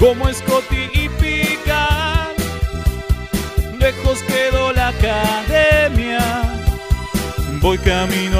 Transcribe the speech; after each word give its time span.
como 0.00 0.32
Scotty 0.32 0.88
y 0.94 1.08
Pican. 1.10 2.30
Lejos 3.78 4.22
quedó 4.22 4.72
la 4.72 4.88
academia, 4.88 6.42
voy 7.60 7.78
camino 7.78 8.39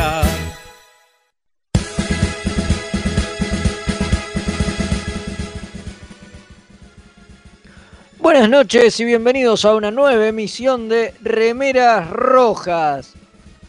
Buenas 8.41 8.57
noches 8.61 8.99
y 8.99 9.05
bienvenidos 9.05 9.65
a 9.65 9.75
una 9.75 9.91
nueva 9.91 10.27
emisión 10.27 10.89
de 10.89 11.13
Remeras 11.21 12.09
Rojas. 12.09 13.13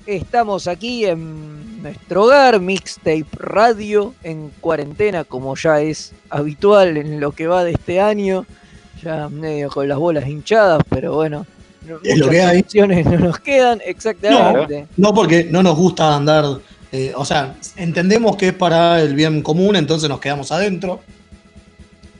Estamos 0.07 0.67
aquí 0.67 1.05
en 1.05 1.83
nuestro 1.83 2.23
hogar, 2.25 2.59
Mixtape 2.59 3.27
Radio, 3.35 4.15
en 4.23 4.49
cuarentena, 4.63 5.25
como 5.25 5.55
ya 5.57 5.83
es 5.83 6.13
habitual 6.31 6.97
en 6.97 7.21
lo 7.21 7.33
que 7.33 7.49
va 7.49 7.65
de 7.65 7.73
este 7.73 8.01
año. 8.01 8.47
Ya 9.03 9.29
medio 9.29 9.69
con 9.69 9.87
las 9.89 9.99
bolas 9.99 10.27
hinchadas, 10.27 10.81
pero 10.89 11.17
bueno. 11.17 11.47
no- 11.87 11.99
Es 12.03 12.17
lo 12.17 12.31
que 12.31 12.41
hay. 12.41 12.65
no 12.75 13.19
nos 13.19 13.41
quedan, 13.41 13.83
exactamente. 13.85 14.87
No 14.97 15.13
porque 15.13 15.45
no 15.51 15.63
nos 15.63 15.77
gusta 15.77 16.17
andar, 16.17 16.47
eh, 16.93 17.13
o 17.15 17.27
sea, 17.27 17.57
entendemos 17.77 18.39
que 18.39 18.49
es 18.49 18.55
para 18.55 19.03
el 19.03 19.15
bien 19.15 19.43
común, 19.43 19.77
entonces 19.77 20.09
nos 20.09 20.19
quedamos 20.19 20.51
adentro. 20.51 21.03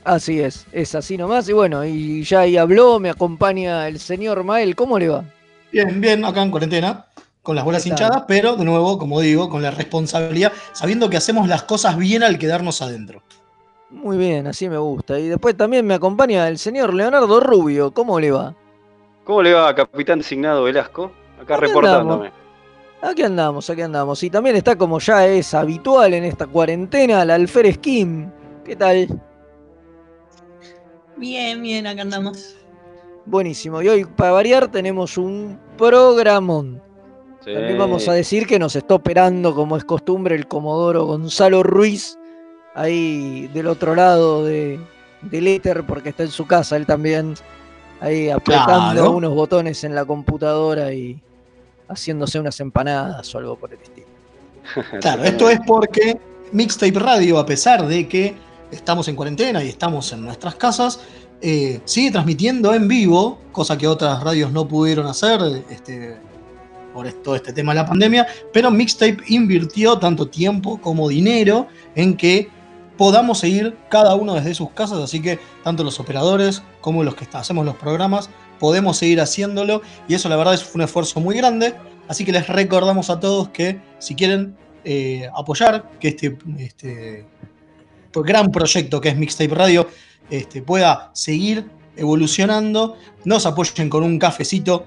Así 0.03 0.41
es, 0.41 0.65
es 0.71 0.95
así 0.95 1.17
nomás. 1.17 1.47
Y 1.47 1.53
bueno, 1.53 1.85
y 1.85 2.23
ya 2.23 2.41
ahí 2.41 2.57
habló, 2.57 2.99
me 2.99 3.09
acompaña 3.09 3.87
el 3.87 3.99
señor 3.99 4.43
Mael. 4.43 4.75
¿Cómo 4.75 4.99
le 4.99 5.09
va? 5.09 5.23
Bien, 5.71 5.99
bien, 6.01 6.25
acá 6.25 6.43
en 6.43 6.51
cuarentena, 6.51 7.05
con 7.41 7.55
las 7.55 7.65
bolas 7.65 7.85
hinchadas, 7.85 8.25
pero 8.27 8.55
de 8.55 8.65
nuevo, 8.65 8.97
como 8.97 9.21
digo, 9.21 9.49
con 9.49 9.61
la 9.61 9.71
responsabilidad, 9.71 10.51
sabiendo 10.73 11.09
que 11.09 11.17
hacemos 11.17 11.47
las 11.47 11.63
cosas 11.63 11.97
bien 11.97 12.21
al 12.21 12.37
quedarnos 12.37 12.81
adentro. 12.81 13.23
Muy 13.89 14.17
bien, 14.17 14.47
así 14.47 14.67
me 14.69 14.77
gusta. 14.77 15.19
Y 15.19 15.27
después 15.27 15.55
también 15.55 15.85
me 15.85 15.93
acompaña 15.93 16.47
el 16.47 16.57
señor 16.57 16.93
Leonardo 16.93 17.39
Rubio. 17.39 17.91
¿Cómo 17.91 18.19
le 18.19 18.31
va? 18.31 18.55
¿Cómo 19.23 19.41
le 19.41 19.53
va, 19.53 19.73
capitán 19.73 20.19
designado 20.19 20.63
Velasco? 20.63 21.11
Acá 21.41 21.55
Aquí 21.55 21.67
reportándome. 21.67 22.31
Aquí 23.01 23.21
andamos, 23.21 23.69
aquí 23.69 23.81
andamos. 23.81 24.21
Y 24.23 24.29
también 24.29 24.55
está 24.55 24.75
como 24.75 24.99
ya 24.99 25.27
es 25.27 25.53
habitual 25.53 26.13
en 26.13 26.23
esta 26.23 26.47
cuarentena, 26.47 27.23
la 27.23 27.35
Alférez 27.35 27.77
Kim. 27.77 28.29
¿Qué 28.65 28.75
tal? 28.75 29.07
Bien, 31.23 31.61
bien, 31.61 31.87
acá 31.87 32.01
andamos. 32.01 32.57
Buenísimo. 33.25 33.81
Y 33.81 33.87
hoy, 33.87 34.03
para 34.03 34.33
variar, 34.33 34.69
tenemos 34.69 35.17
un 35.17 35.57
programón. 35.77 36.81
Sí. 37.45 37.53
También 37.53 37.77
vamos 37.77 38.09
a 38.09 38.13
decir 38.13 38.45
que 38.45 38.59
nos 38.59 38.75
está 38.75 38.95
operando, 38.95 39.55
como 39.55 39.77
es 39.77 39.85
costumbre, 39.85 40.35
el 40.35 40.49
comodoro 40.49 41.05
Gonzalo 41.05 41.63
Ruiz, 41.63 42.19
ahí 42.75 43.47
del 43.53 43.67
otro 43.67 43.95
lado 43.95 44.43
de, 44.43 44.81
del 45.21 45.47
éter, 45.47 45.85
porque 45.85 46.09
está 46.09 46.23
en 46.23 46.29
su 46.31 46.45
casa 46.45 46.75
él 46.75 46.85
también, 46.85 47.35
ahí 48.01 48.29
apretando 48.29 48.91
Claro. 48.91 49.11
unos 49.11 49.33
botones 49.33 49.81
en 49.85 49.95
la 49.95 50.03
computadora 50.03 50.91
y 50.93 51.21
haciéndose 51.87 52.37
unas 52.37 52.59
empanadas 52.59 53.33
o 53.33 53.37
algo 53.37 53.55
por 53.55 53.71
el 53.73 53.79
estilo. 53.79 54.07
Claro, 54.99 55.23
esto 55.23 55.49
es 55.49 55.59
porque 55.65 56.17
Mixtape 56.51 56.99
Radio, 56.99 57.39
a 57.39 57.45
pesar 57.45 57.87
de 57.87 58.09
que 58.09 58.35
estamos 58.73 59.07
en 59.07 59.15
cuarentena 59.15 59.63
y 59.63 59.69
estamos 59.69 60.11
en 60.11 60.21
nuestras 60.21 60.55
casas, 60.55 60.99
eh, 61.41 61.81
sigue 61.85 62.11
transmitiendo 62.11 62.73
en 62.73 62.87
vivo, 62.87 63.39
cosa 63.51 63.77
que 63.77 63.87
otras 63.87 64.23
radios 64.23 64.51
no 64.51 64.67
pudieron 64.67 65.07
hacer 65.07 65.41
este, 65.69 66.17
por 66.93 67.11
todo 67.11 67.35
este 67.35 67.51
tema 67.51 67.73
de 67.73 67.81
la 67.81 67.85
pandemia, 67.85 68.27
pero 68.53 68.71
Mixtape 68.71 69.17
invirtió 69.27 69.97
tanto 69.97 70.27
tiempo 70.27 70.79
como 70.79 71.09
dinero 71.09 71.67
en 71.95 72.15
que 72.15 72.49
podamos 72.97 73.39
seguir 73.39 73.75
cada 73.89 74.15
uno 74.15 74.35
desde 74.35 74.55
sus 74.55 74.71
casas, 74.71 74.99
así 74.99 75.21
que 75.21 75.39
tanto 75.63 75.83
los 75.83 75.99
operadores 75.99 76.63
como 76.79 77.03
los 77.03 77.15
que 77.15 77.27
hacemos 77.33 77.65
los 77.65 77.75
programas 77.75 78.29
podemos 78.59 78.97
seguir 78.97 79.19
haciéndolo 79.19 79.81
y 80.07 80.13
eso 80.13 80.29
la 80.29 80.37
verdad 80.37 80.53
es 80.53 80.73
un 80.73 80.81
esfuerzo 80.81 81.19
muy 81.19 81.35
grande, 81.35 81.75
así 82.07 82.23
que 82.23 82.31
les 82.31 82.47
recordamos 82.47 83.09
a 83.09 83.19
todos 83.19 83.49
que 83.49 83.81
si 83.99 84.15
quieren 84.15 84.55
eh, 84.85 85.27
apoyar 85.35 85.89
que 85.99 86.09
este, 86.09 86.37
este 86.59 87.25
gran 88.21 88.51
proyecto 88.51 89.01
que 89.01 89.09
es 89.09 89.15
Mixtape 89.17 89.55
Radio 89.55 89.87
este, 90.29 90.61
pueda 90.61 91.09
seguir 91.13 91.65
evolucionando, 91.95 92.97
nos 93.25 93.45
apoyen 93.45 93.89
con 93.89 94.03
un 94.03 94.19
cafecito. 94.19 94.85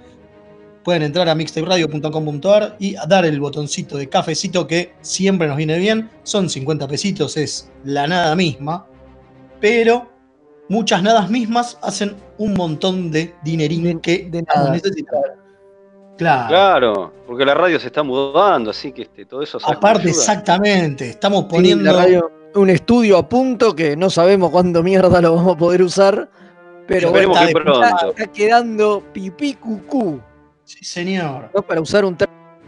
Pueden 0.85 1.03
entrar 1.03 1.29
a 1.29 1.35
mixtaperadio.com.ar 1.35 2.77
y 2.79 2.95
a 2.97 3.07
dar 3.07 3.25
el 3.25 3.41
botoncito 3.41 3.97
de 3.97 4.09
cafecito 4.09 4.67
que 4.69 4.95
siempre 5.01 5.49
nos 5.49 5.57
viene 5.57 5.79
bien. 5.79 6.09
Son 6.23 6.49
50 6.49 6.87
pesitos, 6.87 7.37
es 7.37 7.71
la 7.85 8.07
nada 8.07 8.37
misma. 8.37 8.87
Pero 9.61 10.09
muchas 10.69 11.03
nadas 11.03 11.29
mismas 11.29 11.77
hacen 11.83 12.15
un 12.39 12.55
montón 12.55 13.11
de 13.11 13.35
dinerín 13.43 13.99
que 14.01 14.29
de 14.31 14.43
nada. 14.43 14.71
necesitando. 14.71 15.27
Claro. 16.19 16.49
Claro, 16.49 17.13
porque 17.27 17.45
la 17.45 17.55
radio 17.55 17.79
se 17.81 17.89
está 17.89 18.03
mudando, 18.03 18.71
así 18.71 18.91
que 18.93 19.03
este, 19.03 19.27
todo 19.27 19.43
eso 19.43 19.59
¿sabes 19.61 19.77
cómo 19.77 19.89
Aparte, 19.89 20.09
ayuda? 20.09 20.21
exactamente. 20.23 21.09
Estamos 21.11 21.43
Sí, 21.43 21.49
poniendo. 21.51 21.85
la 21.85 21.93
radio, 21.93 22.31
un 22.57 22.71
estudio 22.71 23.19
a 23.19 23.29
punto 23.29 23.75
que 23.75 23.97
no 23.97 24.11
sabemos 24.11 24.51
cuándo 24.51 24.83
mierda 24.83 25.21
lo 25.21 25.35
vamos 25.37 25.55
a 25.55 25.59
poder 25.59 25.83
usar, 25.83 26.29
pero 26.87 27.11
bueno, 27.11 27.33
está 27.33 27.41
que 27.41 27.47
de 27.47 27.53
pronto. 27.53 27.83
está, 27.85 28.09
está 28.09 28.27
quedando 28.33 29.03
pipí 29.13 29.55
cucú, 29.55 30.21
Sí, 30.65 30.85
señor. 30.85 31.51
¿no? 31.55 31.63
para 31.63 31.81
usar 31.81 32.05
un 32.05 32.17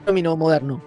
término 0.04 0.36
moderno. 0.36 0.80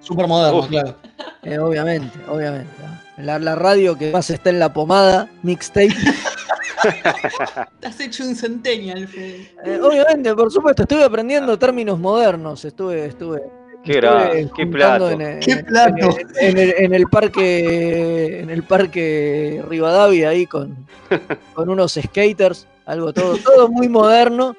Súper 0.00 0.26
moderno, 0.26 0.60
Uf. 0.60 0.68
claro. 0.68 0.94
Eh, 1.42 1.58
obviamente, 1.58 2.18
obviamente. 2.28 2.70
La, 3.18 3.38
la 3.38 3.54
radio 3.54 3.96
que 3.96 4.10
más 4.12 4.28
está 4.30 4.50
en 4.50 4.58
la 4.58 4.72
pomada, 4.72 5.28
mixtape. 5.42 5.88
Te 7.80 7.86
has 7.86 7.98
hecho 8.00 8.24
un 8.24 8.36
centennial, 8.36 9.08
Fede. 9.08 9.50
Eh, 9.64 9.80
obviamente, 9.82 10.34
por 10.34 10.52
supuesto, 10.52 10.82
estuve 10.82 11.04
aprendiendo 11.04 11.58
términos 11.58 11.98
modernos. 11.98 12.64
Estuve, 12.64 13.06
estuve. 13.06 13.42
Qué 13.86 13.92
grande, 13.94 14.50
qué 14.56 14.64
juntando 14.64 14.70
plato. 14.72 15.10
En 15.10 15.20
el, 15.22 15.38
Qué 15.40 15.56
plato. 15.56 16.16
En, 16.40 16.58
el, 16.58 16.74
en 16.78 16.94
el 16.94 17.06
parque, 17.06 18.40
en 18.40 18.50
el 18.50 18.62
parque 18.62 19.62
Rivadavia 19.68 20.28
ahí 20.30 20.46
con, 20.46 20.76
con 21.54 21.68
unos 21.70 21.92
skaters, 22.02 22.66
algo 22.84 23.12
todo, 23.12 23.36
todo 23.38 23.68
muy 23.68 23.88
moderno. 23.88 24.56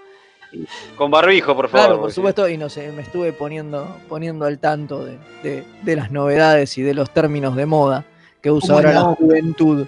Con 0.95 1.11
barbijo, 1.11 1.55
por 1.55 1.67
favor. 1.67 1.87
Claro, 1.87 2.01
por 2.01 2.11
supuesto, 2.13 2.47
y 2.47 2.57
no 2.57 2.69
sé, 2.69 2.91
me 2.93 3.01
estuve 3.01 3.33
poniendo, 3.33 3.97
poniendo 4.07 4.45
al 4.45 4.59
tanto 4.59 5.03
de, 5.05 5.17
de- 5.43 5.63
de 5.83 5.95
las 5.95 6.09
novedades 6.09 6.77
y 6.77 6.81
de 6.81 6.93
los 6.93 7.09
términos 7.13 7.55
de 7.55 7.65
moda 7.65 8.05
que 8.41 8.49
usa 8.49 8.75
¿Cómo 8.75 8.87
ahora 8.87 8.93
la 8.93 9.15
juventud. 9.15 9.85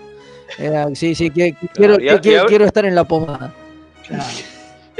Eh, 0.58 0.86
sí, 0.96 1.16
sí, 1.16 1.30
que- 1.32 1.56
quiero, 1.74 2.00
y 2.00 2.10
a- 2.10 2.20
que- 2.20 2.32
y 2.32 2.36
a- 2.36 2.46
quiero 2.46 2.66
estar 2.66 2.84
en 2.86 2.94
la 2.94 3.06
pomada. 3.06 3.54
claro. 4.06 4.24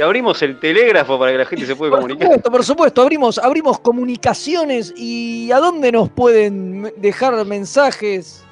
Y 0.00 0.02
abrimos 0.02 0.40
el 0.40 0.58
telégrafo 0.58 1.18
para 1.18 1.32
que 1.32 1.36
la 1.36 1.44
gente 1.44 1.66
se 1.66 1.76
pueda 1.76 1.90
Por 1.90 2.00
comunicar. 2.00 2.26
supuesto, 2.26 2.50
por 2.50 2.64
supuesto, 2.64 3.02
abrimos, 3.02 3.36
abrimos 3.36 3.80
comunicaciones 3.80 4.94
y 4.96 5.52
¿a 5.52 5.58
dónde 5.58 5.92
nos 5.92 6.08
pueden 6.08 6.90
dejar 6.96 7.44
mensajes? 7.44 8.42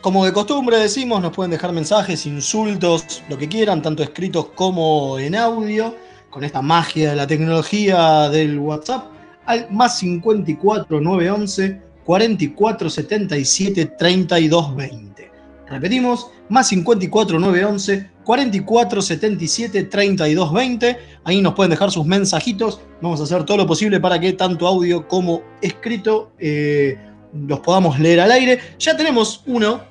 Como 0.00 0.24
de 0.24 0.32
costumbre 0.32 0.78
decimos, 0.78 1.20
nos 1.20 1.36
pueden 1.36 1.50
dejar 1.50 1.72
mensajes, 1.72 2.24
insultos, 2.24 3.22
lo 3.28 3.36
que 3.36 3.46
quieran, 3.46 3.82
tanto 3.82 4.02
escritos 4.02 4.46
como 4.54 5.18
en 5.18 5.34
audio, 5.34 5.94
con 6.30 6.44
esta 6.44 6.62
magia 6.62 7.10
de 7.10 7.16
la 7.16 7.26
tecnología 7.26 8.30
del 8.30 8.58
WhatsApp, 8.58 9.04
al 9.44 9.70
más 9.70 9.98
54 9.98 10.98
911 10.98 11.82
44 12.06 12.88
77 12.88 13.84
32 13.98 14.76
20. 14.76 15.30
Repetimos, 15.68 16.30
más 16.48 16.68
54 16.68 17.38
911 17.38 18.10
44 18.30 19.02
77 19.02 19.82
32 19.84 20.52
20. 20.52 20.98
Ahí 21.24 21.42
nos 21.42 21.52
pueden 21.54 21.70
dejar 21.70 21.90
sus 21.90 22.06
mensajitos. 22.06 22.80
Vamos 23.00 23.18
a 23.18 23.24
hacer 23.24 23.44
todo 23.44 23.56
lo 23.56 23.66
posible 23.66 23.98
para 23.98 24.20
que 24.20 24.34
tanto 24.34 24.68
audio 24.68 25.08
como 25.08 25.42
escrito 25.60 26.30
eh, 26.38 26.96
los 27.34 27.58
podamos 27.58 27.98
leer 27.98 28.20
al 28.20 28.30
aire. 28.30 28.60
Ya 28.78 28.96
tenemos 28.96 29.42
uno. 29.46 29.82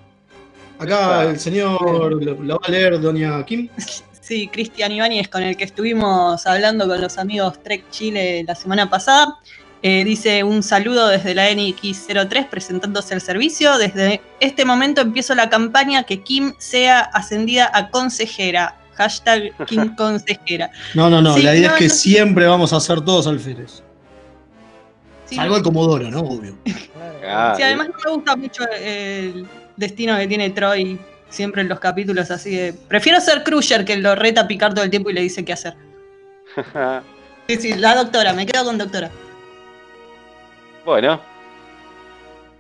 Acá 0.77 1.23
el 1.23 1.37
señor 1.37 2.13
lo, 2.13 2.33
lo 2.35 2.55
va 2.55 2.61
a 2.65 2.71
leer, 2.71 3.01
doña 3.01 3.45
Kim. 3.45 3.67
Sí, 4.21 4.47
Cristian 4.47 4.93
Ibáñez, 4.93 5.27
con 5.27 5.43
el 5.43 5.57
que 5.57 5.65
estuvimos 5.65 6.47
hablando 6.47 6.87
con 6.87 7.01
los 7.01 7.17
amigos 7.17 7.61
Trek 7.61 7.89
Chile 7.89 8.45
la 8.47 8.55
semana 8.55 8.89
pasada. 8.89 9.37
Eh, 9.81 10.03
dice 10.03 10.43
un 10.43 10.61
saludo 10.61 11.07
desde 11.07 11.33
la 11.33 11.49
NX03 11.49 12.49
presentándose 12.49 13.13
el 13.13 13.21
servicio. 13.21 13.77
Desde 13.77 14.21
este 14.39 14.65
momento 14.65 15.01
empiezo 15.01 15.35
la 15.35 15.49
campaña 15.49 16.03
que 16.03 16.21
Kim 16.21 16.53
sea 16.57 16.99
ascendida 16.99 17.71
a 17.73 17.89
consejera. 17.89 18.75
Hashtag 18.95 19.53
Kim 19.65 19.95
consejera. 19.97 20.69
No, 20.93 21.09
no, 21.09 21.21
no. 21.21 21.33
Sí, 21.35 21.43
la 21.43 21.55
idea 21.55 21.69
no, 21.69 21.75
es 21.75 21.79
que 21.79 21.87
no. 21.87 21.93
siempre 21.93 22.47
vamos 22.47 22.73
a 22.73 22.79
ser 22.81 23.01
todos 23.01 23.27
alférez. 23.27 23.81
Sí, 25.25 25.35
Salvo 25.35 25.57
el 25.57 25.63
Comodoro, 25.63 26.09
¿no? 26.09 26.19
Obvio. 26.21 26.57
Ah, 27.25 27.53
sí, 27.57 27.63
además 27.63 27.87
no 27.89 27.93
me 28.03 28.15
gusta 28.15 28.35
mucho 28.35 28.63
el 28.81 29.47
destino 29.77 30.17
que 30.17 30.27
tiene 30.27 30.49
Troy 30.49 30.99
siempre 31.29 31.61
en 31.61 31.69
los 31.69 31.79
capítulos, 31.79 32.31
así 32.31 32.49
que 32.49 32.73
prefiero 32.87 33.21
ser 33.21 33.43
Crusher 33.43 33.85
que 33.85 33.97
lo 33.97 34.15
reta 34.15 34.41
a 34.41 34.47
picar 34.47 34.73
todo 34.73 34.83
el 34.83 34.89
tiempo 34.89 35.11
y 35.11 35.13
le 35.13 35.21
dice 35.21 35.45
qué 35.45 35.53
hacer. 35.53 35.75
Sí, 37.47 37.55
sí, 37.55 37.73
la 37.73 37.95
doctora, 37.95 38.31
me 38.33 38.45
quedo 38.45 38.63
con 38.63 38.77
doctora. 38.77 39.09
Bueno. 40.89 41.19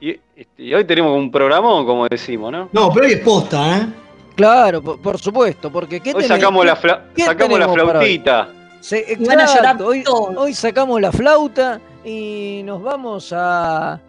Y, 0.01 0.11
este, 0.35 0.63
y 0.63 0.73
hoy 0.73 0.85
tenemos 0.85 1.15
un 1.17 1.29
programa, 1.29 1.67
como 1.85 2.07
decimos, 2.07 2.51
¿no? 2.51 2.69
No, 2.71 2.91
pero 2.93 3.05
hoy 3.05 3.13
es 3.13 3.19
posta, 3.19 3.77
¿eh? 3.77 3.87
Claro, 4.35 4.81
por, 4.81 5.01
por 5.01 5.17
supuesto, 5.19 5.69
porque 5.69 5.99
¿qué 5.99 6.13
Hoy 6.13 6.23
tenés- 6.23 6.27
sacamos, 6.27 6.65
la, 6.65 6.75
fla- 6.77 7.01
qué 7.15 7.23
sacamos 7.25 7.59
la 7.59 7.67
flautita. 7.67 8.47
Se- 8.79 9.05
Y 9.19 9.25
van 9.25 9.41
a 9.41 9.45
llorar 9.45 9.75
exacto, 9.75 9.87
hoy, 10.37 10.53
sacamos 10.53 11.01
la 11.01 11.11
flauta 11.11 11.81
y 12.05 12.61
nos 12.63 12.81
vamos 12.81 13.33
a 13.35 13.99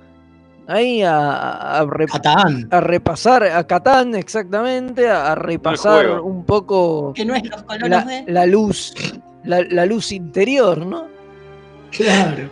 ahí 0.69 1.02
a, 1.02 1.81
a 1.81 1.87
Catán. 2.12 2.69
a 2.70 2.81
repasar 2.81 3.43
a 3.43 3.66
Catán 3.66 4.14
exactamente, 4.14 5.08
a, 5.11 5.32
a 5.32 5.34
repasar 5.34 6.20
un 6.20 6.44
poco 6.44 7.12
Que 7.14 7.25
no 7.25 7.34
es 7.34 7.43
los 7.50 7.64
colonos 7.64 7.88
la, 7.90 8.05
de. 8.05 8.25
la 8.28 8.46
luz, 8.46 8.94
la, 9.43 9.62
la 9.69 9.84
luz 9.87 10.12
interior, 10.12 10.87
¿no? 10.87 11.06
Claro. 11.90 12.49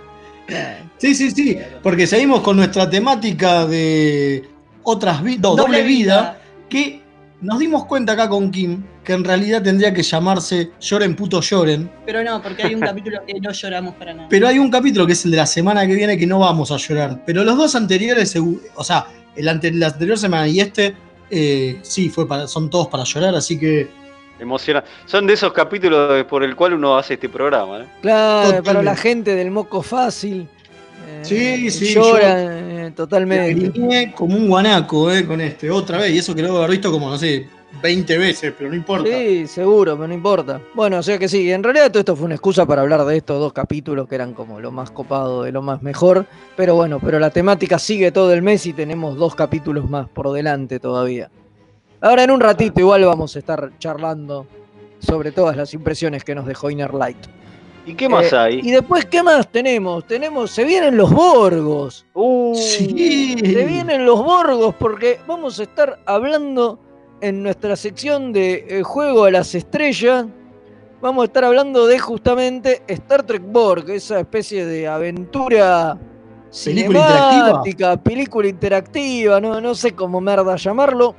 Sí, 0.99 1.15
sí, 1.15 1.31
sí. 1.31 1.59
Porque 1.83 2.06
seguimos 2.06 2.41
con 2.43 2.56
nuestra 2.56 2.89
temática 2.91 3.67
de 3.67 4.49
otras 4.83 5.23
vidas, 5.23 5.56
doble, 5.56 5.83
vida, 5.83 6.39
que 6.69 7.00
nos 7.41 7.59
dimos 7.59 7.85
cuenta 7.87 8.12
acá 8.15 8.29
con 8.29 8.50
Kim 8.50 8.83
que 9.05 9.12
en 9.15 9.25
realidad 9.25 9.62
tendría 9.62 9.95
que 9.95 10.03
llamarse 10.03 10.73
Lloren 10.81 11.17
puto 11.17 11.41
lloren. 11.41 11.91
Pero 12.05 12.23
no, 12.23 12.43
porque 12.43 12.62
hay 12.65 12.75
un 12.75 12.81
capítulo 12.83 13.21
que 13.27 13.41
no 13.41 13.53
lloramos 13.53 13.95
para 13.95 14.12
nada. 14.12 14.29
Pero 14.29 14.47
hay 14.49 14.59
un 14.59 14.71
capítulo 14.71 15.06
que 15.06 15.15
es 15.15 15.25
el 15.25 15.31
de 15.31 15.39
la 15.39 15.47
semana 15.47 15.87
que 15.87 15.95
viene 15.95 16.19
que 16.19 16.27
no 16.27 16.41
vamos 16.41 16.71
a 16.73 16.77
llorar. 16.77 17.23
Pero 17.25 17.43
los 17.43 17.56
dos 17.56 17.75
anteriores, 17.75 18.35
o 18.75 18.85
sea, 18.85 19.06
el 19.35 19.49
ante- 19.49 19.73
la 19.73 19.87
anterior 19.87 20.19
semana 20.19 20.47
y 20.47 20.61
este, 20.61 20.95
eh, 21.31 21.79
sí, 21.81 22.11
fue 22.11 22.29
para, 22.29 22.47
son 22.47 22.69
todos 22.69 22.89
para 22.89 23.05
llorar, 23.05 23.35
así 23.35 23.59
que 23.59 23.89
Emociona. 24.41 24.85
Son 25.06 25.27
de 25.27 25.33
esos 25.35 25.53
capítulos 25.53 26.25
por 26.27 26.45
el 26.45 26.55
cual 26.55 26.75
uno 26.75 26.97
hace 26.97 27.15
este 27.15 27.29
programa, 27.29 27.79
¿no? 27.81 27.85
Claro, 28.03 28.43
para 28.43 28.56
Totalmente. 28.59 28.85
la 28.85 28.97
gente 28.97 29.35
del 29.35 29.50
moco 29.50 29.83
fácil. 29.83 30.49
Eh, 31.08 31.20
Sí, 31.22 31.70
sí, 31.70 31.94
Llora 31.94 32.43
eh, 32.43 32.82
me 32.84 32.90
totalmente. 32.93 34.12
como 34.14 34.37
un 34.37 34.49
guanaco 34.49 35.10
eh, 35.12 35.26
con 35.26 35.40
este, 35.40 35.70
otra 35.70 35.99
vez. 35.99 36.12
Y 36.12 36.19
eso 36.19 36.34
que 36.34 36.43
lo 36.43 36.56
haber 36.56 36.70
visto 36.70 36.90
como, 36.90 37.10
no 37.10 37.19
sé, 37.19 37.46
20 37.82 38.19
veces, 38.19 38.52
pero 38.56 38.70
no 38.70 38.76
importa. 38.76 39.08
Sí, 39.08 39.46
seguro, 39.46 39.96
pero 39.96 40.08
no 40.08 40.14
importa. 40.14 40.60
Bueno, 40.75 40.99
o 40.99 41.02
sea 41.02 41.19
que 41.19 41.28
sí, 41.28 41.50
en 41.50 41.62
realidad 41.62 41.90
todo 41.90 42.00
esto 42.00 42.16
fue 42.16 42.26
una 42.26 42.34
excusa 42.34 42.66
para 42.66 42.82
hablar 42.82 43.05
de 43.05 43.16
estos 43.16 43.38
dos 43.38 43.52
capítulos 43.52 44.08
que 44.08 44.14
eran 44.14 44.32
como 44.32 44.60
lo 44.60 44.70
más 44.70 44.90
copado, 44.90 45.44
de 45.44 45.52
lo 45.52 45.62
más 45.62 45.82
mejor. 45.82 46.26
Pero 46.56 46.75
bueno, 46.75 46.99
pero 47.00 47.19
la 47.19 47.31
temática 47.31 47.78
sigue 47.78 48.11
todo 48.11 48.32
el 48.32 48.43
mes 48.43 48.66
y 48.66 48.72
tenemos 48.72 49.16
dos 49.16 49.34
capítulos 49.34 49.88
más 49.88 50.08
por 50.08 50.32
delante 50.32 50.81
todavía. 50.81 51.31
Ahora 52.00 52.25
en 52.25 52.31
un 52.31 52.40
ratito 52.40 52.81
igual 52.81 53.04
vamos 53.04 53.34
a 53.37 53.38
estar 53.38 53.72
charlando 53.78 54.46
sobre 55.00 55.32
todas 55.32 55.56
las 55.56 55.75
impresiones 55.75 56.25
que 56.25 56.34
nos 56.34 56.46
dejó 56.46 56.70
Inner 56.70 56.94
Light. 56.94 57.19
¿Y 57.88 57.94
qué 57.94 58.08
más 58.08 58.32
Eh, 58.32 58.37
hay? 58.37 58.61
Y 58.62 58.70
después, 58.70 59.06
¿qué 59.06 59.23
más 59.23 59.50
tenemos? 59.50 60.06
Tenemos, 60.06 60.50
se 60.50 60.64
vienen 60.64 60.96
los 60.96 61.11
Borgos. 61.11 62.05
Uh, 62.12 62.55
Sí. 62.55 63.35
Se 63.38 63.64
vienen 63.64 64.05
los 64.05 64.23
Borgos 64.23 64.75
porque 64.75 65.19
vamos 65.26 65.58
a 65.58 65.62
estar 65.62 65.99
hablando 66.05 66.79
en 67.20 67.43
nuestra 67.43 67.76
sección 67.76 68.32
de 68.32 68.67
eh, 68.69 68.82
Juego 68.82 69.25
a 69.25 69.31
las 69.31 69.55
Estrellas. 69.55 70.26
Vamos 71.00 71.23
a 71.23 71.25
estar 71.26 71.44
hablando 71.44 71.87
de 71.87 71.99
justamente 71.99 72.82
Star 72.88 73.23
Trek 73.23 73.43
Borg, 73.46 73.88
esa 73.90 74.20
especie 74.20 74.67
de 74.67 74.87
aventura 74.87 75.96
Película 76.64 76.99
interactiva. 77.32 77.96
película 77.96 78.49
interactiva, 78.49 79.40
no, 79.40 79.61
no 79.61 79.75
sé 79.75 79.93
cómo 79.93 80.20
merda 80.20 80.56
llamarlo. 80.56 81.14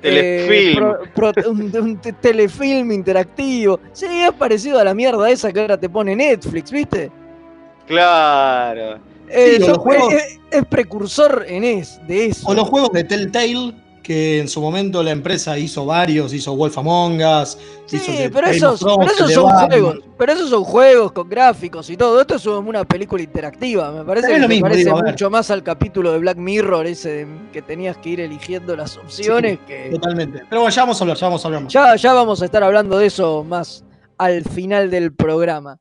Telefilm. 0.00 0.50
Eh, 0.52 0.74
pro- 1.14 1.32
pro- 1.32 1.50
un, 1.50 1.76
un 1.76 1.96
te- 1.98 2.12
telefilm 2.14 2.92
interactivo. 2.92 3.78
Sí, 3.92 4.06
es 4.06 4.32
parecido 4.32 4.78
a 4.78 4.84
la 4.84 4.94
mierda 4.94 5.30
esa 5.30 5.52
que 5.52 5.60
ahora 5.60 5.78
te 5.78 5.88
pone 5.88 6.16
Netflix, 6.16 6.70
¿viste? 6.70 7.10
Claro. 7.86 8.98
Eh, 9.28 9.56
Sí, 9.58 9.64
son- 9.64 9.76
juegos- 9.78 10.12
es, 10.12 10.22
es- 10.24 10.38
es 10.50 10.64
precursor 10.66 11.44
en 11.48 11.64
es, 11.64 12.00
de 12.06 12.26
eso. 12.26 12.48
O 12.48 12.54
los 12.54 12.68
juegos 12.68 12.92
de 12.92 13.04
Telltale, 13.04 13.74
que 14.02 14.40
en 14.40 14.48
su 14.48 14.60
momento 14.60 15.02
la 15.02 15.10
empresa 15.10 15.56
hizo 15.58 15.84
varios, 15.86 16.32
hizo 16.32 16.54
Wolf 16.56 16.76
Among 16.78 17.20
Us, 17.22 17.56
Sí, 17.86 17.96
hizo 17.96 18.12
pero 18.32 18.46
esos, 18.46 18.80
Thrones, 18.80 19.12
pero 19.12 19.26
esos 19.28 19.32
son 19.32 19.44
Batman. 19.46 19.68
juegos. 19.70 19.98
Pero 20.16 20.32
esos 20.32 20.50
son 20.50 20.64
juegos 20.64 21.12
con 21.12 21.28
gráficos 21.28 21.90
y 21.90 21.96
todo. 21.96 22.20
Esto 22.20 22.36
es 22.36 22.46
una 22.46 22.84
película 22.84 23.22
interactiva. 23.22 23.90
Me 23.92 24.04
parece 24.04 24.28
que 24.28 24.38
lo 24.38 24.48
mismo, 24.48 24.62
parece 24.64 24.84
digo, 24.84 25.02
mucho 25.02 25.28
más 25.30 25.50
al 25.50 25.62
capítulo 25.62 26.12
de 26.12 26.18
Black 26.20 26.36
Mirror, 26.38 26.86
ese 26.86 27.10
de- 27.10 27.26
que 27.52 27.62
tenías 27.62 27.96
que 27.98 28.10
ir 28.10 28.20
eligiendo 28.20 28.76
las 28.76 28.96
opciones. 28.96 29.58
que 29.66 29.90
Totalmente. 29.92 30.42
Pero 30.48 30.60
bueno, 30.62 30.74
ya 30.74 30.82
vamos 30.82 31.00
a 31.00 31.04
hablar, 31.04 31.16
ya 31.16 31.26
vamos 31.26 31.44
a 31.44 31.48
hablar 31.48 31.62
más. 31.64 31.72
ya, 31.72 31.96
ya 31.96 32.12
vamos 32.12 32.42
a 32.42 32.44
estar 32.44 32.62
hablando 32.62 32.98
de 32.98 33.06
eso 33.06 33.44
más 33.44 33.84
al 34.18 34.44
final 34.44 34.90
del 34.90 35.12
programa. 35.12 35.78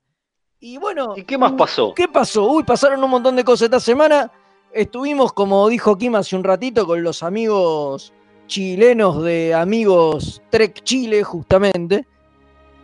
Y 0.60 0.78
bueno. 0.78 1.14
¿Y 1.16 1.24
qué 1.24 1.38
más 1.38 1.54
pasó? 1.54 1.94
¿Qué 1.96 2.08
pasó? 2.08 2.50
Uy, 2.52 2.64
pasaron 2.64 3.02
un 3.04 3.10
montón 3.10 3.36
de 3.36 3.44
cosas 3.44 3.66
esta 3.66 3.80
semana. 3.80 4.32
Estuvimos, 4.74 5.34
como 5.34 5.68
dijo 5.68 5.98
Kim 5.98 6.16
hace 6.16 6.36
un 6.36 6.44
ratito, 6.44 6.86
con 6.86 7.02
los 7.04 7.24
amigos 7.24 8.14
chilenos 8.48 9.24
de 9.24 9.54
Amigos 9.54 10.42
Trek 10.50 10.84
Chile, 10.84 11.24
justamente. 11.24 12.06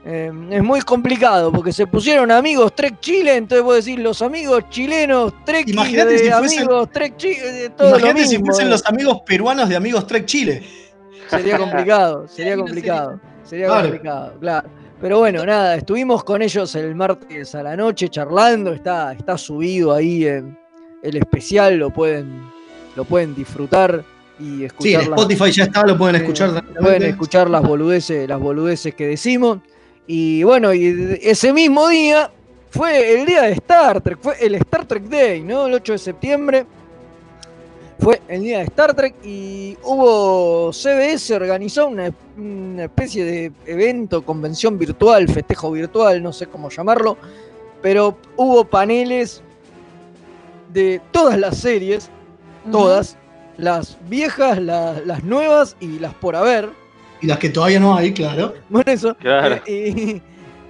Eh, 0.08 0.32
es 0.52 0.64
muy 0.64 0.82
complicado 0.82 1.52
porque 1.52 1.74
se 1.74 1.88
pusieron 1.88 2.30
amigos 2.30 2.76
Trek 2.76 3.00
Chile, 3.00 3.38
entonces 3.38 3.64
vos 3.64 3.84
decís 3.84 3.98
los 4.00 4.22
amigos 4.22 4.64
chilenos 4.70 5.34
Trek 5.46 5.68
Imagínate 5.68 6.12
de 6.12 6.20
si 6.20 6.26
fuesen- 6.30 6.58
amigos 6.60 6.92
Trek 6.92 7.18
Chile, 7.18 7.72
lo 7.80 7.90
Imagínate 7.90 8.28
si 8.28 8.38
fuesen 8.38 8.68
eh. 8.68 8.70
los 8.70 8.86
amigos 8.86 9.22
peruanos 9.26 9.68
de 9.68 9.76
Amigos 9.76 10.06
Trek 10.06 10.26
Chile. 10.26 10.64
Sería 11.28 11.58
complicado, 11.58 12.28
sería 12.28 12.56
complicado. 12.56 13.20
Sería 13.44 13.68
complicado, 13.68 14.34
claro. 14.40 14.70
Pero 15.02 15.20
bueno, 15.20 15.44
nada, 15.46 15.76
estuvimos 15.76 16.24
con 16.24 16.42
ellos 16.42 16.74
el 16.76 16.94
martes 16.96 17.54
a 17.56 17.64
la 17.64 17.76
noche 17.76 18.08
charlando, 18.10 18.74
está, 18.74 19.12
está 19.14 19.38
subido 19.40 19.92
ahí 19.94 20.26
en 20.26 20.58
el 21.06 21.18
especial, 21.18 21.78
lo 21.78 21.90
pueden, 21.92 22.42
lo 22.96 23.06
pueden 23.06 23.34
disfrutar 23.36 24.04
y 24.40 24.44
Sí, 24.44 24.54
en 24.54 24.66
escuchar 24.66 25.08
las- 25.08 25.20
Spotify 25.22 25.52
ya 25.52 25.64
está, 25.66 25.86
lo 25.86 25.98
pueden 25.98 26.16
eh, 26.16 26.18
escuchar 26.20 26.50
pueden 26.50 26.64
tranquilamente. 26.66 27.10
escuchar 27.10 27.50
las 27.50 27.62
boludeces, 27.64 28.28
las 28.28 28.40
boludeces 28.40 28.94
que 28.96 29.08
decimos. 29.08 29.60
Y 30.08 30.44
bueno, 30.44 30.74
y 30.74 31.18
ese 31.22 31.54
mismo 31.54 31.88
día 31.88 32.30
fue 32.70 33.20
el 33.20 33.26
día 33.26 33.44
de 33.44 33.54
Star 33.54 34.02
Trek, 34.02 34.18
fue 34.22 34.36
el 34.42 34.56
Star 34.56 34.86
Trek 34.86 35.04
Day, 35.04 35.42
¿no? 35.42 35.68
El 35.68 35.74
8 35.76 35.94
de 35.94 35.98
septiembre 35.98 36.66
fue 37.98 38.22
el 38.28 38.44
día 38.44 38.58
de 38.60 38.66
Star 38.66 38.94
Trek 38.94 39.16
y 39.24 39.78
hubo 39.84 40.72
CBS 40.74 41.34
organizó 41.34 41.88
una, 41.88 42.12
una 42.38 42.84
especie 42.84 43.24
de 43.24 43.52
evento, 43.66 44.24
convención 44.26 44.78
virtual, 44.78 45.28
festejo 45.30 45.72
virtual, 45.72 46.22
no 46.22 46.34
sé 46.34 46.48
cómo 46.48 46.70
llamarlo, 46.70 47.18
pero 47.82 48.18
hubo 48.36 48.66
paneles 48.66 49.42
de 50.76 51.02
todas 51.12 51.40
las 51.40 51.58
series, 51.58 52.10
todas, 52.72 53.18
las 53.58 53.98
viejas, 54.10 54.62
la- 54.62 55.00
las 55.06 55.24
nuevas 55.24 55.76
y 55.80 55.98
las 56.00 56.14
por 56.14 56.36
haber. 56.36 56.70
Y 57.22 57.28
las 57.28 57.40
que 57.40 57.50
todavía 57.50 57.80
no 57.80 57.96
hay, 57.96 58.14
claro. 58.14 58.54
Bueno, 58.70 58.92
eso. 58.92 59.16
Claro. 59.16 59.56
eh, 59.66 60.22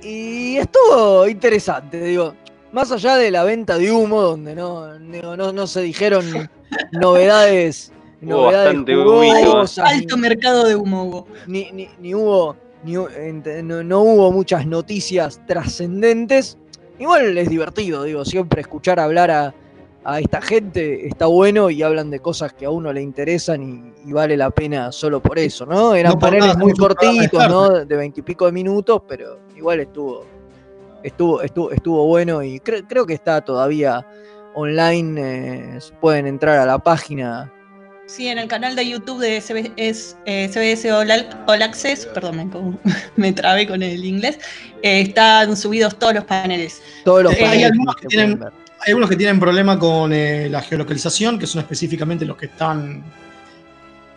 y, 0.02 0.08
y 0.08 0.58
estuvo 0.58 1.28
interesante, 1.28 2.00
digo. 2.02 2.34
Más 2.72 2.92
allá 2.92 3.16
de 3.18 3.32
la 3.32 3.44
venta 3.44 3.78
de 3.78 3.92
humo, 3.92 4.22
donde 4.22 4.54
no, 4.54 5.00
no, 5.00 5.36
no- 5.36 5.52
no 5.54 5.66
se 5.68 5.82
dijeron 5.82 6.26
novedades, 6.92 7.92
Hubo 8.22 8.30
novedades 8.46 8.66
bastante 8.68 8.96
jugosas, 8.96 9.78
humito, 9.78 9.84
ni- 9.84 10.00
Alto 10.02 10.18
mercado 10.18 10.64
de 10.68 10.76
humo 10.76 11.04
hubo. 11.06 11.28
ni, 11.48 11.72
ni- 11.72 11.90
ni 12.00 12.14
hubo, 12.14 12.56
ni 12.84 12.94
hu- 12.98 13.10
ent- 13.10 13.64
no, 13.64 13.82
no 13.84 14.02
hubo 14.02 14.32
muchas 14.32 14.68
noticias 14.68 15.42
trascendentes. 15.48 16.58
Igual 17.00 17.38
es 17.38 17.50
divertido, 17.50 18.04
digo, 18.04 18.24
siempre 18.26 18.62
escuchar 18.62 19.00
hablar 19.00 19.32
a, 19.32 19.54
a 20.08 20.20
esta 20.20 20.40
gente 20.42 21.08
está 21.08 21.26
bueno 21.26 21.70
y 21.72 21.82
hablan 21.82 22.12
de 22.12 22.20
cosas 22.20 22.54
que 22.54 22.66
a 22.66 22.70
uno 22.70 22.94
le 22.94 23.02
interesan 23.02 23.64
y, 24.06 24.10
y 24.10 24.14
vale 24.14 24.38
la 24.38 24.52
pena 24.52 24.92
solo 24.92 25.20
por 25.20 25.40
eso, 25.40 25.66
¿no? 25.66 25.96
Eran 25.96 26.14
No 26.14 26.20
paneles 26.20 26.46
nada 26.50 26.60
muy 26.60 26.74
cortitos, 26.74 27.50
¿no? 27.50 27.70
De 27.86 27.96
veintipico 27.96 28.46
de 28.46 28.52
minutos, 28.52 29.02
pero 29.08 29.40
igual 29.58 29.80
estuvo, 29.80 30.24
estuvo, 31.04 31.42
estuvo, 31.42 31.72
estuvo 31.72 32.06
bueno 32.06 32.44
y 32.44 32.60
cre- 32.60 32.86
creo 32.88 33.06
que 33.06 33.16
está 33.16 33.42
todavía 33.42 34.06
online. 34.54 35.22
eh, 35.22 35.80
pueden 36.00 36.28
entrar 36.28 36.60
a 36.60 36.66
la 36.66 36.78
página 36.78 37.52
Sí, 38.08 38.28
en 38.28 38.38
el 38.38 38.48
canal 38.48 38.76
de 38.76 38.88
YouTube 38.88 39.20
de 39.20 39.42
CB 39.42 39.72
es, 39.78 40.16
eh, 40.28 40.48
CBS 40.48 40.92
All, 40.92 41.10
All 41.48 41.62
Access, 41.64 42.06
perdón, 42.06 42.38
me, 42.38 42.92
me 43.16 43.34
trabé 43.34 43.66
con 43.68 43.82
el 43.82 44.06
inglés, 44.06 44.38
eh, 44.84 45.02
están 45.02 45.58
subidos 45.58 45.98
todos 45.98 46.14
los 46.14 46.24
paneles. 46.26 46.84
todos 47.04 47.24
los 47.24 47.34
Eh, 47.34 47.38
hay 47.38 47.44
paneles 47.46 47.72
algunos 47.72 47.96
que 47.96 48.02
se 48.04 48.08
tienen- 48.10 48.38
pueden 48.38 48.54
ver. 48.54 48.65
Hay 48.86 48.92
algunos 48.92 49.10
que 49.10 49.16
tienen 49.16 49.40
problema 49.40 49.80
con 49.80 50.14
eh, 50.14 50.48
la 50.50 50.62
geolocalización, 50.62 51.40
que 51.40 51.48
son 51.48 51.60
específicamente 51.62 52.24
los 52.26 52.38
que 52.38 52.46
están. 52.48 53.04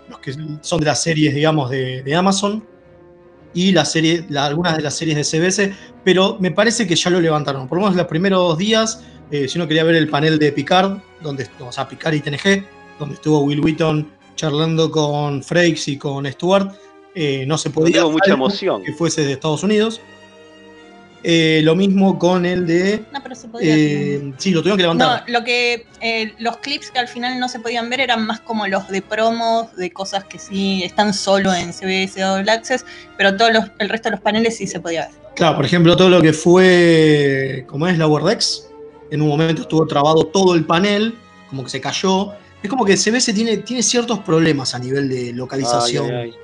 los 0.09 0.19
que 0.21 0.35
son 0.61 0.81
de 0.81 0.87
las 0.87 1.03
series, 1.03 1.35
digamos, 1.35 1.71
de, 1.71 2.03
de 2.03 2.15
Amazon. 2.15 2.65
Y 3.55 3.73
la 3.73 3.85
serie, 3.87 4.25
la- 4.29 4.45
algunas 4.47 4.77
de 4.77 4.83
las 4.83 4.95
series 4.95 5.17
de 5.17 5.25
CBS. 5.25 5.73
Pero 6.05 6.37
me 6.39 6.51
parece 6.51 6.87
que 6.87 6.95
ya 6.97 7.09
lo 7.11 7.21
levantaron. 7.21 7.67
Por 7.67 7.79
lo 7.79 7.85
menos 7.85 7.97
los 7.97 8.07
primeros 8.07 8.59
días, 8.59 9.03
eh, 9.31 9.49
si 9.49 9.59
uno 9.59 9.67
quería 9.67 9.85
ver 9.85 9.95
el 9.97 10.09
panel 10.09 10.39
de 10.39 10.53
Picard, 10.53 10.99
donde, 11.23 11.49
o 11.61 11.73
sea, 11.73 11.89
Picard 11.89 12.15
y 12.15 12.21
TNG, 12.21 12.65
donde 12.99 13.15
estuvo 13.15 13.41
Will 13.41 13.61
Wheaton 13.61 14.11
charlando 14.37 14.91
con 14.91 15.43
Frakes 15.43 15.89
y 15.89 15.97
con 15.97 16.31
Stewart, 16.31 16.73
eh, 17.15 17.45
no 17.47 17.57
se 17.59 17.71
podía. 17.71 17.97
Tengo 17.97 18.13
mucha 18.13 18.33
emoción. 18.33 18.83
Que 18.85 18.93
fuese 18.93 19.25
de 19.25 19.33
Estados 19.33 19.63
Unidos. 19.63 20.01
Eh, 21.25 21.61
lo 21.65 21.75
mismo 21.75 22.17
con 22.19 22.47
el 22.47 22.67
de. 22.67 23.03
No, 23.13 23.21
pero 23.23 23.35
se 23.35 23.49
podía. 23.49 23.75
eh, 23.77 24.33
sí, 24.39 24.53
lo 24.53 24.61
tuvieron 24.61 24.77
que 24.77 24.83
levantar. 24.83 25.25
No, 25.27 25.33
lo 25.39 25.45
que 25.45 25.85
eh, 26.01 26.33
los 26.39 26.59
clips 26.59 26.91
que 26.93 26.99
al 27.01 27.09
final 27.09 27.41
no 27.41 27.49
se 27.49 27.59
podían 27.59 27.91
ver 27.91 28.01
eran 28.01 28.25
más 28.25 28.39
como 28.41 28.67
los 28.69 28.87
de 28.89 29.03
promos, 29.03 29.75
de 29.77 29.91
cosas 29.91 30.25
que 30.25 30.39
sí 30.39 30.83
están 30.85 31.13
solo 31.13 31.53
en 31.53 31.73
CBS 31.73 32.23
All 32.25 32.49
Access, 32.49 32.85
pero 33.17 33.37
todo 33.37 33.51
los- 33.51 33.65
el 33.79 33.89
resto 33.89 34.09
de 34.11 34.13
los 34.13 34.21
paneles 34.21 34.57
sí 34.57 34.67
se 34.69 34.79
podía 34.79 35.07
ver. 35.07 35.15
Claro, 35.35 35.57
por 35.57 35.65
ejemplo, 35.65 35.97
todo 35.97 36.09
lo 36.09 36.21
que 36.23 36.33
fue, 36.33 37.65
como 37.69 37.87
es 37.89 37.99
la 37.99 38.07
WordX, 38.07 38.67
en 39.11 39.23
un 39.23 39.29
momento 39.29 39.63
estuvo 39.63 39.87
trabado 39.87 40.25
todo 40.25 40.55
el 40.55 40.65
panel, 40.65 41.15
como 41.49 41.65
que 41.65 41.71
se 41.71 41.81
cayó. 41.81 42.33
Es 42.63 42.69
como 42.69 42.85
que 42.85 42.97
CBS 42.97 43.33
tiene, 43.33 43.57
tiene 43.59 43.83
ciertos 43.83 44.19
problemas 44.21 44.75
a 44.75 44.79
nivel 44.79 45.09
de 45.09 45.33
localización. 45.33 46.07
Ay, 46.07 46.11
ay, 46.13 46.31
ay. 46.31 46.35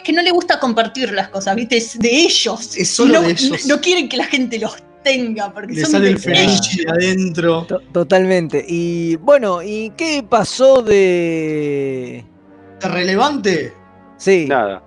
Es 0.00 0.04
que 0.04 0.12
no 0.14 0.22
le 0.22 0.30
gusta 0.30 0.58
compartir 0.58 1.12
las 1.12 1.28
cosas, 1.28 1.54
¿viste? 1.54 1.76
Es 1.76 1.98
de 1.98 2.08
ellos. 2.10 2.74
Es 2.74 2.88
solo 2.88 3.14
no, 3.14 3.22
de 3.22 3.32
ellos. 3.32 3.66
No, 3.66 3.76
no 3.76 3.80
quieren 3.82 4.08
que 4.08 4.16
la 4.16 4.24
gente 4.24 4.58
los 4.58 4.74
tenga, 5.04 5.52
porque 5.52 5.74
Le 5.74 5.82
son 5.82 5.90
sale 5.92 6.14
de 6.14 6.32
el 6.32 6.88
adentro. 6.90 7.66
To- 7.68 7.80
Totalmente. 7.92 8.64
Y 8.66 9.16
bueno, 9.16 9.62
¿y 9.62 9.90
qué 9.90 10.24
pasó 10.26 10.80
de. 10.82 12.24
¿Relevante? 12.80 13.74
Sí. 14.16 14.46
Nada. 14.48 14.82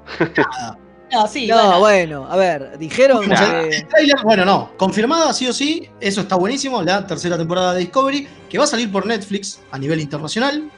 No, 1.12 1.28
sí, 1.28 1.46
No, 1.46 1.56
bueno. 1.56 1.80
bueno, 1.80 2.28
a 2.28 2.36
ver, 2.38 2.80
dijeron 2.80 3.22
que. 3.30 3.86
bueno, 4.24 4.46
no, 4.46 4.72
confirmada 4.78 5.32
sí 5.32 5.46
o 5.48 5.54
sí, 5.54 5.88
eso 6.00 6.22
está 6.22 6.36
buenísimo, 6.36 6.82
la 6.82 7.06
tercera 7.06 7.38
temporada 7.38 7.74
de 7.76 7.82
Discovery, 7.82 8.28
que 8.50 8.58
va 8.58 8.64
a 8.64 8.68
salir 8.68 8.92
por 8.92 9.06
Netflix 9.06 9.60
a 9.70 9.78
nivel 9.78 10.00
internacional, 10.02 10.72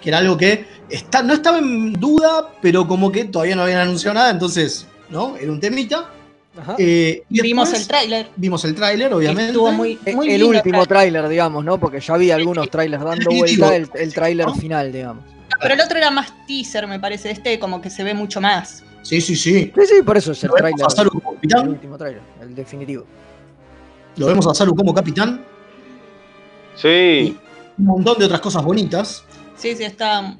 que 0.00 0.08
era 0.10 0.18
algo 0.18 0.36
que 0.36 0.64
está, 0.88 1.22
no 1.22 1.34
estaba 1.34 1.58
en 1.58 1.92
duda, 1.94 2.50
pero 2.62 2.86
como 2.86 3.10
que 3.12 3.24
todavía 3.24 3.56
no 3.56 3.62
habían 3.62 3.80
anunciado 3.80 4.14
nada, 4.14 4.30
entonces, 4.30 4.86
¿no? 5.10 5.36
Era 5.36 5.50
un 5.52 5.60
temita. 5.60 6.10
Ajá. 6.60 6.74
Eh, 6.78 7.22
y 7.30 7.40
Vimos 7.40 7.72
el 7.72 7.86
tráiler. 7.86 8.28
Vimos 8.36 8.64
el 8.64 8.74
tráiler, 8.74 9.12
obviamente. 9.14 9.46
Estuvo 9.52 9.70
muy, 9.70 9.98
E- 10.04 10.14
muy 10.14 10.30
el 10.32 10.42
último 10.42 10.84
tráiler. 10.86 11.28
digamos, 11.28 11.64
¿no? 11.64 11.78
Porque 11.78 12.00
ya 12.00 12.14
había 12.14 12.34
algunos 12.34 12.68
trailers 12.68 13.02
dando 13.04 13.30
vuelta, 13.30 13.76
el, 13.76 13.88
el 13.94 14.12
tráiler 14.14 14.50
final, 14.60 14.90
digamos. 14.92 15.24
Pero 15.60 15.74
el 15.74 15.80
otro 15.80 15.98
era 15.98 16.10
más 16.10 16.32
teaser, 16.46 16.86
me 16.88 16.98
parece. 16.98 17.30
Este 17.30 17.58
como 17.60 17.80
que 17.80 17.90
se 17.90 18.02
ve 18.02 18.12
mucho 18.14 18.40
más. 18.40 18.82
Sí, 19.02 19.20
sí, 19.20 19.36
sí. 19.36 19.72
Sí, 19.74 19.80
sí, 19.86 20.02
por 20.04 20.16
eso 20.16 20.32
es 20.32 20.42
el 20.44 20.50
tráiler. 20.50 20.84
a 20.84 20.90
Saru 20.90 21.10
como 21.10 21.36
El 21.40 21.68
último 21.68 21.96
tráiler, 21.96 22.22
el 22.40 22.54
definitivo. 22.54 23.04
Lo 24.16 24.26
vemos 24.26 24.46
a 24.48 24.54
Saru 24.54 24.74
como 24.74 24.92
capitán. 24.92 25.44
Sí. 26.74 27.36
Un 27.78 27.84
montón 27.84 28.18
de 28.18 28.24
otras 28.24 28.40
cosas 28.40 28.64
bonitas. 28.64 29.24
Sí, 29.58 29.76
sí, 29.76 29.84
está 29.84 30.36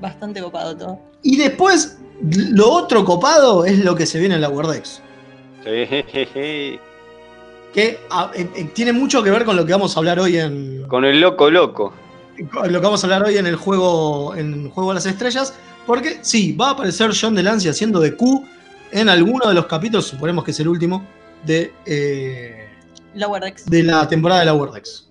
bastante 0.00 0.40
copado 0.40 0.76
todo. 0.76 1.00
Y 1.22 1.36
después, 1.36 1.98
lo 2.20 2.70
otro 2.70 3.04
copado 3.04 3.64
es 3.64 3.84
lo 3.84 3.94
que 3.94 4.06
se 4.06 4.18
viene 4.18 4.36
en 4.36 4.40
la 4.40 4.48
Wordex. 4.48 5.02
Sí. 5.64 6.80
Que 7.72 7.98
ah, 8.10 8.30
eh, 8.34 8.48
eh, 8.56 8.70
tiene 8.74 8.92
mucho 8.92 9.22
que 9.22 9.30
ver 9.30 9.44
con 9.44 9.56
lo 9.56 9.64
que 9.64 9.72
vamos 9.72 9.96
a 9.96 10.00
hablar 10.00 10.18
hoy 10.20 10.38
en. 10.38 10.84
Con 10.88 11.04
el 11.04 11.20
loco 11.20 11.50
loco. 11.50 11.92
con 12.52 12.72
lo 12.72 12.80
que 12.80 12.84
vamos 12.84 13.02
a 13.04 13.06
hablar 13.06 13.24
hoy 13.24 13.36
en 13.36 13.46
el 13.46 13.56
juego. 13.56 14.34
En 14.34 14.70
Juego 14.70 14.90
de 14.90 14.94
las 14.96 15.06
Estrellas. 15.06 15.54
Porque 15.86 16.18
sí, 16.22 16.52
va 16.52 16.68
a 16.68 16.70
aparecer 16.72 17.10
John 17.18 17.34
Delancey 17.34 17.70
haciendo 17.70 18.00
de 18.00 18.14
Q 18.14 18.44
en 18.92 19.08
alguno 19.08 19.48
de 19.48 19.54
los 19.54 19.66
capítulos, 19.66 20.06
suponemos 20.06 20.44
que 20.44 20.50
es 20.50 20.60
el 20.60 20.68
último, 20.68 21.04
de, 21.44 21.72
eh, 21.86 22.68
Lower 23.14 23.42
Decks. 23.42 23.66
de 23.66 23.82
la 23.82 24.08
temporada 24.08 24.40
de 24.40 24.46
la 24.46 24.54
Wordex. 24.54 25.06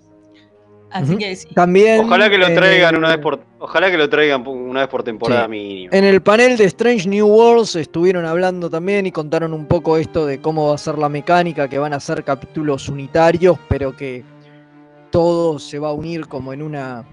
Así 0.91 1.17
que 1.17 1.35
sí. 1.35 1.47
También. 1.53 2.01
Ojalá 2.01 2.29
que 2.29 2.37
lo 2.37 2.47
en 2.47 2.55
traigan 2.55 2.95
una 2.95 3.09
vez 3.09 3.17
por. 3.19 3.39
Ojalá 3.59 3.91
que 3.91 3.97
lo 3.97 4.09
traigan 4.09 4.45
una 4.47 4.81
vez 4.81 4.89
por 4.89 5.03
temporada 5.03 5.43
Sí. 5.45 5.49
mínimo. 5.51 5.93
En 5.93 6.03
el 6.03 6.21
panel 6.21 6.57
de 6.57 6.65
Strange 6.65 7.07
New 7.07 7.27
Worlds 7.27 7.75
estuvieron 7.75 8.25
hablando 8.25 8.69
también 8.69 9.05
y 9.05 9.11
contaron 9.11 9.53
un 9.53 9.65
poco 9.65 9.97
esto 9.97 10.25
de 10.25 10.39
cómo 10.41 10.69
va 10.69 10.75
a 10.75 10.77
ser 10.77 10.97
la 10.97 11.09
mecánica, 11.09 11.67
que 11.67 11.77
van 11.77 11.93
a 11.93 11.99
ser 11.99 12.23
capítulos 12.23 12.89
unitarios, 12.89 13.57
pero 13.67 13.95
que 13.95 14.23
todo 15.11 15.59
se 15.59 15.79
va 15.79 15.89
a 15.89 15.93
unir 15.93 16.27
como 16.27 16.53
en 16.53 16.61
una 16.61 17.03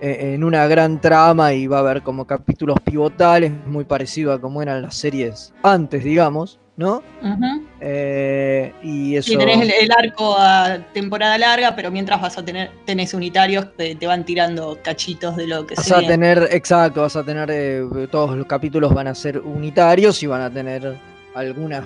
eh, 0.00 0.34
en 0.34 0.44
una 0.44 0.66
gran 0.66 1.00
trama 1.00 1.54
y 1.54 1.66
va 1.66 1.78
a 1.78 1.80
haber 1.80 2.02
como 2.02 2.26
capítulos 2.26 2.78
pivotales, 2.84 3.50
muy 3.66 3.84
parecido 3.84 4.32
a 4.32 4.40
como 4.40 4.60
eran 4.60 4.82
las 4.82 4.94
series 4.96 5.54
antes, 5.62 6.04
digamos, 6.04 6.60
¿no? 6.76 7.02
Ujú. 7.22 7.65
Eh, 7.80 8.72
y 8.82 9.16
eso. 9.16 9.30
Sí, 9.30 9.36
tenés 9.36 9.60
el, 9.60 9.70
el 9.70 9.90
arco 9.92 10.34
a 10.38 10.78
temporada 10.94 11.36
larga, 11.36 11.76
pero 11.76 11.90
mientras 11.90 12.20
vas 12.22 12.38
a 12.38 12.44
tener, 12.44 12.70
tenés 12.86 13.12
unitarios 13.12 13.66
que 13.76 13.94
te 13.94 14.06
van 14.06 14.24
tirando 14.24 14.78
cachitos 14.82 15.36
de 15.36 15.46
lo 15.46 15.66
que 15.66 15.74
Vas 15.74 15.84
se 15.84 15.94
a 15.94 15.98
viene. 15.98 16.14
tener, 16.14 16.48
exacto, 16.52 17.02
vas 17.02 17.16
a 17.16 17.22
tener, 17.24 17.50
eh, 17.52 17.84
todos 18.10 18.36
los 18.36 18.46
capítulos 18.46 18.94
van 18.94 19.08
a 19.08 19.14
ser 19.14 19.38
unitarios 19.40 20.22
y 20.22 20.26
van 20.26 20.40
a 20.40 20.50
tener 20.50 20.96
algunas 21.34 21.84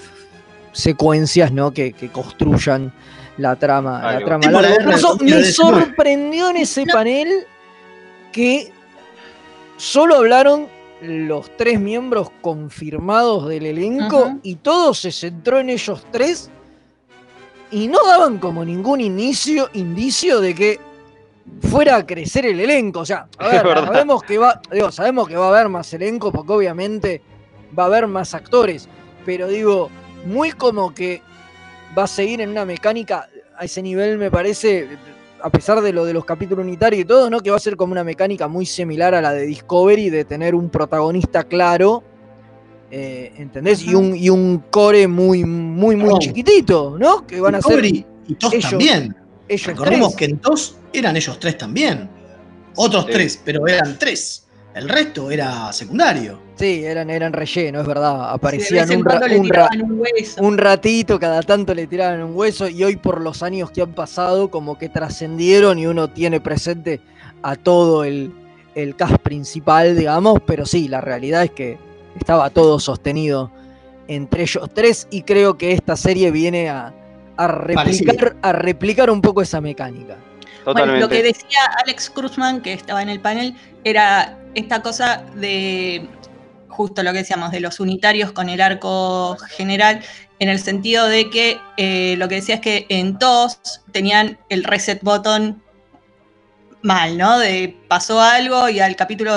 secuencias, 0.72 1.50
¿no? 1.50 1.72
Que, 1.72 1.92
que 1.92 2.08
construyan 2.08 2.92
la 3.36 3.56
trama, 3.56 4.12
la 4.12 4.24
trama 4.24 4.46
la 4.50 4.62
larga. 4.62 4.76
guerra 4.78 4.94
eso 4.94 5.18
comida 5.18 5.36
me 5.38 5.44
sorprendió 5.44 6.50
en 6.50 6.56
ese 6.58 6.86
No. 6.86 6.92
panel 6.92 7.28
que 8.30 8.70
solo 9.76 10.16
hablaron 10.16 10.68
los 11.02 11.56
tres 11.56 11.80
miembros 11.80 12.30
confirmados 12.42 13.48
del 13.48 13.66
elenco 13.66 14.38
y 14.42 14.56
todo 14.56 14.94
se 14.94 15.12
centró 15.12 15.58
en 15.58 15.70
ellos 15.70 16.04
tres 16.10 16.50
y 17.70 17.88
no 17.88 17.98
daban 18.06 18.38
como 18.38 18.64
ningún 18.64 19.00
inicio, 19.00 19.70
indicio 19.72 20.40
de 20.40 20.54
que 20.54 20.80
fuera 21.70 21.96
a 21.96 22.06
crecer 22.06 22.46
el 22.46 22.60
elenco. 22.60 23.00
O 23.00 23.06
sea, 23.06 23.28
a 23.38 23.48
ver, 23.48 23.62
sabemos 23.62 24.22
que 24.22 24.38
va, 24.38 24.60
digo, 24.70 24.90
sabemos 24.90 25.28
que 25.28 25.36
va 25.36 25.46
a 25.46 25.48
haber 25.50 25.68
más 25.68 25.92
elenco 25.92 26.32
porque 26.32 26.52
obviamente 26.52 27.22
va 27.78 27.84
a 27.84 27.86
haber 27.86 28.06
más 28.06 28.34
actores. 28.34 28.88
Pero 29.24 29.48
digo, 29.48 29.90
muy 30.26 30.52
como 30.52 30.94
que 30.94 31.22
va 31.96 32.04
a 32.04 32.08
seguir 32.08 32.40
en 32.40 32.50
una 32.50 32.64
mecánica 32.64 33.28
a 33.56 33.64
ese 33.64 33.82
nivel, 33.82 34.18
me 34.18 34.30
parece, 34.30 34.88
a 35.42 35.50
pesar 35.50 35.80
de 35.80 35.92
lo 35.92 36.04
de 36.04 36.12
los 36.12 36.24
capítulos 36.24 36.64
unitarios 36.64 37.02
y 37.02 37.04
todo, 37.04 37.30
¿no? 37.30 37.40
Que 37.40 37.50
va 37.50 37.56
a 37.56 37.60
ser 37.60 37.76
como 37.76 37.92
una 37.92 38.04
mecánica 38.04 38.48
muy 38.48 38.66
similar 38.66 39.14
a 39.14 39.20
la 39.20 39.32
de 39.32 39.46
Discovery, 39.46 40.10
de 40.10 40.24
tener 40.24 40.54
un 40.54 40.68
protagonista 40.70 41.44
claro. 41.44 42.02
eh, 42.92 43.32
¿Entendés? 43.36 43.82
Y 43.84 43.94
un, 43.94 44.16
y 44.16 44.30
un 44.30 44.64
core 44.70 45.06
muy, 45.06 45.44
muy, 45.44 45.94
muy 45.96 46.10
Oh. 46.12 46.18
chiquitito, 46.18 46.96
¿no? 46.98 47.24
Que 47.26 47.40
van 47.40 47.54
a 47.54 47.60
ser 47.62 47.80
Discovery 47.80 48.06
y 48.28 48.34
TOS 48.34 48.52
ellos 48.54 48.70
también. 48.70 49.16
ellos 49.48 49.66
Recordemos 49.66 50.08
tres. 50.08 50.18
que 50.18 50.24
en 50.34 50.38
TOS 50.40 50.76
eran 50.92 51.16
ellos 51.16 51.38
tres 51.38 51.56
también. 51.58 52.10
Otros 52.76 53.04
Sí. 53.06 53.10
tres, 53.12 53.40
pero 53.44 53.66
eran 53.68 53.96
tres. 53.98 54.46
El 54.74 54.88
resto 54.88 55.30
era 55.30 55.72
secundario. 55.72 56.38
Sí, 56.60 56.84
eran, 56.84 57.08
eran 57.08 57.32
relleno, 57.32 57.80
es 57.80 57.86
verdad. 57.86 58.32
Aparecían 58.32 58.90
un, 58.90 59.02
ra- 59.02 59.20
un 59.34 59.48
ra- 59.48 59.70
un 59.82 59.98
hueso. 59.98 60.42
un 60.42 60.58
ratito, 60.58 61.18
cada 61.18 61.42
tanto 61.42 61.74
le 61.74 61.86
tiraban 61.86 62.22
un 62.22 62.36
hueso 62.36 62.68
y 62.68 62.84
hoy 62.84 62.96
por 62.96 63.22
los 63.22 63.42
años 63.42 63.70
que 63.70 63.80
han 63.80 63.94
pasado 63.94 64.50
como 64.50 64.76
que 64.76 64.90
trascendieron 64.90 65.78
y 65.78 65.86
uno 65.86 66.10
tiene 66.10 66.38
presente 66.38 67.00
a 67.42 67.56
todo 67.56 68.04
el, 68.04 68.30
el 68.74 68.94
cast 68.94 69.16
principal, 69.22 69.96
digamos, 69.96 70.40
pero 70.46 70.66
sí, 70.66 70.86
la 70.86 71.00
realidad 71.00 71.44
es 71.44 71.50
que 71.52 71.78
estaba 72.18 72.50
todo 72.50 72.78
sostenido 72.78 73.50
entre 74.06 74.42
ellos 74.42 74.68
tres 74.74 75.08
y 75.10 75.22
creo 75.22 75.56
que 75.56 75.72
esta 75.72 75.96
serie 75.96 76.30
viene 76.30 76.68
a, 76.68 76.92
a 77.38 77.48
replicar, 77.48 78.36
a 78.42 78.52
replicar 78.52 79.10
un 79.10 79.22
poco 79.22 79.40
esa 79.40 79.62
mecánica. 79.62 80.16
Bueno, 80.66 80.96
lo 80.96 81.08
que 81.08 81.22
decía 81.22 81.60
Alex 81.82 82.10
Cruzman, 82.10 82.60
que 82.60 82.74
estaba 82.74 83.00
en 83.00 83.08
el 83.08 83.20
panel, 83.20 83.56
era 83.82 84.36
esta 84.54 84.82
cosa 84.82 85.24
de 85.36 86.06
justo 86.70 87.02
lo 87.02 87.12
que 87.12 87.18
decíamos, 87.18 87.50
de 87.50 87.60
los 87.60 87.80
unitarios 87.80 88.32
con 88.32 88.48
el 88.48 88.60
arco 88.60 89.36
general, 89.50 90.00
en 90.38 90.48
el 90.48 90.58
sentido 90.58 91.06
de 91.06 91.28
que 91.28 91.60
eh, 91.76 92.14
lo 92.16 92.28
que 92.28 92.36
decía 92.36 92.56
es 92.56 92.60
que 92.60 92.86
en 92.88 93.18
todos 93.18 93.82
tenían 93.92 94.38
el 94.48 94.64
reset 94.64 95.02
button 95.02 95.62
mal, 96.82 97.18
¿no? 97.18 97.38
De 97.38 97.76
pasó 97.88 98.20
algo 98.20 98.68
y 98.68 98.80
al 98.80 98.96
capítulo 98.96 99.32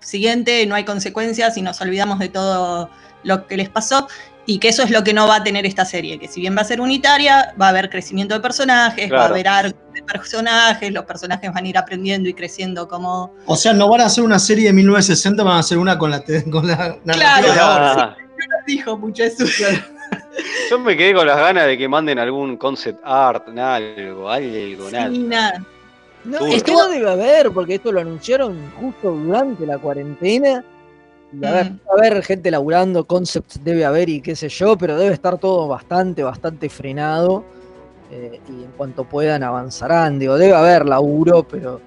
siguiente 0.00 0.66
no 0.66 0.74
hay 0.74 0.84
consecuencias 0.84 1.56
y 1.56 1.62
nos 1.62 1.80
olvidamos 1.80 2.18
de 2.18 2.28
todo 2.28 2.90
lo 3.22 3.46
que 3.46 3.56
les 3.56 3.68
pasó. 3.68 4.08
Y 4.50 4.58
que 4.60 4.68
eso 4.68 4.82
es 4.82 4.90
lo 4.90 5.04
que 5.04 5.12
no 5.12 5.28
va 5.28 5.36
a 5.36 5.44
tener 5.44 5.66
esta 5.66 5.84
serie, 5.84 6.18
que 6.18 6.26
si 6.26 6.40
bien 6.40 6.56
va 6.56 6.62
a 6.62 6.64
ser 6.64 6.80
unitaria, 6.80 7.54
va 7.60 7.66
a 7.66 7.68
haber 7.68 7.90
crecimiento 7.90 8.32
de 8.32 8.40
personajes, 8.40 9.12
va 9.12 9.24
a 9.24 9.26
haber 9.26 9.46
arcos 9.46 9.92
de 9.92 10.02
personajes, 10.02 10.90
los 10.90 11.04
personajes 11.04 11.52
van 11.52 11.66
a 11.66 11.68
ir 11.68 11.76
aprendiendo 11.76 12.30
y 12.30 12.32
creciendo 12.32 12.88
como... 12.88 13.34
O 13.44 13.56
sea, 13.56 13.74
no 13.74 13.90
van 13.90 14.00
a 14.00 14.06
hacer 14.06 14.24
una 14.24 14.38
serie 14.38 14.68
de 14.68 14.72
1960, 14.72 15.42
van 15.44 15.56
a 15.56 15.58
hacer 15.58 15.76
una 15.76 15.98
con 15.98 16.10
la, 16.10 16.22
con 16.50 16.66
la 16.66 16.98
Claro. 17.04 17.48
ahora. 17.60 17.92
Ah, 17.98 18.16
Dijo 18.66 18.96
mucho 18.96 19.22
eso. 19.22 19.44
yo 20.70 20.78
me 20.78 20.96
quedé 20.96 21.12
con 21.12 21.26
las 21.26 21.36
ganas 21.36 21.66
de 21.66 21.76
que 21.76 21.86
manden 21.86 22.18
algún 22.18 22.56
concept 22.56 23.00
art, 23.04 23.48
algo, 23.48 24.30
algo, 24.30 24.90
nada. 24.90 25.10
Sí, 25.10 25.18
nada. 25.18 25.62
No, 26.24 26.38
Turco. 26.38 26.54
es 26.54 26.62
que 26.62 26.72
no 26.72 26.88
debe 26.88 27.10
haber, 27.10 27.50
porque 27.50 27.74
esto 27.74 27.92
lo 27.92 28.00
anunciaron 28.00 28.72
justo 28.80 29.10
durante 29.10 29.66
la 29.66 29.76
cuarentena. 29.76 30.64
Y 31.32 31.44
a, 31.44 31.52
ver, 31.52 31.70
Mm. 31.72 31.78
a 31.92 32.00
ver, 32.00 32.22
gente 32.22 32.50
laburando, 32.50 33.04
concepts 33.06 33.62
debe 33.62 33.84
haber 33.84 34.08
y 34.08 34.20
qué 34.22 34.34
sé 34.34 34.48
yo, 34.48 34.78
pero 34.78 34.96
debe 34.96 35.12
estar 35.12 35.36
todo 35.38 35.68
bastante, 35.68 36.22
bastante 36.22 36.68
frenado. 36.68 37.44
eh, 38.10 38.40
y 38.48 38.64
en 38.64 38.70
cuanto 38.74 39.04
puedan 39.04 39.42
avanzarán. 39.42 40.18
Digo, 40.18 40.38
debe 40.38 40.54
haber 40.54 40.86
laburo, 40.86 41.42
pero, 41.42 41.78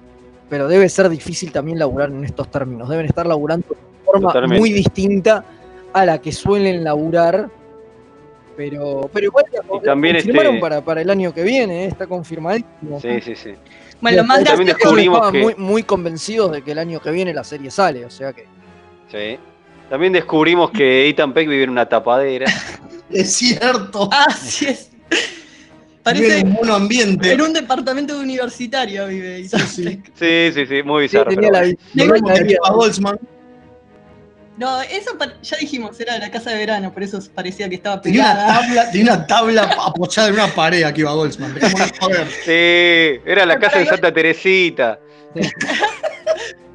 pero 0.48 0.68
debe 0.68 0.88
ser 0.88 1.08
difícil 1.08 1.50
también 1.50 1.80
laburar 1.80 2.10
en 2.10 2.24
estos 2.24 2.48
términos. 2.48 2.88
Deben 2.88 3.06
estar 3.06 3.26
laburando 3.26 3.66
de 3.70 4.04
forma 4.04 4.28
Totalmente. 4.28 4.60
muy 4.60 4.72
distinta 4.72 5.44
a 5.92 6.06
la 6.06 6.18
que 6.20 6.30
suelen 6.30 6.84
laburar. 6.84 7.50
Pero, 8.56 9.08
pero 9.12 9.26
igual 9.26 9.46
Y 9.50 9.84
también 9.84 10.14
confirmaron 10.16 10.54
este- 10.54 10.60
para, 10.60 10.80
para 10.84 11.00
el 11.00 11.10
año 11.10 11.32
que 11.34 11.42
viene, 11.42 11.84
eh, 11.84 11.88
está 11.88 12.06
confirmadísimo. 12.06 13.00
Sí, 13.00 13.20
sí, 13.20 13.34
sí. 13.34 13.54
Bueno, 14.00 14.18
lo 14.18 14.24
más 14.24 14.44
También 14.44 14.66
gracioso 14.68 14.78
descubrimos 14.78 15.16
estaban 15.16 15.32
que- 15.32 15.42
muy, 15.42 15.54
muy 15.56 15.82
convencidos 15.82 16.52
de 16.52 16.62
que 16.62 16.70
el 16.70 16.78
año 16.78 17.00
que 17.00 17.10
viene 17.10 17.32
la 17.34 17.42
serie 17.44 17.70
sale, 17.72 18.04
o 18.04 18.10
sea 18.10 18.32
que. 18.32 18.44
Sí. 19.12 19.38
También 19.90 20.12
descubrimos 20.14 20.70
que 20.70 21.06
Ethan 21.08 21.32
Peck 21.34 21.46
vive 21.48 21.64
en 21.64 21.70
una 21.70 21.86
tapadera. 21.86 22.46
Es 23.10 23.34
cierto. 23.34 24.08
Ah, 24.10 24.32
sí 24.32 24.66
es. 24.68 24.90
Vive 25.10 25.20
Parece 26.02 26.38
en 26.38 26.46
un 26.48 26.54
buen 26.54 26.70
ambiente. 26.70 27.30
en 27.30 27.40
un 27.42 27.52
departamento 27.52 28.18
universitario 28.18 29.06
vive. 29.06 29.46
Sí, 29.46 29.58
sí. 29.68 30.02
Sí, 30.18 30.50
sí, 30.54 30.66
sí, 30.66 30.82
muy 30.82 31.06
Sí, 31.08 31.16
bizarro. 31.16 31.30
tenía 31.30 31.50
pero 31.94 32.14
la 32.16 32.34
la 32.68 32.70
Goldsman. 32.72 33.18
No, 34.56 34.80
eso 34.82 35.10
ya 35.42 35.56
dijimos, 35.58 35.98
era 36.00 36.18
la 36.18 36.30
casa 36.30 36.50
de 36.50 36.56
verano, 36.56 36.92
por 36.92 37.02
eso 37.02 37.18
parecía 37.34 37.68
que 37.68 37.74
estaba 37.76 38.00
Tenía 38.00 38.22
una 38.22 38.32
pegada. 38.34 38.60
tabla, 38.60 38.90
tenía 38.90 39.12
una 39.14 39.26
tabla 39.26 39.62
apoyada 39.86 40.28
en 40.28 40.34
una 40.34 40.46
pared 40.48 40.82
Akiva 40.84 41.12
Goldsman. 41.12 41.54
Dejémonos 41.54 41.92
joder. 42.00 42.26
Sí, 42.44 43.20
era 43.30 43.44
la 43.44 43.58
casa 43.58 43.78
de 43.78 43.86
Santa 43.86 44.12
Teresita. 44.12 44.98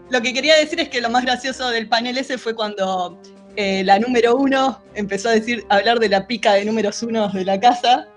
Lo 0.10 0.22
que 0.22 0.34
quería 0.34 0.56
decir 0.58 0.80
es 0.80 0.90
que 0.90 1.02
lo 1.02 1.10
más 1.10 1.24
gracioso 1.26 1.70
del 1.70 1.88
panel 1.88 2.18
ese 2.18 2.38
fue 2.38 2.56
cuando 2.56 3.20
eh, 3.56 3.84
la 3.84 4.00
número 4.00 4.36
uno 4.36 4.82
empezó 4.94 5.30
a 5.30 5.34
decir, 5.34 5.66
a 5.70 5.78
hablar 5.78 6.00
de 6.00 6.10
la 6.10 6.28
pica 6.28 6.54
de 6.54 6.66
números 6.66 7.02
uno 7.04 7.28
de 7.30 7.44
la 7.44 7.60
casa, 7.60 8.08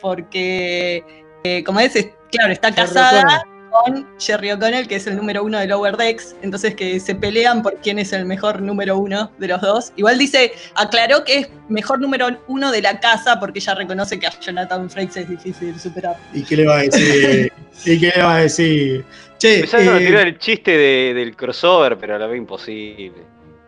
porque 0.00 1.02
eh, 1.42 1.64
como 1.64 1.80
es, 1.80 1.92
claro, 2.30 2.52
está 2.52 2.72
casada 2.72 3.44
con 3.70 4.06
Jerry 4.18 4.50
O'Connell, 4.50 4.86
que 4.88 4.96
es 4.96 5.06
el 5.06 5.16
número 5.16 5.44
uno 5.44 5.58
de 5.58 5.66
Lower 5.66 5.96
Decks, 5.96 6.34
entonces 6.42 6.74
que 6.74 7.00
se 7.00 7.14
pelean 7.14 7.62
por 7.62 7.76
quién 7.76 7.98
es 7.98 8.12
el 8.12 8.26
mejor 8.26 8.60
número 8.60 8.98
uno 8.98 9.30
de 9.38 9.48
los 9.48 9.60
dos. 9.60 9.92
Igual 9.96 10.18
dice, 10.18 10.52
aclaró 10.74 11.24
que 11.24 11.38
es 11.38 11.48
mejor 11.68 12.00
número 12.00 12.28
uno 12.48 12.70
de 12.70 12.82
la 12.82 13.00
casa 13.00 13.38
porque 13.38 13.60
ella 13.60 13.74
reconoce 13.74 14.18
que 14.18 14.26
a 14.26 14.38
Jonathan 14.38 14.90
Frakes 14.90 15.16
es 15.16 15.28
difícil 15.28 15.78
superar. 15.78 16.16
¿Y 16.34 16.42
qué 16.42 16.56
le 16.56 16.66
va 16.66 16.78
a 16.78 16.82
decir? 16.82 17.52
¿Y 17.84 18.00
qué 18.00 18.12
le 18.14 18.22
va 18.22 18.34
a 18.34 18.40
decir? 18.40 19.04
Che, 19.40 19.54
Empezaron 19.56 19.88
a 19.94 19.98
eh, 20.00 20.06
tirar 20.06 20.26
el 20.28 20.38
chiste 20.38 20.70
de- 20.76 21.14
del 21.14 21.34
crossover, 21.34 21.96
pero 21.98 22.14
a 22.16 22.18
la 22.18 22.26
vez 22.26 22.38
imposible. 22.38 23.24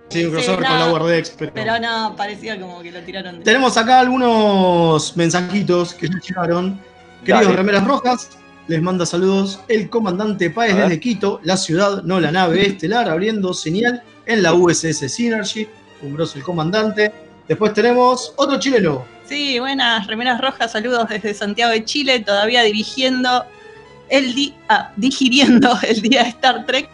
sí, 0.08 0.24
un 0.26 0.32
crossover 0.32 0.60
Sí, 0.60 0.66
con. 0.66 0.78
Lower 0.78 1.02
Decks, 1.04 1.34
pero... 1.38 1.52
Pero 1.54 1.78
no, 1.80 2.14
parecía 2.16 2.60
como 2.60 2.82
que 2.82 2.92
lo 2.92 3.00
tiraron 3.00 3.38
de... 3.38 3.44
Tenemos 3.44 3.76
acá 3.78 4.00
algunos 4.00 5.16
mensajitos 5.16 5.94
que 5.94 6.08
ya 6.08 6.18
llegaron. 6.28 6.78
Queridos 7.24 7.44
Dale. 7.46 7.56
remeras 7.56 7.84
rojas, 7.86 8.30
les 8.66 8.82
manda 8.82 9.06
saludos 9.06 9.60
el 9.68 9.88
comandante 9.88 10.50
Páez 10.50 10.76
desde 10.76 11.00
Quito, 11.00 11.40
la 11.44 11.56
ciudad, 11.56 12.02
no 12.02 12.20
la 12.20 12.30
nave 12.32 12.66
estelar, 12.66 13.08
abriendo 13.08 13.54
señal 13.54 14.02
en 14.26 14.42
la 14.42 14.52
USS 14.54 15.08
Synergy. 15.08 15.66
Un 16.02 16.14
grosso 16.14 16.36
el 16.36 16.44
comandante. 16.44 17.12
Después 17.48 17.72
tenemos 17.72 18.34
otro 18.36 18.58
chileno. 18.58 19.04
Sí, 19.24 19.58
buenas, 19.60 20.06
remeras 20.08 20.40
rojas, 20.40 20.72
saludos 20.72 21.08
desde 21.08 21.32
Santiago 21.32 21.72
de 21.72 21.84
Chile, 21.84 22.20
todavía 22.20 22.62
dirigiendo 22.62 23.44
el 24.12 24.34
di 24.34 24.54
ah, 24.68 24.92
digiriendo 24.96 25.72
el 25.88 26.02
día 26.02 26.22
de 26.22 26.28
Star 26.28 26.66
Trek 26.66 26.88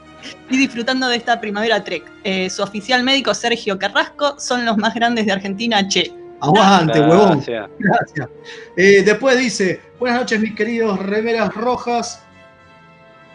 y 0.48 0.56
disfrutando 0.56 1.08
de 1.08 1.16
esta 1.16 1.40
primavera 1.40 1.82
Trek. 1.82 2.04
Eh, 2.22 2.48
su 2.48 2.62
oficial 2.62 3.02
médico 3.02 3.34
Sergio 3.34 3.78
Carrasco 3.78 4.38
son 4.38 4.64
los 4.64 4.76
más 4.78 4.94
grandes 4.94 5.26
de 5.26 5.32
Argentina, 5.32 5.86
che. 5.86 6.12
Aguante, 6.40 7.00
huevón. 7.00 7.42
Gracias. 7.44 8.28
Eh, 8.76 9.02
después 9.04 9.36
dice, 9.36 9.80
buenas 9.98 10.20
noches 10.20 10.40
mis 10.40 10.54
queridos 10.54 10.98
remeras 11.00 11.52
rojas. 11.52 12.22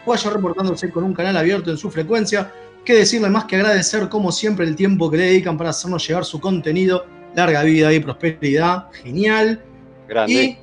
Guayo 0.05 0.29
reportándose 0.29 0.89
con 0.89 1.03
un 1.03 1.13
canal 1.13 1.35
abierto 1.35 1.69
en 1.69 1.77
su 1.77 1.91
frecuencia. 1.91 2.51
Qué 2.85 2.93
decirle 2.95 3.29
más 3.29 3.45
que 3.45 3.57
agradecer 3.57 4.07
como 4.07 4.31
siempre 4.31 4.65
el 4.65 4.75
tiempo 4.75 5.11
que 5.11 5.17
le 5.17 5.25
dedican 5.25 5.57
para 5.57 5.71
hacernos 5.71 6.07
llegar 6.07 6.23
su 6.23 6.39
contenido. 6.39 7.05
Larga 7.35 7.63
vida 7.63 7.91
y 7.91 7.99
prosperidad. 7.99 8.89
Genial. 9.03 9.61
Grande. 10.07 10.33
Y... 10.33 10.57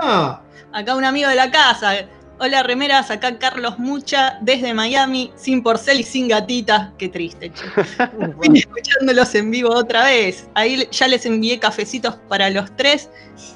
Ah, 0.00 0.42
Acá 0.72 0.94
un 0.94 1.04
amigo 1.04 1.28
de 1.28 1.34
la 1.34 1.50
casa. 1.50 1.94
Hola 2.42 2.62
remeras, 2.62 3.10
acá 3.10 3.38
Carlos 3.38 3.78
Mucha 3.78 4.38
desde 4.40 4.72
Miami, 4.72 5.30
sin 5.36 5.62
porcel 5.62 6.00
y 6.00 6.04
sin 6.04 6.26
gatita. 6.26 6.92
Qué 6.96 7.10
triste. 7.10 7.52
Vine 8.40 8.60
escuchándolos 8.60 9.34
en 9.34 9.50
vivo 9.50 9.68
otra 9.74 10.04
vez. 10.04 10.46
Ahí 10.54 10.88
ya 10.90 11.06
les 11.06 11.26
envié 11.26 11.58
cafecitos 11.58 12.16
para 12.28 12.48
los 12.48 12.74
tres, 12.76 13.10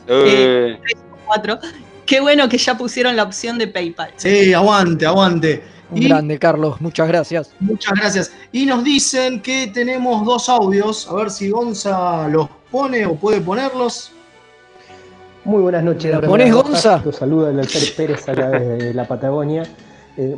Eh, 0.07 0.79
cuatro. 1.27 1.59
Qué 2.05 2.21
bueno 2.21 2.47
que 2.51 2.59
ya 2.59 2.77
pusieron 2.77 3.17
la 3.17 3.23
opción 3.23 3.57
de 3.57 3.69
PayPal. 3.69 4.13
sí, 4.17 4.53
aguante, 4.53 5.07
aguante. 5.07 5.63
Un 5.91 6.03
Y- 6.03 6.09
grande, 6.09 6.39
Carlos, 6.39 6.79
muchas 6.81 7.09
gracias. 7.09 7.51
Muchas 7.61 7.93
gracias. 7.95 8.33
Y 8.53 8.67
nos 8.67 8.85
dicen 8.85 9.41
que 9.41 9.69
tenemos 9.69 10.25
dos 10.27 10.49
audios. 10.51 11.09
A 11.09 11.15
ver 11.15 11.31
si 11.31 11.49
Gonza 11.51 12.29
los 12.29 12.49
pone 12.71 13.07
o 13.07 13.15
puede 13.15 13.41
ponerlos. 13.41 14.11
Muy 15.45 15.61
buenas 15.61 15.85
noches. 15.85 16.11
¿La 16.11 16.21
Rojas. 16.23 16.53
Gonza? 16.53 17.03
Los 17.05 17.17
saluda 17.17 17.51
el 17.51 17.61
Alter 17.61 17.83
Pérez 17.97 18.27
acá 18.29 18.49
desde 18.49 18.95
la 18.95 19.07
Patagonia. 19.07 19.65
Eh, 20.17 20.37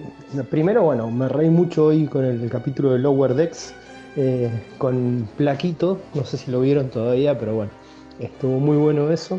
primero, 0.51 0.83
bueno, 0.83 1.09
me 1.11 1.29
reí 1.29 1.49
mucho 1.49 1.87
hoy 1.87 2.07
con 2.07 2.25
el, 2.25 2.49
capítulo 2.51 2.92
de 2.92 2.99
Lower 2.99 3.35
Decks 3.35 3.73
eh, 4.16 4.51
con 4.79 5.29
Plaquito. 5.37 6.01
No 6.14 6.25
sé 6.25 6.38
si 6.38 6.51
lo 6.51 6.61
vieron 6.61 6.88
todavía, 6.88 7.38
pero 7.38 7.55
bueno, 7.55 7.71
estuvo 8.19 8.59
muy 8.59 8.77
bueno 8.77 9.09
eso. 9.12 9.38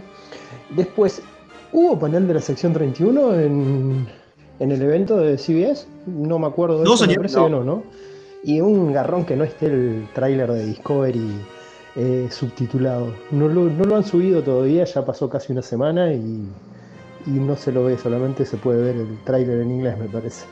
Después, 0.70 1.22
¿hubo 1.74 2.00
panel 2.00 2.28
de 2.28 2.36
la 2.36 2.42
sección 2.42 2.72
31 2.72 3.36
en, 3.36 4.08
en 4.60 4.72
el 4.72 4.82
evento 4.82 5.18
de 5.18 5.38
CBS? 5.38 5.86
No 6.06 6.40
me 6.40 6.48
acuerdo 6.48 6.80
de 6.80 6.86
No, 6.86 6.94
eso, 6.94 7.04
me 7.04 7.08
señor, 7.08 7.18
parece 7.24 7.38
no. 7.40 7.46
que 7.46 7.52
no, 7.52 7.64
¿no? 7.66 7.84
Y 8.44 8.62
un 8.62 8.94
garrón 8.94 9.26
que 9.26 9.36
no 9.36 9.44
esté 9.44 9.66
el 9.66 10.08
tráiler 10.14 10.50
de 10.50 10.66
Discovery 10.66 11.42
eh, 11.98 12.28
subtitulado. 12.32 13.14
No 13.32 13.48
lo, 13.48 13.66
no 13.66 13.84
lo 13.84 13.96
han 13.98 14.06
subido 14.06 14.42
todavía, 14.44 14.86
ya 14.86 15.04
pasó 15.06 15.30
casi 15.30 15.52
una 15.52 15.62
semana 15.62 16.14
y, 16.14 16.48
y 17.26 17.30
no 17.32 17.56
se 17.56 17.72
lo 17.72 17.84
ve, 17.86 17.98
solamente 17.98 18.46
se 18.46 18.58
puede 18.58 18.82
ver 18.84 18.96
el 18.96 19.18
tráiler 19.26 19.62
en 19.62 19.72
inglés, 19.72 19.98
me 19.98 20.06
parece. 20.08 20.46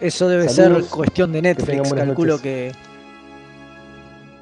Eso 0.00 0.28
debe 0.28 0.48
Saludos, 0.48 0.86
ser 0.86 0.90
cuestión 0.96 1.32
de 1.32 1.42
Netflix. 1.42 1.92
Calculo 1.92 2.34
noches. 2.34 2.42
que, 2.42 2.72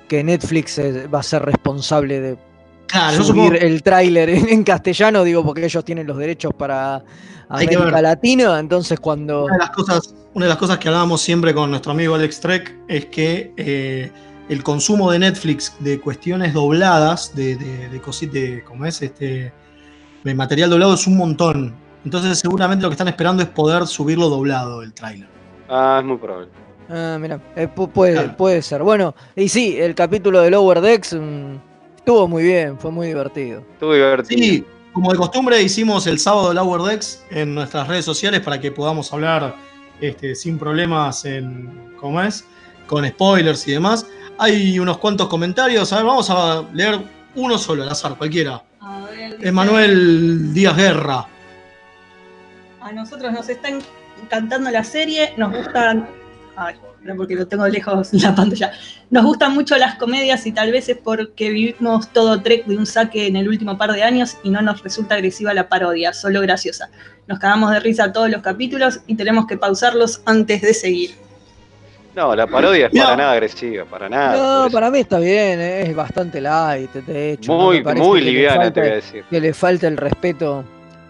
que 0.08 0.24
Netflix 0.24 0.78
eh, 0.78 1.06
va 1.06 1.20
a 1.20 1.22
ser 1.22 1.42
responsable 1.42 2.20
de 2.20 2.38
Claro, 2.86 3.22
subir 3.24 3.26
supongo. 3.26 3.54
el 3.54 3.82
tráiler 3.82 4.28
en, 4.30 4.48
en 4.48 4.62
castellano, 4.64 5.24
digo, 5.24 5.44
porque 5.44 5.64
ellos 5.64 5.84
tienen 5.84 6.06
los 6.06 6.16
derechos 6.18 6.52
para 6.54 7.02
América. 7.48 8.00
Latina. 8.02 8.58
Entonces, 8.58 9.00
cuando. 9.00 9.44
Una 9.44 9.54
de 9.54 9.58
las 9.58 9.70
cosas, 9.70 10.14
una 10.34 10.44
de 10.46 10.48
las 10.50 10.58
cosas 10.58 10.78
que 10.78 10.88
hablábamos 10.88 11.20
siempre 11.20 11.54
con 11.54 11.70
nuestro 11.70 11.92
amigo 11.92 12.14
Alex 12.14 12.40
Trek 12.40 12.74
es 12.88 13.06
que 13.06 13.52
eh, 13.56 14.10
el 14.48 14.62
consumo 14.62 15.10
de 15.10 15.18
Netflix 15.20 15.74
de 15.80 16.00
cuestiones 16.00 16.52
dobladas, 16.52 17.34
de, 17.34 17.56
de, 17.56 17.88
de 17.88 18.02
cosi- 18.02 18.30
de- 18.30 18.62
¿cómo 18.64 18.84
es? 18.86 19.00
Este, 19.02 19.52
de 20.22 20.34
material 20.34 20.70
doblado 20.70 20.94
es 20.94 21.06
un 21.06 21.16
montón. 21.16 21.74
Entonces 22.04 22.38
seguramente 22.38 22.82
lo 22.82 22.88
que 22.90 22.94
están 22.94 23.08
esperando 23.08 23.42
es 23.42 23.48
poder 23.48 23.86
subirlo 23.86 24.28
doblado 24.28 24.82
el 24.82 24.92
tráiler. 24.92 25.28
ah, 25.68 25.96
es 26.00 26.04
muy 26.06 26.16
probable. 26.18 26.48
Ah, 26.90 27.16
mira, 27.18 27.40
eh, 27.56 27.66
pu- 27.74 27.90
puede, 27.90 28.12
Claro. 28.12 28.36
puede 28.36 28.60
ser. 28.60 28.82
Bueno, 28.82 29.14
y 29.34 29.48
sí, 29.48 29.76
el 29.78 29.94
capítulo 29.94 30.42
de 30.42 30.50
Lower 30.50 30.80
Decks 30.82 31.14
mm, 31.14 31.54
Estuvo 31.96 32.28
muy 32.28 32.42
bien, 32.42 32.78
fue 32.78 32.90
muy 32.90 33.06
divertido. 33.06 33.60
Estuvo 33.72 33.94
divertido. 33.94 34.38
Sí, 34.42 34.62
como 34.92 35.10
de 35.10 35.16
costumbre 35.16 35.62
hicimos 35.62 36.06
el 36.06 36.18
sábado 36.18 36.52
Lower 36.52 36.82
Decks 36.82 37.24
en 37.30 37.54
nuestras 37.54 37.88
redes 37.88 38.04
sociales 38.04 38.40
para 38.42 38.60
que 38.60 38.70
podamos 38.70 39.10
hablar 39.14 39.56
este, 40.02 40.34
sin 40.34 40.58
problemas 40.58 41.24
en, 41.24 41.94
¿cómo 41.98 42.20
es? 42.20 42.44
Con 42.86 43.08
spoilers 43.08 43.66
y 43.66 43.72
demás. 43.72 44.06
Hay 44.38 44.78
unos 44.78 44.98
cuantos 44.98 45.28
comentarios, 45.28 45.92
a 45.92 45.96
ver, 45.96 46.04
vamos 46.04 46.28
a 46.30 46.64
leer 46.72 47.00
uno 47.36 47.58
solo 47.58 47.82
al 47.82 47.88
azar, 47.88 48.16
cualquiera. 48.16 48.62
A 48.80 49.00
ver, 49.10 49.36
Emanuel 49.40 50.52
Díaz 50.52 50.76
Guerra. 50.76 51.26
A 52.80 52.92
nosotros 52.92 53.32
nos 53.32 53.48
está 53.48 53.68
encantando 54.20 54.70
la 54.70 54.84
serie, 54.84 55.32
nos 55.36 55.52
gustan. 55.56 56.08
Ay, 56.56 56.76
porque 57.16 57.34
lo 57.34 57.46
tengo 57.46 57.68
lejos 57.68 58.12
la 58.12 58.34
pantalla. 58.34 58.72
Nos 59.10 59.24
gustan 59.24 59.54
mucho 59.54 59.76
las 59.76 59.96
comedias 59.96 60.46
y 60.46 60.52
tal 60.52 60.72
vez 60.72 60.88
es 60.88 60.96
porque 60.96 61.50
vivimos 61.50 62.08
todo 62.12 62.40
Trek 62.42 62.66
de 62.66 62.76
un 62.76 62.86
saque 62.86 63.26
en 63.26 63.36
el 63.36 63.48
último 63.48 63.76
par 63.76 63.92
de 63.92 64.02
años 64.02 64.38
y 64.42 64.50
no 64.50 64.62
nos 64.62 64.82
resulta 64.82 65.14
agresiva 65.14 65.52
la 65.54 65.68
parodia, 65.68 66.12
solo 66.12 66.40
graciosa. 66.40 66.90
Nos 67.26 67.38
cagamos 67.38 67.70
de 67.72 67.80
risa 67.80 68.12
todos 68.12 68.30
los 68.30 68.42
capítulos 68.42 69.00
y 69.06 69.14
tenemos 69.16 69.46
que 69.46 69.56
pausarlos 69.56 70.22
antes 70.24 70.62
de 70.62 70.74
seguir. 70.74 71.23
No, 72.14 72.34
la 72.36 72.46
parodia 72.46 72.86
es 72.86 73.00
para 73.00 73.16
nada 73.16 73.32
agresiva, 73.32 73.84
para 73.84 74.08
nada. 74.08 74.64
No, 74.64 74.70
para 74.70 74.90
mí 74.90 75.00
está 75.00 75.18
bien, 75.18 75.60
eh, 75.60 75.82
es 75.82 75.96
bastante 75.96 76.40
light, 76.40 76.92
de 76.92 77.32
hecho. 77.32 77.52
muy, 77.54 77.82
muy 77.82 78.20
liviana, 78.20 78.56
falte- 78.66 78.72
te 78.74 78.80
voy 78.80 78.90
a 78.90 78.94
decir. 78.94 79.24
que 79.28 79.40
le 79.40 79.52
falta 79.52 79.88
el 79.88 79.96
respeto 79.96 80.64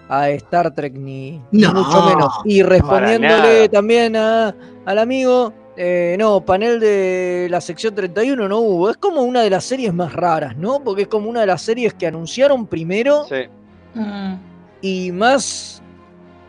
a 0.08 0.30
Star 0.30 0.74
Trek 0.74 0.94
ni, 0.94 1.40
ni 1.50 1.62
No, 1.62 1.72
mucho 1.74 2.02
menos. 2.06 2.32
Y 2.44 2.62
respondiéndole 2.62 3.68
también 3.68 4.16
a- 4.16 4.54
al 4.86 4.98
amigo, 4.98 5.52
eh, 5.76 6.16
no, 6.18 6.40
panel 6.44 6.78
de 6.80 7.48
la 7.50 7.60
sección 7.60 7.94
31 7.94 8.48
no 8.48 8.58
hubo. 8.58 8.90
Es 8.90 8.96
como 8.96 9.22
una 9.22 9.42
de 9.42 9.50
las 9.50 9.64
series 9.64 9.92
más 9.92 10.12
raras, 10.12 10.56
¿no? 10.56 10.82
Porque 10.84 11.02
es 11.02 11.08
como 11.08 11.28
una 11.28 11.40
de 11.40 11.46
las 11.46 11.62
series 11.62 11.94
que 11.94 12.06
anunciaron 12.06 12.66
primero 12.66 13.24
Sí. 13.28 13.46
Mm. 13.94 14.34
y 14.82 15.12
más 15.12 15.82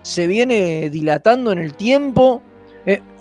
se 0.01 0.27
viene 0.27 0.89
dilatando 0.89 1.51
en 1.51 1.59
el 1.59 1.73
tiempo. 1.73 2.41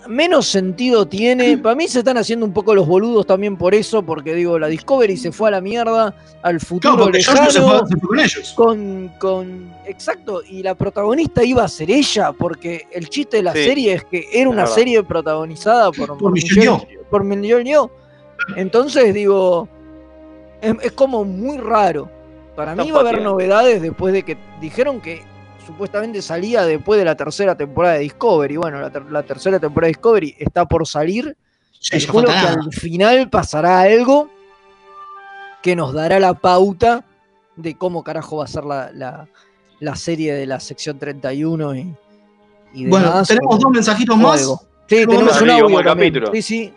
Menos 0.07 0.47
sentido 0.47 1.05
tiene. 1.07 1.57
Para 1.63 1.75
mí 1.75 1.87
se 1.87 1.99
están 1.99 2.17
haciendo 2.17 2.45
un 2.45 2.53
poco 2.53 2.73
los 2.75 2.87
boludos 2.87 3.25
también 3.25 3.57
por 3.57 3.73
eso, 3.73 4.03
porque 4.03 4.33
digo, 4.33 4.57
la 4.59 4.67
Discovery 4.67 5.17
se 5.17 5.31
fue 5.31 5.47
a 5.49 5.51
la 5.51 5.61
mierda 5.61 6.15
al 6.41 6.59
futuro 6.59 6.93
Claro, 6.95 7.03
porque 7.05 7.17
lejano. 7.19 7.37
George 7.39 7.51
se 7.53 7.61
fue, 7.61 7.79
se 7.87 7.97
fue 7.97 8.07
con 8.09 8.19
ellos. 8.19 8.53
Con, 8.55 9.11
con. 9.19 9.73
Exacto, 9.85 10.41
y 10.47 10.63
la 10.63 10.75
protagonista 10.75 11.43
iba 11.43 11.63
a 11.63 11.67
ser 11.67 11.89
ella, 11.91 12.31
porque 12.31 12.87
el 12.91 13.09
chiste 13.09 13.37
de 13.37 13.43
la 13.43 13.53
Sí, 13.53 13.63
serie 13.63 13.93
es 13.93 14.03
que 14.05 14.27
era 14.33 14.49
una 14.49 14.61
verdad. 14.63 14.75
serie 14.75 15.03
protagonizada 15.03 15.91
por, 15.91 16.17
Por 16.17 16.31
Michelle 16.31 16.69
por 17.09 17.23
Michelle. 17.23 17.87
Entonces, 18.55 19.13
digo, 19.13 19.67
es, 20.61 20.73
es 20.81 20.91
como 20.91 21.23
muy 21.23 21.57
raro. 21.57 22.09
Para 22.55 22.71
Está 22.71 22.83
mí 22.83 22.91
va 22.91 22.99
a 22.99 23.01
haber 23.01 23.21
novedades 23.21 23.81
después 23.81 24.13
de 24.13 24.23
que 24.23 24.37
dijeron 24.61 25.01
que 25.01 25.21
supuestamente 25.65 26.21
salía 26.21 26.63
después 26.63 26.97
de 26.99 27.05
la 27.05 27.15
tercera 27.15 27.55
temporada 27.55 27.95
de 27.95 28.01
Discovery. 28.01 28.57
Bueno, 28.57 28.79
la, 28.79 28.89
ter- 28.89 29.11
la 29.11 29.23
tercera 29.23 29.59
temporada 29.59 29.87
de 29.87 29.93
Discovery 29.93 30.35
está 30.37 30.65
por 30.65 30.87
salir. 30.87 31.35
Sí, 31.79 31.99
falta 32.01 32.31
que 32.41 32.47
al 32.47 32.73
final 32.73 33.29
pasará 33.29 33.81
algo 33.81 34.29
que 35.61 35.75
nos 35.75 35.93
dará 35.93 36.19
la 36.19 36.33
pauta 36.33 37.03
de 37.55 37.75
cómo 37.75 38.03
carajo 38.03 38.37
va 38.37 38.45
a 38.45 38.47
ser 38.47 38.63
la, 38.65 38.91
la- 38.93 39.27
la 39.79 39.95
serie 39.95 40.33
de 40.33 40.45
la 40.45 40.59
sección 40.59 40.97
31 40.97 41.75
y, 41.75 41.95
y 42.73 42.87
Bueno, 42.87 43.07
demás, 43.09 43.27
tenemos 43.27 43.59
dos 43.59 43.71
mensajitos 43.71 44.17
más. 44.17 44.41
algo. 44.41 44.61
Sí, 44.87 45.05
Tenemos 45.07 45.41
un 45.41 45.49
audio 45.49 45.83
capítulo. 45.83 46.31
Sí, 46.33 46.41
sí. 46.41 46.73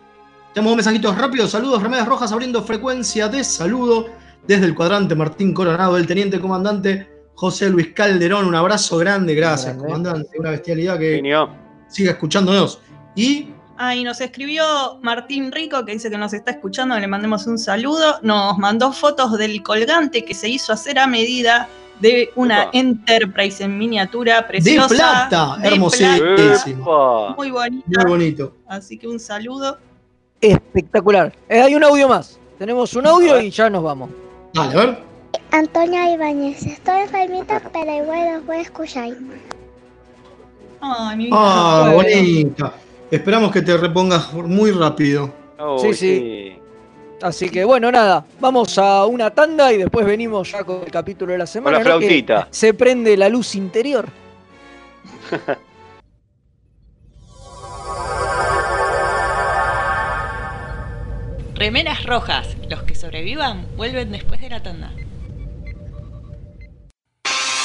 Tenemos 0.55 0.71
dos 0.73 0.77
mensajitos 0.77 1.17
rápidos. 1.17 1.51
Saludos, 1.51 1.83
remeras 1.83 2.09
rojas 2.09 2.33
abriendo 2.33 2.63
frecuencia 2.63 3.29
de 3.29 3.45
saludo 3.45 4.07
desde 4.47 4.65
el 4.65 4.75
cuadrante 4.75 5.15
Martín 5.15 5.53
Coronado, 5.53 5.97
el 5.99 6.07
teniente 6.07 6.41
comandante 6.41 7.07
José 7.39 7.71
Luis 7.71 7.93
Calderón. 7.95 8.47
Un 8.47 8.55
abrazo 8.57 8.99
grande, 8.99 9.33
gracias, 9.33 9.75
Grande. 9.77 9.85
comandante. 9.87 10.39
Una 10.41 10.51
bestialidad 10.51 10.99
que 10.99 11.15
Genio. 11.17 11.51
siga 11.89 12.11
escuchándonos. 12.13 12.81
Y 13.15 13.51
Ah, 13.81 13.95
y 13.95 14.03
nos 14.03 14.21
escribió 14.21 14.99
Martín 15.03 15.53
Rico, 15.53 15.85
que 15.85 15.93
dice 15.93 16.11
que 16.11 16.19
nos 16.19 16.33
está 16.33 16.51
escuchando, 16.51 16.99
le 16.99 17.07
mandemos 17.07 17.47
un 17.47 17.61
saludo. 17.61 18.19
Nos 18.23 18.59
mandó 18.59 18.93
fotos 18.93 19.39
del 19.39 19.63
colgante 19.63 20.25
que 20.25 20.35
se 20.35 20.49
hizo 20.49 20.73
hacer 20.73 20.99
a 20.99 21.07
medida 21.07 21.69
de 22.01 22.31
una 22.35 22.63
Opa. 22.65 22.71
Enterprise 22.73 23.63
en 23.63 23.79
miniatura 23.79 24.39
de 24.39 24.43
preciosa. 24.49 24.89
plata, 24.89 25.57
de 25.63 25.69
hermosísimo. 25.69 26.85
plata, 26.85 27.35
muy 27.37 27.51
bonita. 27.53 27.87
Muy 28.03 28.11
bonito. 28.11 28.53
Así 28.67 28.99
que 28.99 29.07
un 29.07 29.21
saludo. 29.21 29.79
Espectacular. 30.41 31.33
Eh, 31.49 31.61
hay 31.61 31.77
un 31.77 31.85
audio 31.85 32.09
más. 32.09 32.37
Tenemos 32.59 32.93
un 32.97 33.07
audio 33.07 33.41
y 33.41 33.51
ya 33.51 33.71
nos 33.71 33.85
vamos. 33.85 34.11
Dale, 34.55 34.73
a 34.75 34.77
ver. 34.87 34.99
Antonia 35.51 36.13
Ibáñez, 36.13 36.65
estoy 36.67 37.03
enfermita, 37.03 37.61
pero 37.73 37.93
igual 37.95 38.35
los 38.35 38.47
voy 38.47 38.57
a 38.57 38.61
escuchar. 38.61 39.09
Ay, 40.81 41.17
mi 41.17 41.29
Ah, 41.33 41.91
bonita. 41.95 42.73
Esperamos 43.11 43.51
que 43.51 43.63
te 43.63 43.77
repongas 43.77 44.33
muy 44.35 44.71
rápido. 44.71 45.33
Sí, 45.81 45.95
sí. 45.95 46.53
Así 47.21 47.49
que 47.51 47.65
bueno, 47.65 47.91
nada, 47.91 48.25
vamos 48.39 48.79
a 48.79 49.05
una 49.07 49.31
tanda 49.31 49.73
y 49.73 49.79
después 49.79 50.07
venimos 50.07 50.53
ya 50.53 50.63
con 50.63 50.83
el 50.85 50.91
capítulo 50.91 51.33
de 51.33 51.39
la 51.39 51.45
Con 51.47 51.53
semana. 51.53 51.79
la 51.79 51.85
flautita. 51.85 52.49
se 52.51 52.75
prende 52.75 53.17
la 53.17 53.29
luz 53.29 53.55
interior. 53.57 54.07
Remeras 61.55 62.05
rojas. 62.05 62.57
Los 62.69 62.83
que 62.85 62.95
sobrevivan 62.95 63.67
vuelven 63.77 64.13
después 64.13 64.41
de 64.41 64.51
la 64.51 64.63
tanda. 64.63 64.93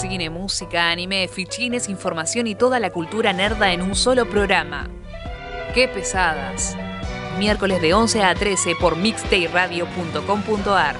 Cine, 0.00 0.30
música, 0.30 0.90
anime, 0.90 1.28
fichines, 1.28 1.90
información 1.90 2.46
y 2.46 2.54
toda 2.54 2.80
la 2.80 2.88
cultura 2.88 3.34
nerda 3.34 3.74
en 3.74 3.82
un 3.82 3.94
solo 3.94 4.24
programa. 4.24 4.88
¡Qué 5.74 5.88
pesadas! 5.88 6.74
Miércoles 7.38 7.82
de 7.82 7.92
11 7.92 8.24
a 8.24 8.34
13 8.34 8.76
por 8.80 8.96
mixtayradio.com.ar. 8.96 10.96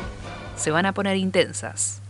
Se 0.55 0.71
van 0.71 0.85
a 0.85 0.93
poner 0.93 1.17
intensas. 1.17 2.03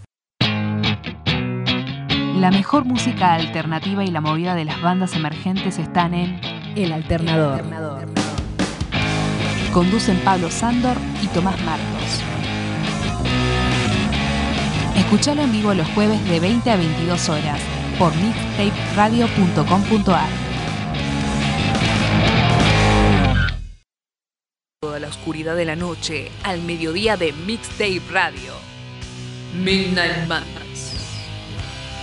La 2.40 2.50
mejor 2.50 2.85
música 2.85 3.35
alternativa 3.35 4.03
y 4.03 4.09
la 4.09 4.20
movida 4.20 4.57
de 4.57 4.64
las 4.64 4.83
bandas 4.83 5.14
emergentes 5.14 5.79
están 5.79 6.12
en 6.12 6.40
El 6.74 6.90
Alternador. 6.90 7.62
Conducen 9.72 10.18
Pablo 10.24 10.50
Sándor 10.50 10.96
y 11.22 11.29
Tomás 11.29 11.62
Marcos. 11.62 11.99
Escuchalo 15.11 15.42
en 15.42 15.51
vivo 15.51 15.75
los 15.75 15.88
jueves 15.88 16.25
de 16.29 16.38
20 16.38 16.70
a 16.70 16.77
22 16.77 17.29
horas 17.31 17.61
por 17.99 18.14
mixtaperadio.com.ar. 18.14 20.29
Toda 24.81 25.01
la 25.01 25.09
oscuridad 25.09 25.57
de 25.57 25.64
la 25.64 25.75
noche 25.75 26.31
al 26.44 26.62
mediodía 26.62 27.16
de 27.16 27.33
Mixtape 27.33 28.01
Radio. 28.12 28.53
Midnight 29.53 30.29
Madness. 30.29 30.92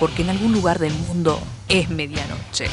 Porque 0.01 0.23
en 0.23 0.31
algún 0.31 0.51
lugar 0.51 0.77
del 0.77 0.93
mundo 0.93 1.39
es 1.69 1.89
medianoche. 1.89 2.67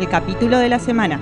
El 0.00 0.08
capítulo 0.08 0.58
de 0.58 0.70
la 0.70 0.78
semana. 0.78 1.20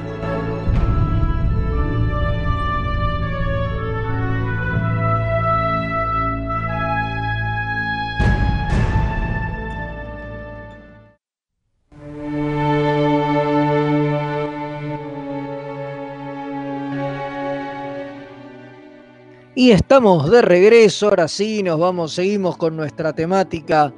Y 19.57 19.73
estamos 19.73 20.31
de 20.31 20.41
regreso, 20.41 21.09
ahora 21.09 21.27
sí, 21.27 21.65
nos 21.65 21.81
vamos, 21.81 22.13
seguimos 22.13 22.57
con 22.57 22.77
nuestra 22.77 23.13
temática 23.13 23.93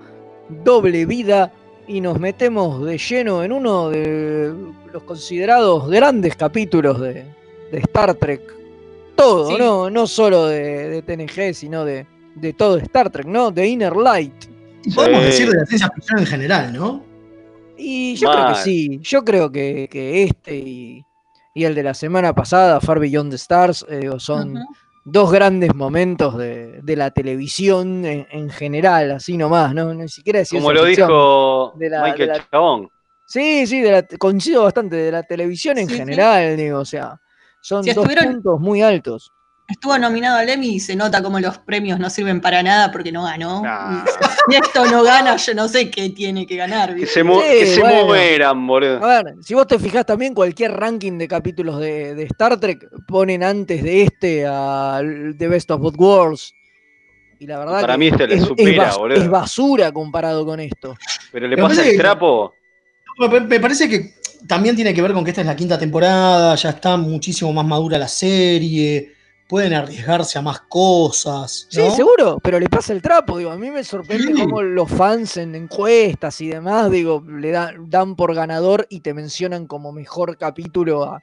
doble 0.65 1.05
vida 1.05 1.53
y 1.91 2.01
nos 2.01 2.21
metemos 2.21 2.85
de 2.85 2.97
lleno 2.99 3.43
en 3.43 3.51
uno 3.53 3.91
de 3.91 4.55
los 4.93 5.03
considerados 5.03 5.89
grandes 5.91 6.37
capítulos 6.37 7.01
de, 7.01 7.25
de 7.73 7.79
Star 7.79 8.15
Trek. 8.15 8.41
Todo, 9.17 9.49
Sí. 9.51 9.57
no, 9.59 9.91
no 9.91 10.07
solo 10.07 10.47
de, 10.47 10.89
de 10.89 11.03
TNG, 11.03 11.53
sino 11.55 11.85
de, 11.85 12.07
de 12.37 12.53
todo 12.53 12.79
Star 12.79 13.11
Trek, 13.11 13.27
¿no? 13.27 13.51
De 13.51 13.67
Inner 13.67 13.97
Light. 13.97 14.45
Y 14.85 14.93
podemos 14.95 15.21
Sí. 15.21 15.27
decir 15.27 15.51
de 15.51 15.59
la 15.59 15.67
ciencia 15.67 15.91
ficción 15.95 16.21
en 16.21 16.27
general, 16.27 16.73
¿no? 16.73 17.03
Y 17.77 18.15
yo 18.15 18.31
creo 18.31 18.49
que 18.49 18.55
sí, 18.57 19.01
yo 19.03 19.25
creo 19.25 19.51
que, 19.51 19.89
que 19.91 20.23
este 20.25 20.55
y, 20.57 21.05
y 21.55 21.65
el 21.65 21.75
de 21.75 21.83
la 21.83 21.95
semana 21.95 22.35
pasada, 22.35 22.81
Far 22.81 23.01
Beyond 23.01 23.31
the 23.31 23.37
Stars, 23.37 23.85
eh, 23.89 24.09
son. 24.19 24.55
Dos 25.05 25.33
grandes 25.33 25.75
momentos 25.75 26.37
de, 26.37 26.81
de 26.83 26.97
la 26.97 27.11
televisión 27.11 28.05
en, 28.05 28.27
en 28.31 28.51
general, 28.51 29.13
así 29.13 29.37
nomás, 29.37 29.75
¿no? 29.75 29.93
Ni 29.95 30.09
siquiera 30.09 30.41
de 30.41 30.47
Como 30.51 30.73
lo 30.73 30.85
dijo 30.85 31.73
de 31.77 31.89
la- 31.91 32.03
Michael 32.03 32.19
de 32.19 32.27
la- 32.39 32.49
Chabón. 32.51 32.89
Sí, 33.27 33.67
sí, 33.67 33.81
de 33.81 33.93
la- 33.93 34.03
coincido 34.19 34.65
bastante, 34.65 34.97
de 34.97 35.13
la 35.13 35.23
televisión 35.23 35.79
en 35.79 35.87
Sí, 35.87 35.93
sí. 35.95 35.99
general, 36.01 36.57
digo, 36.57 36.81
o 36.81 36.85
sea, 36.85 37.19
son 37.61 37.85
Si 37.85 37.93
dos 37.93 38.07
puntos 38.07 38.61
muy 38.61 38.83
altos. 38.83 39.33
Estuvo 39.71 39.97
nominado 39.99 40.39
al 40.39 40.49
Emmy 40.49 40.75
y 40.75 40.81
se 40.81 40.97
nota 40.97 41.23
como 41.23 41.39
los 41.41 41.59
premios 41.59 41.99
no 42.01 42.11
sirven 42.11 42.41
para 42.41 42.63
nada 42.63 42.91
porque 42.91 43.13
no 43.13 43.23
ganó. 43.25 43.63
Nah. 43.63 44.05
Y 44.49 44.53
si 44.55 44.59
esto 44.59 44.85
no 44.87 45.03
gana, 45.05 45.37
yo 45.37 45.55
no 45.55 45.69
sé 45.69 45.91
qué 45.91 46.11
tiene 46.11 46.47
que 46.47 46.57
ganar. 46.57 46.97
Que 46.97 47.07
se, 47.07 47.23
mu- 47.23 47.41
Sí, 47.41 47.47
que 47.61 47.67
se 47.67 47.81
bueno. 47.81 48.07
mueran, 48.07 48.67
boludo. 48.67 49.05
A 49.05 49.23
ver, 49.23 49.35
si 49.43 49.55
vos 49.55 49.67
te 49.67 49.79
fijás 49.79 50.05
también, 50.05 50.35
cualquier 50.35 50.73
ranking 50.73 51.17
de 51.19 51.29
capítulos 51.29 51.79
de, 51.79 52.15
de 52.15 52.25
Star 52.25 52.59
Trek 52.59 52.85
ponen 53.07 53.45
antes 53.45 53.83
de 53.85 54.03
este 54.03 54.45
a 54.49 55.01
The 55.39 55.47
Best 55.49 55.71
of 55.71 55.81
Both 55.83 55.97
Worlds. 55.99 56.53
Y 57.39 57.47
la 57.47 57.59
verdad 57.61 57.81
Para 57.83 57.95
que 57.95 57.99
mí 57.99 58.09
este 58.09 58.27
le 58.27 58.35
es, 58.35 58.43
es 58.43 58.49
supera, 58.49 58.91
bas- 58.91 58.99
boludo. 58.99 59.21
es 59.23 59.29
basura 59.29 59.93
comparado 59.93 60.45
con 60.45 60.59
esto. 60.59 60.97
Pero 61.31 61.47
le 61.47 61.57
pasa 61.57 61.87
el 61.89 61.97
trapo. 61.97 62.53
Me 63.49 63.61
parece 63.61 63.89
que 63.89 64.15
también 64.49 64.75
tiene 64.75 64.93
que 64.95 65.03
ver 65.03 65.13
con 65.13 65.23
que 65.23 65.31
esta 65.31 65.43
es 65.43 65.47
la 65.47 65.55
quinta 65.55 65.79
temporada, 65.79 66.55
ya 66.57 66.71
está 66.71 66.97
muchísimo 66.97 67.53
más 67.53 67.67
madura 67.67 67.99
la 67.99 68.09
serie, 68.09 69.13
pueden 69.51 69.75
arriesgarse 69.75 70.39
a 70.39 70.43
más 70.43 70.61
cosas. 70.61 71.67
Sí, 71.69 71.83
seguro, 71.91 72.39
pero 72.43 72.61
le 72.61 72.69
pasa 72.69 72.93
el 72.93 73.03
trapo, 73.03 73.37
digo, 73.37 73.51
a 73.51 73.57
mí 73.57 73.69
me 73.71 73.83
sorprende 73.85 74.29
Sí. 74.33 74.41
cómo 74.41 74.63
los 74.63 74.89
fans 74.89 75.37
en 75.37 75.55
encuestas 75.57 76.41
y 76.41 76.49
demás, 76.49 76.91
digo, 76.91 77.23
le 77.29 77.51
da- 77.51 77.75
dan 77.79 78.15
por 78.15 78.33
ganador 78.35 78.87
y 78.89 79.01
te 79.01 79.13
mencionan 79.13 79.67
como 79.67 79.91
mejor 79.93 80.39
capítulo 80.39 81.03
a- 81.03 81.23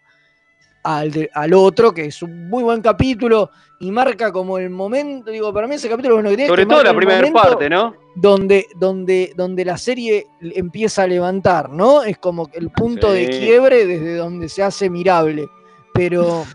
al, 0.84 1.12
de- 1.12 1.30
al 1.34 1.54
otro, 1.54 1.94
que 1.94 2.06
es 2.06 2.22
un 2.22 2.50
muy 2.50 2.64
buen 2.64 2.82
capítulo 2.82 3.50
y 3.80 3.92
marca 3.92 4.32
como 4.32 4.58
el 4.58 4.70
momento, 4.70 5.32
digo, 5.32 5.54
para 5.54 5.68
mí 5.68 5.76
ese 5.76 5.90
capítulo 5.90 6.16
es 6.16 6.20
uno 6.20 6.30
que 6.30 6.36
tiene 6.36 6.50
Sobre 6.50 6.64
que 6.64 6.70
todo 6.70 6.84
la 6.84 6.94
primera 6.96 7.32
parte, 7.32 7.70
¿no? 7.70 7.94
Donde, 8.16 8.66
donde, 8.78 9.34
donde 9.36 9.64
la 9.66 9.78
serie 9.78 10.28
empieza 10.42 11.04
a 11.04 11.08
levantar, 11.08 11.70
¿no? 11.70 12.04
Es 12.04 12.18
como 12.18 12.48
que 12.48 12.58
el 12.60 12.72
punto 12.72 13.12
de 13.12 13.28
quiebre 13.30 13.86
desde 13.86 14.16
donde 14.16 14.50
se 14.50 14.64
hace 14.64 14.90
mirable. 14.90 15.48
Pero, 15.94 16.46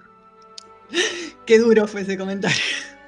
Qué 1.47 1.59
duro 1.59 1.87
fue 1.87 2.03
ese 2.03 2.17
comentario. 2.17 2.57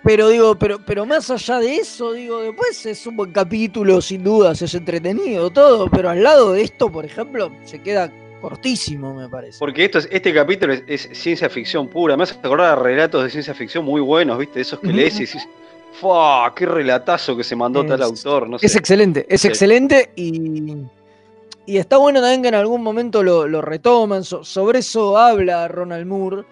Pero 0.02 0.28
digo, 0.28 0.54
pero, 0.58 0.78
pero 0.84 1.06
más 1.06 1.30
allá 1.30 1.58
de 1.60 1.76
eso, 1.76 2.12
digo, 2.12 2.40
después 2.42 2.84
es 2.84 3.06
un 3.06 3.16
buen 3.16 3.32
capítulo, 3.32 4.02
sin 4.02 4.22
dudas, 4.22 4.60
es 4.60 4.74
entretenido, 4.74 5.48
todo, 5.50 5.88
pero 5.88 6.10
al 6.10 6.22
lado 6.22 6.52
de 6.52 6.60
esto, 6.62 6.92
por 6.92 7.06
ejemplo, 7.06 7.50
se 7.64 7.80
queda 7.80 8.12
cortísimo, 8.42 9.14
me 9.14 9.28
parece. 9.30 9.58
Porque 9.58 9.86
esto 9.86 9.98
es- 10.00 10.08
este 10.10 10.34
capítulo 10.34 10.74
es, 10.74 10.82
es 10.86 11.08
ciencia 11.18 11.48
ficción 11.48 11.88
pura. 11.88 12.16
Me 12.18 12.24
hace 12.24 12.34
acordar 12.34 12.78
a 12.78 12.82
relatos 12.82 13.24
de 13.24 13.30
ciencia 13.30 13.54
ficción 13.54 13.82
muy 13.86 14.02
buenos, 14.02 14.36
¿viste? 14.36 14.60
Esos 14.60 14.78
que 14.80 14.88
lees 14.88 15.16
y 15.20 15.24
decís, 15.24 15.48
¡Fua! 15.98 16.52
¡Qué 16.54 16.66
relatazo 16.66 17.34
que 17.36 17.44
se 17.44 17.56
mandó 17.56 17.86
tal 17.86 18.02
autor! 18.02 18.46
No 18.48 18.58
sé. 18.58 18.66
Es 18.66 18.76
excelente, 18.76 19.24
es 19.28 19.40
Sí. 19.40 19.48
excelente 19.48 20.10
y, 20.16 20.74
y 21.64 21.76
está 21.78 21.96
bueno 21.96 22.20
también 22.20 22.42
que 22.42 22.48
en 22.48 22.56
algún 22.56 22.82
momento 22.82 23.22
lo, 23.22 23.46
lo 23.48 23.62
retoman. 23.62 24.22
So- 24.24 24.44
sobre 24.44 24.80
eso 24.80 25.16
habla 25.16 25.66
Ronald 25.68 26.04
Moore, 26.06 26.42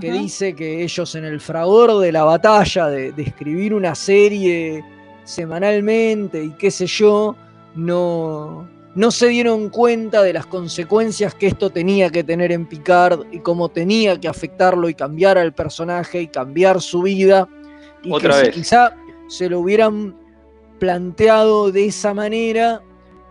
que 0.00 0.12
dice 0.12 0.54
que 0.54 0.82
ellos 0.82 1.14
en 1.14 1.24
el 1.24 1.40
fragor 1.40 1.98
de 1.98 2.12
la 2.12 2.24
batalla 2.24 2.88
de, 2.88 3.12
de 3.12 3.22
escribir 3.22 3.74
una 3.74 3.94
serie 3.94 4.84
semanalmente 5.24 6.44
y 6.44 6.50
qué 6.50 6.70
sé 6.70 6.86
yo, 6.86 7.36
no, 7.74 8.68
no 8.94 9.10
se 9.10 9.28
dieron 9.28 9.68
cuenta 9.68 10.22
de 10.22 10.32
las 10.32 10.46
consecuencias 10.46 11.34
que 11.34 11.46
esto 11.46 11.70
tenía 11.70 12.10
que 12.10 12.24
tener 12.24 12.50
en 12.52 12.66
Picard 12.66 13.20
y 13.30 13.38
cómo 13.38 13.68
tenía 13.68 14.18
que 14.18 14.28
afectarlo 14.28 14.88
y 14.88 14.94
cambiar 14.94 15.38
al 15.38 15.54
personaje 15.54 16.22
y 16.22 16.26
cambiar 16.26 16.80
su 16.80 17.02
vida. 17.02 17.48
Y 18.02 18.12
Otra 18.12 18.40
que 18.42 18.46
si 18.46 18.52
quizá 18.52 18.96
se 19.28 19.48
lo 19.48 19.60
hubieran 19.60 20.16
planteado 20.78 21.70
de 21.70 21.86
esa 21.86 22.14
manera, 22.14 22.82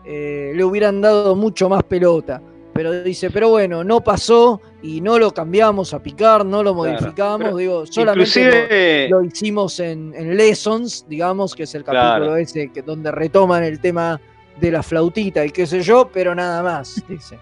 eh, 0.05 0.53
le 0.55 0.63
hubieran 0.63 1.01
dado 1.01 1.35
mucho 1.35 1.67
más 1.67 1.83
pelota. 1.83 2.41
Pero 2.79 3.03
dice, 3.03 3.29
pero 3.29 3.49
bueno, 3.49 3.83
no 3.83 3.99
pasó 3.99 4.61
y 4.81 5.01
no 5.01 5.19
lo 5.19 5.33
cambiamos 5.33 5.93
a 5.93 6.01
picar, 6.01 6.45
no 6.45 6.63
lo 6.63 6.73
Claro, 6.73 6.75
modificamos, 6.93 7.47
pero 7.47 7.57
digo, 7.57 7.85
solamente 7.85 8.39
lo- 8.39 8.51
Inclusive, 8.55 9.09
lo, 9.09 9.21
hicimos 9.25 9.79
en, 9.81 10.13
en 10.15 10.37
Lessons, 10.37 11.05
digamos, 11.09 11.55
que 11.55 11.63
es 11.63 11.75
el 11.75 11.83
Claro. 11.83 11.99
capítulo 12.23 12.37
ese 12.37 12.71
que, 12.71 12.81
donde 12.81 13.11
retoman 13.11 13.65
el 13.65 13.81
tema 13.81 14.21
de 14.61 14.71
la 14.71 14.81
flautita 14.81 15.45
y 15.45 15.51
qué 15.51 15.67
sé 15.67 15.81
yo, 15.81 16.09
pero 16.13 16.33
nada 16.33 16.63
más, 16.63 17.03
dice. 17.09 17.37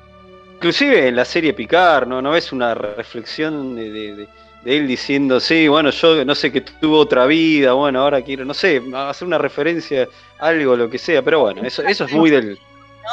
inclusive 0.56 1.08
en 1.08 1.15
la 1.15 1.23
serie 1.23 1.54
Picard, 1.54 2.08
¿no? 2.08 2.19
¿No 2.19 2.32
ves 2.32 2.52
una 2.52 2.73
reflexión 2.73 3.76
de, 3.76 3.91
de- 3.91 4.15
de- 4.15 4.28
de 4.63 4.76
él 4.78 4.88
diciendo, 4.88 5.39
sí, 5.39 5.67
bueno, 5.67 5.91
yo 5.91 6.26
no 6.26 6.34
sé 6.34 6.52
que 6.52 6.62
tuvo 6.62 6.97
otra 6.97 7.28
vida, 7.28 7.73
bueno, 7.73 8.02
ahora 8.02 8.23
quiero, 8.23 8.43
no 8.43 8.56
sé, 8.56 8.82
hacer 8.95 9.28
una 9.28 9.38
referencia, 9.38 10.08
algo, 10.39 10.76
lo 10.76 10.89
que 10.89 10.97
sea, 10.97 11.21
pero 11.21 11.41
bueno, 11.41 11.62
eso, 11.63 11.84
eso 11.84 12.06
es 12.06 12.12
muy 12.12 12.32
del... 12.32 12.58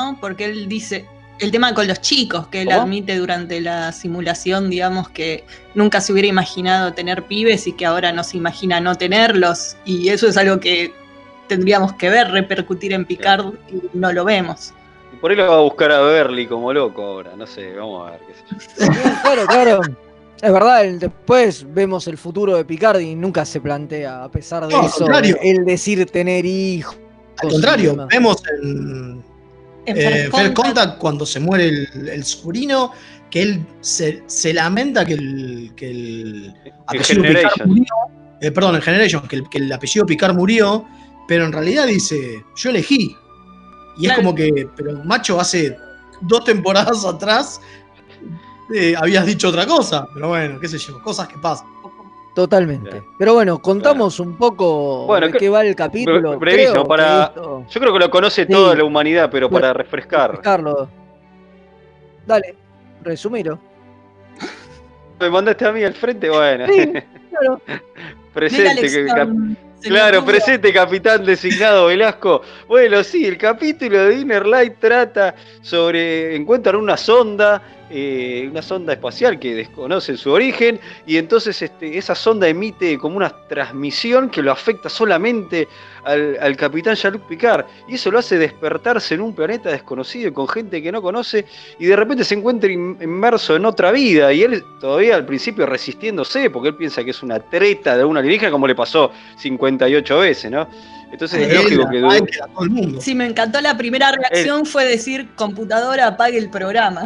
¿no? 0.00 0.16
Porque 0.22 0.46
él 0.46 0.66
dice 0.70 1.04
el 1.40 1.50
tema 1.50 1.74
con 1.74 1.86
los 1.86 2.00
chicos, 2.00 2.46
que 2.48 2.62
él 2.62 2.68
¿Cómo? 2.68 2.82
admite 2.82 3.16
durante 3.16 3.60
la 3.60 3.92
simulación, 3.92 4.70
digamos, 4.70 5.08
que 5.08 5.44
nunca 5.74 6.00
se 6.00 6.12
hubiera 6.12 6.28
imaginado 6.28 6.92
tener 6.92 7.24
pibes 7.24 7.66
y 7.66 7.72
que 7.72 7.86
ahora 7.86 8.12
no 8.12 8.22
se 8.24 8.36
imagina 8.36 8.80
no 8.80 8.94
tenerlos. 8.96 9.76
Y 9.84 10.08
eso 10.08 10.28
es 10.28 10.36
algo 10.36 10.60
que 10.60 10.92
tendríamos 11.48 11.92
que 11.94 12.08
ver 12.08 12.30
repercutir 12.30 12.92
en 12.92 13.04
Picard 13.04 13.52
y 13.68 13.82
no 13.96 14.12
lo 14.12 14.24
vemos. 14.24 14.72
Y 15.12 15.16
por 15.16 15.30
ahí 15.30 15.36
lo 15.36 15.46
va 15.48 15.56
a 15.56 15.60
buscar 15.60 15.92
a 15.92 16.00
Berly 16.00 16.46
como 16.46 16.72
loco 16.72 17.02
ahora, 17.02 17.32
no 17.36 17.46
sé, 17.46 17.74
vamos 17.74 18.08
a 18.08 18.12
ver 18.12 18.20
qué 18.26 18.34
sé 18.34 18.86
yo. 18.86 19.10
Claro, 19.22 19.46
claro. 19.46 19.80
Es 20.42 20.52
verdad, 20.52 20.84
después 20.98 21.64
vemos 21.72 22.06
el 22.06 22.18
futuro 22.18 22.56
de 22.56 22.64
Picard 22.64 23.00
y 23.00 23.14
nunca 23.14 23.44
se 23.44 23.60
plantea, 23.60 24.24
a 24.24 24.30
pesar 24.30 24.66
de 24.66 24.74
No, 24.74 24.80
al 24.80 24.86
eso, 24.86 24.98
contrario. 24.98 25.38
el 25.42 25.64
decir 25.64 26.04
tener 26.10 26.44
hijos. 26.44 26.96
Al 27.38 27.50
contrario, 27.50 28.06
vemos 28.10 28.42
en, 28.62 29.24
En 29.86 29.96
eh, 29.96 30.00
Fair 30.02 30.30
Contact, 30.30 30.54
Contact 30.54 30.98
cuando 30.98 31.26
se 31.26 31.40
muere 31.40 31.68
el, 31.68 32.08
el 32.08 32.24
sobrino, 32.24 32.92
que 33.30 33.42
él 33.42 33.66
se, 33.80 34.22
se 34.26 34.54
lamenta 34.54 35.04
que 35.04 35.14
el, 35.14 35.72
que 35.76 35.90
el 35.90 36.54
apellido 36.86 37.22
Picard 37.22 37.66
murió. 37.66 37.84
eh, 38.40 38.50
perdón, 38.50 38.76
en 38.76 38.82
Generation, 38.82 39.26
que 39.28 39.36
el, 39.36 39.48
que 39.48 39.58
el 39.58 39.72
apellido 39.72 40.06
Picard 40.06 40.34
murió, 40.34 40.86
pero 41.26 41.44
en 41.44 41.52
realidad 41.52 41.86
dice, 41.86 42.44
yo 42.56 42.70
elegí. 42.70 43.16
Y 43.98 44.06
es 44.06 44.12
como 44.14 44.34
que, 44.34 44.68
pero 44.76 45.04
macho, 45.04 45.40
hace 45.40 45.76
dos 46.22 46.44
temporadas 46.44 47.04
atrás 47.04 47.60
eh, 48.74 48.94
habías 48.96 49.26
dicho 49.26 49.48
otra 49.48 49.66
cosa. 49.66 50.06
Pero 50.14 50.28
bueno, 50.28 50.58
qué 50.60 50.68
sé 50.68 50.78
yo, 50.78 51.02
cosas 51.02 51.28
que 51.28 51.38
pasan. 51.38 51.66
Totalmente. 52.34 52.90
Claro. 52.90 53.06
Pero 53.18 53.34
bueno, 53.34 53.58
contamos 53.62 54.18
un 54.18 54.36
poco 54.36 55.06
Bueno, 55.06 55.28
de 55.28 55.32
qué 55.34 55.48
va 55.48 55.64
el 55.64 55.76
capítulo. 55.76 56.36
brevísimo, 56.38 56.72
Creo 56.72 56.84
para- 56.84 57.32
Yo 57.34 57.80
creo 57.80 57.92
que 57.92 57.98
lo 58.00 58.10
conoce 58.10 58.44
Sí. 58.44 58.52
toda 58.52 58.74
la 58.74 58.82
humanidad, 58.84 59.28
pero 59.30 59.48
Bueno, 59.48 59.60
para 59.62 59.72
refrescar. 59.72 60.40
Carlos. 60.42 60.88
Dale, 62.26 62.54
resumiro. 63.02 63.58
¿Me 65.20 65.30
mandaste 65.30 65.64
a 65.64 65.72
mí 65.72 65.84
al 65.84 65.94
frente? 65.94 66.28
Bueno, 66.28 66.66
Sí, 66.66 66.92
claro. 67.30 67.60
presente. 68.32 68.88
que- 68.90 69.06
cap- 69.06 69.28
Claro, 69.82 70.24
presente 70.24 70.72
capitán 70.72 71.26
designado 71.26 71.86
Velasco. 71.88 72.40
Bueno, 72.66 73.04
sí, 73.04 73.26
el 73.26 73.36
capítulo 73.36 74.04
de 74.04 74.14
Inner 74.16 74.46
Light 74.46 74.76
trata 74.80 75.34
sobre. 75.60 76.34
Encuentran 76.34 76.76
una 76.76 76.96
sonda, 76.96 77.60
eh, 77.96 78.48
una 78.50 78.60
sonda 78.60 78.92
espacial 78.92 79.38
que 79.38 79.54
desconocen 79.54 80.16
su 80.16 80.32
origen, 80.32 80.80
y 81.06 81.16
entonces 81.16 81.62
este, 81.62 81.96
esa 81.96 82.16
sonda 82.16 82.48
emite 82.48 82.98
como 82.98 83.16
una 83.16 83.30
transmisión 83.48 84.28
que 84.30 84.42
lo 84.42 84.50
afecta 84.50 84.88
solamente 84.88 85.68
al, 86.04 86.36
al 86.40 86.56
capitán 86.56 86.96
Jean-Luc 86.96 87.22
Picard, 87.28 87.66
y 87.86 87.94
eso 87.94 88.10
lo 88.10 88.18
hace 88.18 88.36
despertarse 88.36 89.14
en 89.14 89.20
un 89.20 89.32
planeta 89.32 89.70
desconocido 89.70 90.34
con 90.34 90.48
gente 90.48 90.82
que 90.82 90.90
no 90.90 91.00
conoce, 91.00 91.46
y 91.78 91.86
de 91.86 91.94
repente 91.94 92.24
se 92.24 92.34
encuentra 92.34 92.68
in- 92.68 92.98
inmerso 93.00 93.54
en 93.54 93.64
otra 93.64 93.92
vida, 93.92 94.32
y 94.32 94.42
él 94.42 94.64
todavía 94.80 95.14
al 95.14 95.24
principio 95.24 95.64
resistiéndose, 95.64 96.50
porque 96.50 96.70
él 96.70 96.74
piensa 96.74 97.04
que 97.04 97.10
es 97.10 97.22
una 97.22 97.38
treta 97.38 97.96
de 97.96 98.04
una 98.04 98.18
alienígena, 98.18 98.50
como 98.50 98.66
le 98.66 98.74
pasó 98.74 99.12
58 99.38 100.18
veces, 100.18 100.50
¿no? 100.50 100.68
Entonces 101.12 101.46
es 101.46 101.54
lógico 101.62 101.88
que... 101.88 102.00
Sí, 103.00 103.14
me 103.14 103.26
encantó 103.26 103.60
la 103.60 103.76
primera 103.76 104.10
reacción 104.10 104.66
fue 104.66 104.84
decir 104.84 105.28
computadora 105.36 106.08
apague 106.08 106.36
el 106.38 106.50
programa. 106.50 107.04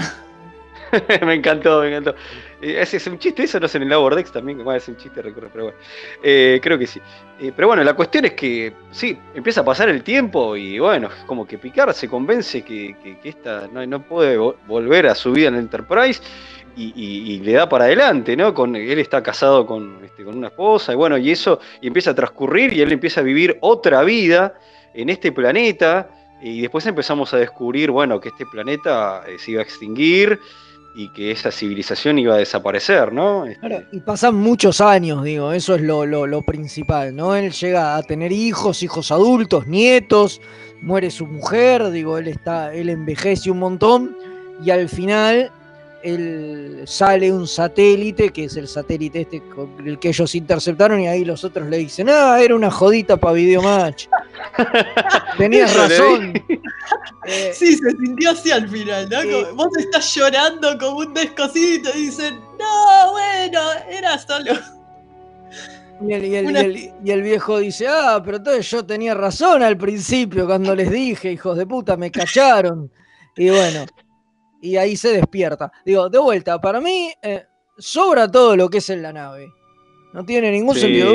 me 1.27 1.35
encantó, 1.35 1.81
me 1.81 1.89
encantó. 1.89 2.15
Eh, 2.61 2.79
¿Es, 2.81 2.95
es 2.95 3.07
un 3.07 3.19
chiste 3.19 3.45
eso? 3.45 3.61
No 3.61 3.69
sé, 3.69 3.79
en 3.79 3.91
el 3.91 4.11
Decks 4.17 4.33
también, 4.33 4.61
es 4.69 4.89
un 4.89 4.97
chiste 4.97 5.23
recurre, 5.23 5.49
pero 5.53 5.65
bueno. 5.65 5.79
Eh, 6.23 6.61
creo 6.63 6.79
que 6.79 6.87
sí. 6.87 7.01
Eh, 7.41 7.53
pero 7.55 7.69
bueno, 7.69 7.85
la 7.85 7.95
cuestión 7.95 8.25
es 8.25 8.33
que, 8.33 8.73
sí, 8.91 9.17
empieza 9.35 9.61
a 9.61 9.65
pasar 9.65 9.89
el 9.89 10.03
tiempo 10.03 10.57
y 10.57 10.79
bueno, 10.79 11.09
es 11.09 11.25
como 11.25 11.47
que 11.47 11.59
Picard 11.59 11.93
se 11.93 12.09
convence 12.09 12.63
que, 12.63 12.97
esta 13.25 13.69
no, 13.73 14.03
puede 14.03 14.39
vo- 14.39 14.57
volver 14.67 15.07
a 15.07 15.15
su 15.15 15.33
vida 15.33 15.49
en 15.49 15.57
Enterprise 15.57 16.21
y, 16.77 17.41
le 17.41 17.53
da 17.53 17.69
para 17.69 17.87
adelante, 17.87 18.37
¿no? 18.37 18.55
Con, 18.55 18.77
él 18.77 18.99
está 19.01 19.21
casado 19.23 19.67
con, 19.67 19.99
este, 20.05 20.25
con 20.25 20.37
una 20.37 20.47
esposa 20.49 20.93
y 20.93 20.97
bueno, 20.97 21.19
y 21.19 21.33
eso 21.33 21.59
y 21.81 21.89
empieza 21.89 22.13
a 22.13 22.15
transcurrir 22.15 22.73
y 22.73 22.81
él 22.81 22.93
empieza 22.93 23.21
a 23.21 23.25
vivir 23.25 23.59
otra 23.61 24.03
vida 24.05 24.55
en 24.95 25.09
este 25.09 25.33
planeta 25.33 26.09
y 26.41 26.61
después 26.61 26.87
empezamos 26.87 27.35
a 27.35 27.39
descubrir, 27.39 27.91
bueno, 27.91 28.21
que 28.21 28.29
este 28.29 28.47
planeta 28.47 29.25
se 29.39 29.51
iba 29.53 29.61
a 29.61 29.65
extinguir 29.65 30.39
y 31.01 31.11
que 31.11 31.31
esa 31.31 31.53
civilización 31.53 32.19
iba 32.19 32.35
a 32.35 32.39
desaparecer, 32.39 33.13
¿no? 33.13 33.47
Este, 33.47 33.61
Claro, 33.61 33.85
y 33.93 34.01
pasan 34.01 34.35
muchos 34.35 34.81
años, 34.81 35.23
digo, 35.23 35.53
eso 35.53 35.77
es 35.77 35.81
lo, 35.83 36.05
lo- 36.05 36.27
lo 36.27 36.43
principal, 36.43 37.15
¿no? 37.15 37.37
Él 37.37 37.53
llega 37.53 37.95
a 37.97 38.03
tener 38.03 38.33
hijos, 38.33 38.83
hijos 38.83 39.13
adultos, 39.13 39.69
nietos, 39.69 40.41
muere 40.83 41.13
su 41.13 41.25
mujer, 41.27 41.91
digo, 41.93 42.19
él 42.19 42.27
está, 42.27 42.75
él 42.75 42.89
envejece 42.89 43.49
un 43.49 43.61
montón, 43.61 44.17
y 44.65 44.71
al 44.73 44.89
final 44.89 45.53
él 46.03 46.83
sale 46.85 47.33
un 47.33 47.47
satélite, 47.47 48.31
que 48.31 48.45
es 48.47 48.57
el 48.57 48.67
satélite 48.67 49.21
este 49.21 49.41
con 49.55 49.71
el 49.87 50.01
que 50.01 50.09
ellos 50.09 50.35
interceptaron, 50.35 50.99
y 51.01 51.07
ahí 51.07 51.25
los 51.25 51.45
otros 51.45 51.69
le 51.69 51.77
dicen, 51.79 52.09
ah, 52.11 52.41
era 52.41 52.57
una 52.57 52.73
jodita 52.73 53.17
para 53.17 53.35
Videomatch. 53.35 54.07
Tenías 55.39 55.77
razón. 55.77 56.33
Eh, 57.27 57.53
Sí, 57.55 57.77
se 57.77 57.91
sintió 57.91 58.31
así 58.31 58.51
al 58.51 58.69
final, 58.69 59.09
¿no? 59.11 59.55
Vos 59.55 59.69
estás 59.79 60.15
llorando 60.15 60.79
como 60.79 60.99
un 60.99 61.15
descosito 61.15 61.91
y 61.95 62.07
dicen, 62.07 62.41
no, 62.59 63.13
bueno, 63.13 63.61
era 63.91 64.19
solo. 64.19 64.53
Y 66.01 66.13
el, 66.13 66.25
y 66.25 66.35
el- 66.37 66.47
Una- 66.47 66.63
y 66.63 66.65
el- 66.65 66.93
y 67.05 67.11
el 67.11 67.23
viejo 67.23 67.59
dice, 67.59 67.87
ah, 67.89 68.21
pero 68.25 68.37
entonces 68.37 68.71
yo 68.71 68.87
tenía 68.87 69.15
razón 69.15 69.63
al 69.63 69.77
principio 69.77 70.47
cuando 70.47 70.75
les 70.75 70.91
dije, 70.91 71.33
hijos 71.33 71.59
de 71.59 71.67
puta, 71.67 71.97
me 71.97 72.11
cacharon. 72.11 72.91
Y 73.37 73.51
bueno, 73.51 73.85
y 74.63 74.77
ahí 74.77 74.97
se 74.97 75.09
despierta. 75.13 75.71
Digo, 75.85 76.09
de 76.09 76.19
vuelta, 76.19 76.61
para 76.61 76.81
mí 76.81 77.13
eh, 77.21 77.45
sobra 77.77 78.31
todo 78.31 78.57
lo 78.57 78.69
que 78.71 78.79
es 78.79 78.89
en 78.91 79.03
la 79.03 79.13
nave. 79.13 79.53
No 80.13 80.25
tiene 80.25 80.51
ningún 80.53 80.75
Sí. 80.75 80.83
sentido. 80.83 81.13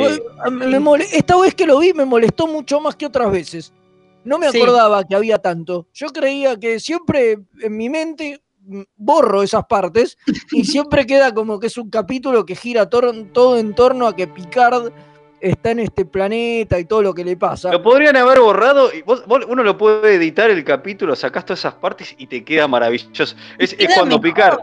Me 0.50 1.04
Esta 1.12 1.36
vez 1.38 1.54
que 1.54 1.66
lo 1.66 1.78
vi 1.78 1.92
me 1.94 2.04
molestó 2.04 2.46
mucho 2.46 2.78
más 2.80 2.94
que 2.94 3.06
otras 3.06 3.30
veces. 3.32 3.72
No 4.24 4.38
me 4.38 4.50
Sí. 4.50 4.60
acordaba 4.60 5.04
que 5.04 5.14
había 5.14 5.38
tanto. 5.38 5.86
Yo 5.92 6.08
creía 6.08 6.58
que 6.58 6.80
siempre 6.80 7.38
en 7.60 7.76
mi 7.76 7.88
mente 7.90 8.40
borro 8.96 9.42
esas 9.42 9.66
partes 9.66 10.16
y 10.52 10.64
siempre 10.64 11.06
queda 11.06 11.34
como 11.34 11.60
que 11.60 11.66
es 11.66 11.76
un 11.76 11.90
capítulo 11.90 12.46
que 12.46 12.56
gira 12.56 12.88
todo 12.88 13.56
en 13.58 13.74
torno 13.74 14.06
a 14.06 14.16
que 14.16 14.26
Picard 14.26 14.90
está 15.40 15.72
en 15.72 15.80
este 15.80 16.06
planeta 16.06 16.78
y 16.78 16.86
todo 16.86 17.02
lo 17.02 17.12
que 17.12 17.22
le 17.22 17.36
pasa. 17.36 17.70
Lo 17.70 17.82
podrían 17.82 18.16
haber 18.16 18.40
borrado 18.40 18.90
y 18.94 19.02
vos- 19.02 19.26
vos- 19.26 19.44
uno 19.46 19.62
lo 19.62 19.76
puede 19.76 20.14
editar 20.14 20.50
el 20.50 20.64
capítulo, 20.64 21.14
sacás 21.14 21.44
todas 21.44 21.58
esas 21.58 21.74
partes 21.74 22.14
y 22.16 22.26
te 22.26 22.42
queda 22.42 22.66
maravilloso. 22.66 23.36
Es, 23.58 23.76
cuando. 23.94 24.18
Picard. 24.18 24.58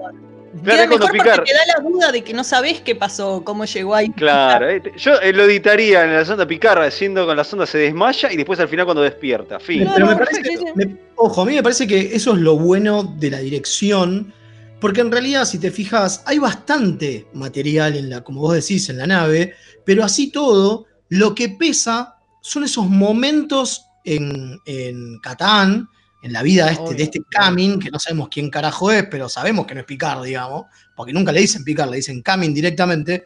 Claro, 0.64 0.90
mejor 0.90 1.00
porque 1.00 1.24
te 1.24 1.54
da 1.54 1.66
la 1.78 1.84
duda 1.84 2.12
de 2.12 2.24
que 2.24 2.34
no 2.34 2.44
sabés 2.44 2.82
qué 2.82 2.96
pasó, 2.96 3.42
cómo 3.44 3.66
llegó 3.66 3.96
ahí. 3.96 4.10
Claro, 4.12 4.70
eh, 4.70 4.82
yo 4.98 5.20
eh, 5.22 5.32
lo 5.32 5.44
editaría 5.44 6.04
en 6.04 6.14
la 6.14 6.26
sonda 6.26 6.46
Picard 6.46 6.84
haciendo 6.84 7.26
con 7.26 7.38
la 7.38 7.44
sonda 7.44 7.66
se 7.66 7.78
desmaya 7.78 8.32
y 8.32 8.36
después 8.38 8.60
al 8.60 8.68
final 8.68 8.86
cuando 8.86 9.02
despierta. 9.02 9.60
Fin. 9.60 9.90
Pero 9.94 10.06
me 10.06 10.12
no, 10.14 10.20
parece, 10.20 10.44
sí, 10.44 10.58
sí. 10.58 10.66
me- 10.76 10.98
ojo, 11.16 11.42
a 11.42 11.46
mí 11.46 11.56
me 11.56 11.64
parece 11.64 11.88
que 11.88 12.14
eso 12.14 12.34
es 12.34 12.40
lo 12.40 12.58
bueno 12.58 13.04
de 13.04 13.32
la 13.32 13.40
dirección, 13.40 14.34
porque 14.82 15.02
en 15.02 15.12
realidad, 15.12 15.46
si 15.46 15.58
te 15.60 15.72
fijas, 15.72 16.24
hay 16.26 16.40
bastante 16.40 17.28
material 17.34 17.96
en 17.96 18.10
la, 18.10 18.22
como 18.22 18.42
vos 18.42 18.54
decís, 18.54 18.90
en 18.90 18.98
la 18.98 19.08
nave, 19.08 19.54
pero 19.86 20.04
así 20.04 20.32
todo, 20.32 20.86
lo 21.10 21.34
que 21.34 21.50
pesa 21.50 22.16
son 22.42 22.64
esos 22.64 22.88
momentos 22.88 23.86
en, 24.04 24.60
en 24.66 25.20
Catán, 25.20 25.88
en 26.22 26.34
la 26.34 26.44
vida 26.44 26.72
este, 26.72 26.94
de 26.94 27.04
este 27.04 27.22
Camin, 27.30 27.80
que 27.80 27.90
no 27.90 28.00
sabemos 28.00 28.30
quién 28.30 28.50
carajo 28.50 28.92
es, 28.92 29.06
pero 29.10 29.28
sabemos 29.28 29.66
que 29.66 29.74
no 29.74 29.80
es 29.82 29.86
Picard, 29.88 30.24
digamos, 30.24 30.66
porque 30.96 31.14
nunca 31.14 31.32
le 31.32 31.42
dicen 31.42 31.64
Picard, 31.64 31.90
le 31.90 31.98
dicen 31.98 32.22
Camin 32.22 32.54
directamente. 32.54 33.26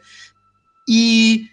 Y 0.86 1.48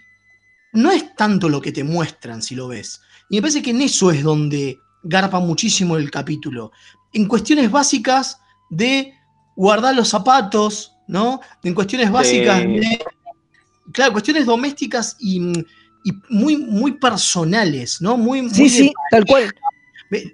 no 0.73 0.91
es 0.91 1.15
tanto 1.15 1.49
lo 1.49 1.61
que 1.61 1.71
te 1.71 1.83
muestran 1.83 2.41
si 2.41 2.55
lo 2.55 2.67
ves. 2.69 3.01
Y 3.29 3.35
me 3.35 3.41
parece 3.41 3.61
que 3.61 3.71
en 3.71 3.81
eso 3.81 4.11
es 4.11 4.23
donde 4.23 4.79
garpa 5.03 5.39
muchísimo 5.39 5.97
el 5.97 6.09
capítulo. 6.09 6.71
En 7.11 7.27
cuestiones 7.27 7.69
básicas 7.69 8.39
de 8.69 9.13
guardar 9.55 9.95
los 9.95 10.09
zapatos, 10.09 10.93
¿no? 11.07 11.41
En 11.63 11.73
cuestiones 11.73 12.11
básicas 12.11 12.61
Sí. 12.61 12.67
de. 12.67 12.99
Claro, 13.91 14.13
cuestiones 14.13 14.45
domésticas 14.45 15.17
y, 15.19 15.41
y 16.05 16.11
muy, 16.29 16.55
muy 16.55 16.93
personales, 16.93 18.01
¿no? 18.01 18.15
Muy, 18.17 18.49
Sí, 18.49 18.61
muy 18.61 18.69
de 18.69 18.77
sí, 18.77 18.93
tal 19.11 19.25
cual. 19.25 19.53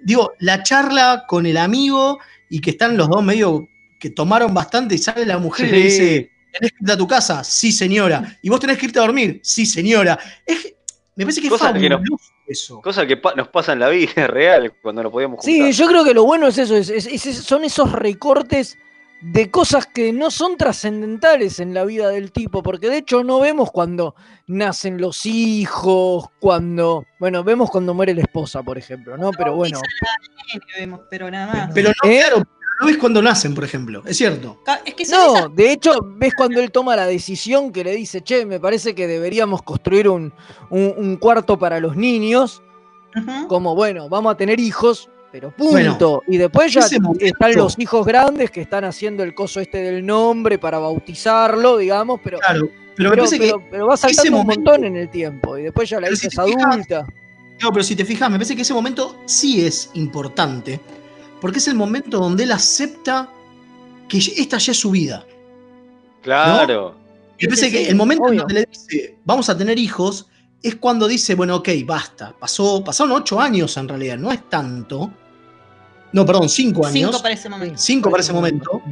Digo, 0.02 0.32
la 0.40 0.62
charla 0.62 1.24
con 1.28 1.46
el 1.46 1.56
amigo 1.56 2.18
y 2.48 2.60
que 2.60 2.70
están 2.70 2.96
los 2.96 3.08
dos 3.08 3.22
medio 3.22 3.68
que 3.98 4.10
tomaron 4.10 4.52
bastante 4.54 4.94
y 4.94 4.98
sale 4.98 5.26
la 5.26 5.38
mujer 5.38 5.68
y 5.68 5.70
le 5.72 5.76
Sí. 5.78 5.82
dice, 5.84 6.30
¿tenés 6.52 6.70
que 6.72 6.76
irte 6.80 6.92
a 6.92 6.96
tu 6.96 7.06
casa? 7.06 7.44
Sí, 7.44 7.70
señora. 7.72 8.38
¿Y 8.42 8.48
vos 8.48 8.58
tenés 8.60 8.78
que 8.78 8.86
irte 8.86 8.98
a 8.98 9.02
dormir? 9.02 9.40
Sí, 9.42 9.66
señora. 9.66 10.18
Es, 10.46 10.74
me 11.16 11.24
parece 11.24 11.40
que 11.40 11.46
es 11.48 11.52
Cosa 11.52 11.72
que 11.72 11.88
no- 11.88 11.96
fabuloso 11.98 12.24
eso. 12.46 12.80
Cosa 12.80 13.06
que 13.06 13.16
pa- 13.16 13.34
nos 13.36 13.48
pasa 13.48 13.72
en 13.74 13.78
la 13.80 13.88
vida 13.90 14.26
real 14.26 14.72
cuando 14.82 15.02
nos 15.02 15.12
podíamos 15.12 15.40
juntar. 15.44 15.66
Sí, 15.70 15.72
yo 15.78 15.86
creo 15.86 16.04
que 16.04 16.14
lo 16.14 16.24
bueno 16.24 16.48
es 16.48 16.58
eso, 16.58 16.76
es- 16.76 16.88
es- 16.88 17.06
es- 17.26 17.36
son 17.38 17.62
esos 17.64 17.92
recortes 17.92 18.76
de 19.22 19.50
cosas 19.50 19.86
que 19.86 20.12
no 20.12 20.30
son 20.30 20.56
trascendentales 20.56 21.60
en 21.60 21.74
la 21.74 21.84
vida 21.84 22.08
del 22.08 22.32
tipo, 22.32 22.62
porque 22.62 22.88
de 22.88 22.98
hecho 22.98 23.22
no 23.22 23.38
vemos 23.40 23.70
cuando 23.70 24.14
nacen 24.46 25.00
los 25.00 25.26
hijos, 25.26 26.24
cuando, 26.40 27.04
bueno, 27.18 27.44
vemos 27.44 27.70
cuando 27.70 27.92
muere 27.94 28.14
la 28.14 28.22
esposa, 28.22 28.62
por 28.62 28.78
ejemplo, 28.78 29.16
¿no? 29.18 29.30
Pero 29.32 29.54
bueno, 29.56 29.80
Que 30.52 30.80
vemos, 30.80 31.00
pero 31.10 31.30
nada 31.30 31.52
más. 31.52 31.70
Pero 31.74 31.90
no, 32.02 32.10
¿Eh? 32.10 32.18
claro, 32.20 32.42
no 32.80 32.86
ves 32.86 32.96
cuando 32.96 33.20
nacen, 33.20 33.54
por 33.54 33.62
ejemplo. 33.64 34.02
Es 34.06 34.16
cierto. 34.16 34.58
Es 34.86 34.94
que 34.94 35.04
no, 35.04 35.36
esas- 35.36 35.54
de 35.54 35.70
hecho 35.72 35.92
ves 36.16 36.32
cuando 36.34 36.60
él 36.60 36.70
toma 36.72 36.96
la 36.96 37.06
decisión 37.06 37.72
que 37.72 37.84
le 37.84 37.94
dice, 37.94 38.22
che, 38.22 38.46
me 38.46 38.58
parece 38.58 38.94
que 38.94 39.06
deberíamos 39.06 39.62
construir 39.62 40.08
un, 40.08 40.32
un- 40.70 40.94
un 40.96 41.16
cuarto 41.18 41.58
para 41.58 41.78
los 41.78 41.94
niños, 41.94 42.62
como 43.48 43.74
bueno, 43.74 44.08
vamos 44.08 44.32
a 44.32 44.36
tener 44.36 44.58
hijos, 44.60 45.10
pero 45.32 45.50
punto. 45.50 45.70
Bueno, 45.72 46.22
y 46.26 46.36
después 46.36 46.72
ya 46.72 46.80
momento- 47.00 47.24
están 47.24 47.54
los 47.54 47.78
hijos 47.78 48.04
grandes 48.06 48.50
que 48.50 48.60
están 48.60 48.84
haciendo 48.84 49.22
el 49.22 49.34
coso 49.34 49.60
este 49.60 49.78
del 49.82 50.04
nombre 50.04 50.58
para 50.58 50.78
bautizarlo, 50.78 51.76
digamos, 51.78 52.20
pero, 52.22 52.38
Claro. 52.38 52.68
Pero 52.96 53.10
me 53.10 53.16
pero, 53.16 53.24
parece 53.24 53.38
pero- 53.38 53.58
que. 53.60 53.64
pero 53.70 53.86
va 53.86 53.96
saltando 53.96 54.22
ese 54.22 54.30
un 54.30 54.36
momento- 54.38 54.70
montón 54.70 54.84
en 54.84 54.96
el 54.96 55.10
tiempo. 55.10 55.56
Y 55.56 55.62
después 55.62 55.88
ya 55.88 56.00
la 56.00 56.08
hija 56.08 56.16
si 56.16 56.26
es 56.26 56.32
fijas- 56.34 56.66
adulta. 56.72 57.06
No, 57.62 57.72
pero 57.72 57.82
si 57.84 57.94
te 57.96 58.04
fijas, 58.04 58.28
me 58.30 58.36
parece 58.36 58.56
que 58.56 58.62
ese 58.62 58.74
momento 58.74 59.16
sí 59.26 59.64
es 59.64 59.90
importante. 59.94 60.80
Porque 61.40 61.58
es 61.58 61.68
el 61.68 61.74
momento 61.74 62.18
donde 62.18 62.44
él 62.44 62.52
acepta 62.52 63.28
que 64.08 64.18
esta 64.18 64.58
ya 64.58 64.72
es 64.72 64.78
su 64.78 64.90
vida. 64.90 65.24
Claro. 66.22 66.94
Me 67.40 67.46
parece 67.48 67.66
Sí, 67.66 67.72
que 67.72 67.88
el 67.88 67.94
momento 67.96 68.24
en 68.24 68.30
obvio. 68.30 68.40
donde 68.40 68.54
le 68.54 68.66
dice, 68.66 69.16
vamos 69.24 69.48
a 69.48 69.56
tener 69.56 69.78
hijos, 69.78 70.28
es 70.62 70.74
cuando 70.76 71.08
dice, 71.08 71.34
bueno, 71.34 71.56
ok, 71.56 71.68
basta. 71.86 72.34
Pasó, 72.38 72.84
pasaron 72.84 73.12
ocho 73.12 73.40
años 73.40 73.74
en 73.78 73.88
realidad, 73.88 74.18
no 74.18 74.30
es 74.30 74.46
tanto. 74.50 75.10
No, 76.12 76.26
perdón, 76.26 76.48
cinco 76.48 76.86
años. 76.86 76.94
Cinco 77.10 77.22
para 77.22 77.34
ese 77.34 77.48
momento. 77.48 77.74
Cinco 77.78 78.10
para 78.10 78.22
ese 78.22 78.32
momento. 78.32 78.82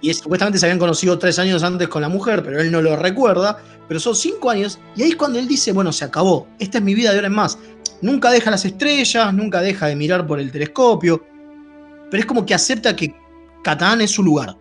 Y 0.00 0.10
es- 0.10 0.18
supuestamente 0.18 0.58
se 0.58 0.66
habían 0.66 0.78
conocido 0.78 1.18
tres 1.18 1.38
años 1.38 1.62
antes 1.62 1.88
con 1.88 2.02
la 2.02 2.08
mujer, 2.08 2.42
pero 2.42 2.60
él 2.60 2.70
no 2.70 2.82
lo 2.82 2.96
recuerda. 2.96 3.58
Pero 3.88 4.00
son 4.00 4.14
cinco 4.16 4.50
años. 4.50 4.78
Y 4.96 5.02
ahí 5.02 5.10
es 5.10 5.16
cuando 5.16 5.38
él 5.38 5.46
dice, 5.46 5.72
bueno, 5.72 5.92
se 5.92 6.04
acabó. 6.04 6.48
Esta 6.58 6.78
es 6.78 6.84
mi 6.84 6.94
vida 6.94 7.10
de 7.10 7.16
ahora 7.16 7.28
en 7.28 7.34
más. 7.34 7.58
Nunca 8.02 8.30
deja 8.30 8.50
las 8.50 8.64
estrellas, 8.64 9.32
nunca 9.32 9.60
deja 9.62 9.86
de 9.86 9.96
mirar 9.96 10.26
por 10.26 10.40
el 10.40 10.50
telescopio. 10.50 11.24
Pero 12.10 12.20
es 12.20 12.26
como 12.26 12.44
que 12.44 12.52
acepta 12.54 12.94
que 12.96 13.14
Catán 13.62 14.00
es 14.00 14.10
su 14.10 14.22
lugar. 14.22 14.56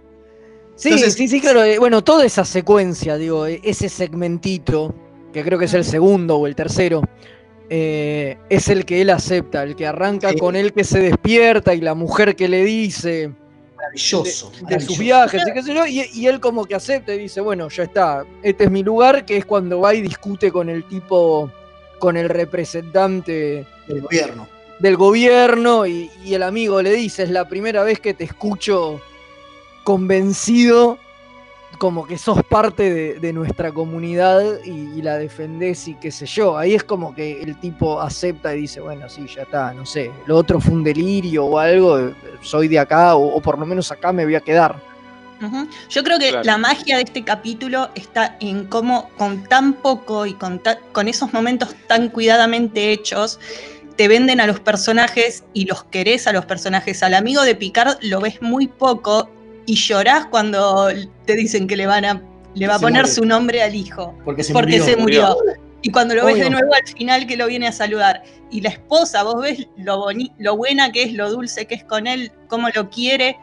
Sí, 0.76 0.90
Entonces- 0.90 1.14
sí, 1.16 1.28
sí, 1.28 1.40
claro. 1.42 1.64
eh, 1.64 1.80
Bueno, 1.80 2.04
toda 2.04 2.26
esa 2.26 2.46
secuencia, 2.46 3.18
digo, 3.18 3.46
eh, 3.48 3.62
ese 3.64 3.90
segmentito, 3.90 4.94
que 5.34 5.44
creo 5.44 5.58
que 5.60 5.66
es 5.66 5.74
el 5.74 5.84
segundo 5.86 6.38
o 6.38 6.48
el 6.48 6.56
tercero, 6.56 7.02
eh, 7.70 8.38
es 8.50 8.68
el 8.70 8.86
que 8.86 9.02
él 9.02 9.10
acepta, 9.10 9.64
el 9.64 9.76
que 9.76 9.88
arranca 9.88 10.30
Sí. 10.32 10.38
con 10.38 10.56
él 10.56 10.72
que 10.74 10.84
se 10.84 11.00
despierta 11.00 11.74
y 11.74 11.82
la 11.82 11.94
mujer 11.96 12.36
que 12.36 12.48
le 12.48 12.64
dice 12.64 13.32
Maravilloso. 13.76 14.24
de 14.24 14.32
sus 14.32 14.62
maravilloso. 14.64 15.00
viajes 15.02 15.42
y 15.48 15.52
qué 15.54 15.64
sé 15.64 15.74
yo, 15.74 15.86
y, 15.86 16.02
y 16.14 16.28
él 16.28 16.40
como 16.40 16.66
que 16.66 16.76
acepta 16.76 17.14
y 17.14 17.20
dice, 17.20 17.42
bueno, 17.42 17.70
ya 17.70 17.84
está, 17.84 18.24
este 18.44 18.66
es 18.66 18.72
mi 18.72 18.84
lugar, 18.84 19.26
que 19.26 19.38
es 19.38 19.46
cuando 19.46 19.80
va 19.82 19.94
y 19.94 20.02
discute 20.02 20.52
con 20.52 20.70
el 20.70 20.84
tipo, 20.86 21.52
con 22.00 22.18
el 22.18 22.30
representante 22.30 23.66
del 23.88 24.02
gobierno. 24.02 24.48
del 24.80 24.98
gobierno 24.98 25.86
y, 25.88 26.10
y 26.24 26.34
el 26.34 26.44
amigo 26.44 26.82
le 26.82 26.94
dice, 26.94 27.24
es 27.24 27.30
la 27.30 27.48
primera 27.48 27.84
vez 27.84 28.00
que 28.00 28.14
te 28.14 28.24
escucho 28.26 29.00
convencido 29.84 30.98
como 31.78 32.06
que 32.08 32.18
sos 32.18 32.42
parte 32.44 32.94
de, 32.94 33.20
de 33.20 33.34
nuestra 33.34 33.72
comunidad 33.72 34.44
y, 34.66 34.70
y 34.70 35.02
la 35.02 35.18
defendés 35.18 35.88
y 35.88 35.96
qué 35.96 36.12
sé 36.12 36.26
yo. 36.26 36.58
Ahí 36.58 36.74
es 36.76 36.84
como 36.84 37.14
que 37.16 37.42
el 37.42 37.60
tipo 37.60 38.00
acepta 38.02 38.56
y 38.56 38.62
dice, 38.62 38.80
bueno, 38.82 39.08
sí, 39.10 39.26
ya 39.34 39.44
está, 39.44 39.74
no 39.74 39.86
sé, 39.86 40.12
lo 40.26 40.38
otro 40.38 40.60
fue 40.60 40.74
un 40.74 40.84
delirio 40.84 41.46
o 41.46 41.60
algo, 41.60 42.00
eh, 42.00 42.16
soy 42.42 42.68
de 42.68 42.80
acá 42.80 43.16
o, 43.16 43.36
o 43.36 43.42
por 43.42 43.58
lo 43.60 43.66
menos 43.66 43.92
acá 43.92 44.12
me 44.12 44.24
voy 44.26 44.36
a 44.36 44.42
quedar. 44.42 44.76
Yo 45.90 46.04
creo 46.04 46.18
que 46.18 46.30
Claro. 46.30 46.44
la 46.46 46.58
magia 46.58 46.96
de 46.98 47.04
este 47.04 47.24
capítulo 47.24 47.90
está 47.94 48.36
en 48.40 48.66
cómo 48.66 49.10
con 49.18 49.44
tan 49.44 49.74
poco 49.74 50.26
y 50.26 50.34
con, 50.34 50.60
ta- 50.60 50.80
con 50.92 51.08
esos 51.08 51.34
momentos 51.34 51.76
tan 51.88 52.10
cuidadamente 52.10 52.92
hechos, 52.92 53.40
te 53.96 54.08
venden 54.08 54.42
a 54.42 54.48
los 54.48 54.60
personajes 54.60 55.44
y 55.54 55.66
los 55.66 55.84
querés 55.84 56.26
a 56.28 56.32
los 56.34 56.46
personajes. 56.46 57.04
Al 57.04 57.14
amigo 57.14 57.44
de 57.44 57.54
Picard 57.54 57.98
lo 58.02 58.22
ves 58.22 58.42
muy 58.42 58.68
poco 58.68 59.30
y 59.66 59.76
llorás 59.76 60.26
cuando 60.28 60.88
te 61.26 61.36
dicen 61.36 61.68
que 61.68 61.76
le 61.76 61.88
van 61.88 62.06
a 62.06 62.22
le 62.56 62.68
va 62.68 62.76
a 62.76 62.80
poner 62.80 63.06
su 63.08 63.26
nombre 63.26 63.62
al 63.62 63.76
hijo. 63.76 64.16
Porque 64.24 64.44
se 64.44 64.54
porque 64.54 64.80
murió. 64.80 64.86
se 64.86 64.96
murió. 64.98 65.36
Y 65.82 65.92
cuando 65.92 66.16
lo 66.16 66.26
ves 66.26 66.36
de 66.38 66.50
nuevo 66.50 66.74
al 66.74 66.88
final 66.88 67.28
que 67.28 67.36
lo 67.36 67.48
viene 67.48 67.68
a 67.68 67.72
saludar. 67.72 68.24
Y 68.50 68.62
la 68.62 68.70
esposa, 68.70 69.24
vos 69.24 69.42
ves 69.42 69.68
lo, 69.78 70.00
boni- 70.00 70.32
lo 70.40 70.56
buena 70.56 70.92
que 70.92 71.04
es, 71.04 71.14
lo 71.14 71.30
dulce 71.30 71.68
que 71.68 71.76
es 71.76 71.84
con 71.84 72.08
él, 72.08 72.32
cómo 72.48 72.70
lo 72.74 72.90
quiere. 72.90 73.38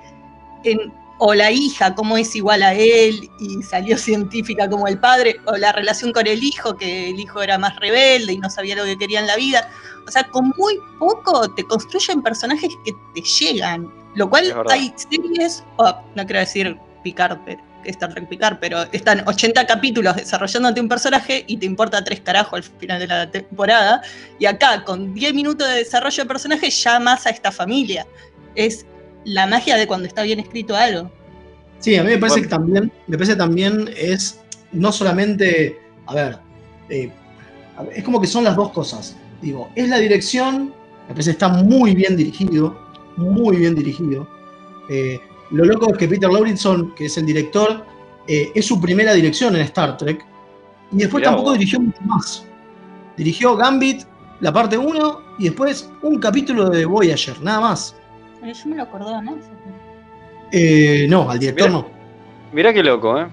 en- 0.64 0.92
o 1.24 1.34
la 1.34 1.52
hija, 1.52 1.94
cómo 1.94 2.16
es 2.16 2.34
igual 2.34 2.64
a 2.64 2.74
él 2.74 3.14
y 3.38 3.62
salió 3.62 3.96
científica 3.98 4.68
como 4.68 4.88
el 4.88 4.98
padre. 4.98 5.36
O 5.46 5.56
la 5.56 5.70
relación 5.72 6.10
con 6.12 6.26
el 6.26 6.42
hijo, 6.42 6.76
que 6.76 7.10
el 7.10 7.20
hijo 7.20 7.42
era 7.42 7.58
más 7.58 7.76
rebelde 7.78 8.32
y 8.32 8.38
no 8.38 8.48
sabía 8.50 8.74
lo 8.74 8.84
que 8.84 8.96
quería 8.98 9.20
en 9.20 9.26
la 9.28 9.36
vida. 9.36 9.68
O 10.08 10.10
sea, 10.10 10.24
con 10.24 10.52
muy 10.56 10.74
poco 10.98 11.48
te 11.54 11.62
construyen 11.64 12.22
personajes 12.22 12.70
que 12.84 12.92
te 13.14 13.20
llegan. 13.20 13.92
Lo 14.14 14.28
cual 14.28 14.54
hay 14.70 14.92
series, 14.96 15.64
oh, 15.76 15.94
no 16.14 16.26
quiero 16.26 16.40
decir 16.40 16.76
Picard, 17.02 17.38
pero, 17.44 17.62
Star 17.84 18.12
Trek 18.12 18.28
Picard, 18.28 18.58
pero 18.60 18.84
están 18.92 19.22
80 19.26 19.66
capítulos 19.66 20.16
desarrollándote 20.16 20.80
un 20.80 20.88
personaje 20.88 21.44
y 21.46 21.56
te 21.56 21.66
importa 21.66 22.04
tres 22.04 22.20
carajos 22.20 22.52
al 22.54 22.62
final 22.78 23.00
de 23.00 23.06
la 23.06 23.30
temporada. 23.30 24.02
Y 24.38 24.46
acá, 24.46 24.84
con 24.84 25.14
10 25.14 25.34
minutos 25.34 25.68
de 25.68 25.74
desarrollo 25.74 26.22
de 26.22 26.28
personaje, 26.28 26.70
ya 26.70 26.96
amas 26.96 27.26
a 27.26 27.30
esta 27.30 27.50
familia. 27.50 28.06
Es 28.54 28.86
la 29.24 29.46
magia 29.46 29.76
de 29.76 29.86
cuando 29.86 30.06
está 30.06 30.22
bien 30.22 30.40
escrito 30.40 30.76
algo. 30.76 31.10
Sí, 31.78 31.96
a 31.96 32.04
mí 32.04 32.10
me 32.10 32.18
parece 32.18 32.40
Bueno. 32.40 32.48
que 32.48 32.56
también, 32.56 32.92
me 33.08 33.16
parece 33.16 33.36
también 33.36 33.90
es 33.96 34.40
no 34.72 34.92
solamente, 34.92 35.80
a 36.06 36.14
ver, 36.14 36.38
eh, 36.88 37.10
a 37.76 37.82
ver, 37.82 37.98
es 37.98 38.04
como 38.04 38.20
que 38.20 38.26
son 38.26 38.44
las 38.44 38.56
dos 38.56 38.70
cosas. 38.70 39.16
Digo, 39.40 39.70
es 39.74 39.88
la 39.88 39.98
dirección, 39.98 40.72
me 41.08 41.14
parece 41.14 41.30
que 41.30 41.32
está 41.32 41.48
muy 41.48 41.94
bien 41.94 42.16
dirigido, 42.16 42.78
muy 43.16 43.56
bien 43.56 43.74
dirigido. 43.74 44.26
Eh, 44.88 45.20
lo 45.50 45.64
loco 45.64 45.90
es 45.92 45.98
que 45.98 46.08
Peter 46.08 46.30
Lauritson, 46.30 46.94
que 46.94 47.06
es 47.06 47.16
el 47.18 47.26
director, 47.26 47.84
eh, 48.26 48.50
es 48.54 48.66
su 48.66 48.80
primera 48.80 49.12
dirección 49.14 49.54
en 49.56 49.62
Star 49.62 49.96
Trek, 49.96 50.24
y 50.92 50.96
después 50.98 51.20
Mirá 51.20 51.30
tampoco 51.30 51.50
vos. 51.50 51.58
dirigió 51.58 51.80
mucho 51.80 52.00
más. 52.02 52.46
Dirigió 53.16 53.56
Gambit, 53.56 54.02
la 54.40 54.52
parte 54.52 54.76
1, 54.78 55.20
y 55.38 55.44
después 55.44 55.90
un 56.02 56.18
capítulo 56.18 56.68
de 56.70 56.84
Voyager, 56.84 57.40
nada 57.42 57.60
más. 57.60 57.96
Yo 58.42 58.68
me 58.70 58.76
lo 58.76 58.82
acordaba, 58.82 59.22
¿no? 59.22 59.36
Eh, 60.50 61.06
no, 61.08 61.30
al 61.30 61.38
director 61.38 61.68
Mirá. 61.68 61.80
no. 61.80 61.88
Mirá 62.52 62.72
qué 62.72 62.82
loco, 62.82 63.18
¿eh? 63.20 63.26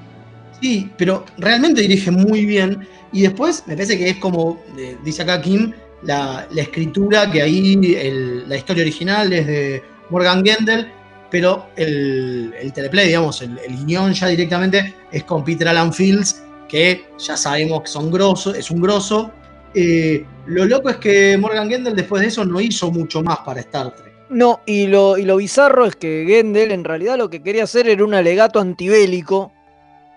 Sí, 0.61 0.89
pero 0.97 1.25
realmente 1.37 1.81
dirige 1.81 2.11
muy 2.11 2.45
bien. 2.45 2.87
Y 3.11 3.21
después 3.23 3.63
me 3.65 3.73
parece 3.75 3.97
que 3.97 4.09
es 4.09 4.17
como, 4.17 4.59
eh, 4.77 4.97
dice 5.03 5.23
acá 5.23 5.41
Kim, 5.41 5.73
la, 6.03 6.47
la 6.51 6.61
escritura, 6.61 7.29
que 7.31 7.41
ahí 7.41 7.95
el- 7.95 8.47
la 8.47 8.55
historia 8.57 8.83
original 8.83 9.31
es 9.33 9.47
de 9.47 9.83
Morgan 10.09 10.43
Gendel, 10.45 10.91
pero 11.31 11.67
el, 11.75 12.53
el 12.59 12.73
teleplay, 12.73 13.07
digamos, 13.07 13.41
el, 13.41 13.59
el 13.59 13.85
guion 13.85 14.13
ya 14.13 14.27
directamente 14.27 14.95
es 15.11 15.23
con 15.25 15.43
Peter 15.43 15.67
Alan 15.67 15.93
Fields, 15.93 16.43
que 16.67 17.05
ya 17.17 17.35
sabemos 17.37 17.81
que 17.81 17.87
son 17.87 18.09
grosos, 18.11 18.55
es 18.55 18.71
un 18.71 18.81
grosso. 18.81 19.31
Eh, 19.75 20.25
lo 20.47 20.65
loco 20.65 20.89
es 20.89 20.97
que 20.97 21.37
Morgan 21.37 21.69
Gendel 21.69 21.95
después 21.95 22.21
de 22.21 22.29
eso 22.29 22.43
no 22.45 22.59
hizo 22.59 22.89
mucho 22.91 23.21
más 23.21 23.39
para 23.39 23.59
Star 23.59 23.95
Trek. 23.95 24.09
No, 24.29 24.61
y 24.65 24.87
lo, 24.87 25.17
y 25.17 25.25
lo 25.25 25.37
bizarro 25.37 25.85
es 25.85 25.95
que 25.95 26.25
Gendel 26.27 26.71
en 26.71 26.83
realidad 26.83 27.17
lo 27.17 27.29
que 27.29 27.41
quería 27.43 27.63
hacer 27.63 27.87
era 27.89 28.03
un 28.03 28.13
alegato 28.13 28.59
antibélico, 28.59 29.51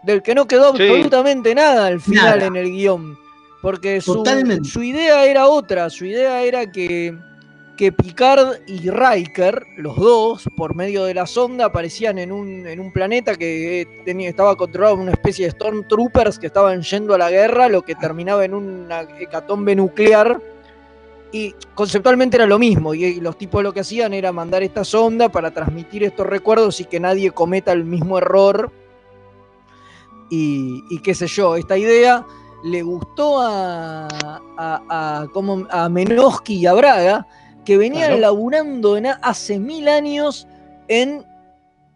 del 0.02 0.22
que 0.22 0.34
no 0.34 0.46
quedó 0.46 0.74
Sí. 0.76 0.82
absolutamente 0.82 1.54
nada 1.54 1.86
al 1.86 2.00
final 2.00 2.38
Nada. 2.38 2.46
en 2.46 2.56
el 2.56 2.70
guion. 2.70 3.16
Porque 3.62 4.00
su, 4.00 4.82
idea 4.82 5.24
era 5.24 5.46
otra, 5.46 5.88
su 5.88 6.04
idea 6.04 6.42
era 6.42 6.68
que, 6.72 7.16
que 7.76 7.92
Picard 7.92 8.56
y 8.66 8.90
Riker, 8.90 9.64
los 9.76 9.94
dos, 9.94 10.50
por 10.56 10.74
medio 10.74 11.04
de 11.04 11.14
la 11.14 11.28
sonda, 11.28 11.66
aparecían 11.66 12.18
en 12.18 12.32
un, 12.32 12.66
en 12.66 12.80
un 12.80 12.92
planeta 12.92 13.36
que 13.36 13.82
eh, 13.82 13.88
tenía, 14.04 14.28
estaba 14.28 14.56
controlado 14.56 14.96
por 14.96 15.04
una 15.04 15.12
especie 15.12 15.44
de 15.44 15.52
Stormtroopers 15.52 16.40
que 16.40 16.48
estaban 16.48 16.82
yendo 16.82 17.14
a 17.14 17.18
la 17.18 17.30
guerra, 17.30 17.68
lo 17.68 17.82
que 17.82 17.94
terminaba 17.94 18.44
en 18.44 18.54
una 18.54 19.02
hecatombe 19.20 19.76
nuclear. 19.76 20.42
Y 21.30 21.54
conceptualmente 21.76 22.36
era 22.36 22.46
lo 22.46 22.58
mismo, 22.58 22.94
y, 22.94 23.04
y 23.04 23.20
los 23.20 23.38
tipos 23.38 23.62
lo 23.62 23.72
que 23.72 23.80
hacían 23.80 24.12
era 24.12 24.32
mandar 24.32 24.64
esta 24.64 24.82
sonda 24.82 25.28
para 25.28 25.52
transmitir 25.52 26.02
estos 26.02 26.26
recuerdos 26.26 26.80
y 26.80 26.84
que 26.84 26.98
nadie 26.98 27.30
cometa 27.30 27.70
el 27.70 27.84
mismo 27.84 28.18
error. 28.18 28.72
Y, 30.30 30.82
y 30.90 30.98
qué 30.98 31.14
sé 31.14 31.28
yo, 31.28 31.54
esta 31.54 31.78
idea 31.78 32.26
le 32.64 32.82
gustó 32.82 33.40
a, 33.40 34.06
a, 34.56 35.20
a, 35.22 35.28
como 35.32 35.66
a 35.70 35.88
Menosky 35.88 36.54
y 36.56 36.66
a 36.66 36.74
Braga, 36.74 37.26
que 37.64 37.76
venían 37.76 38.08
Claro. 38.08 38.20
laburando 38.20 38.96
en 38.96 39.06
hace 39.06 39.58
mil 39.58 39.88
años 39.88 40.46
en 40.88 41.24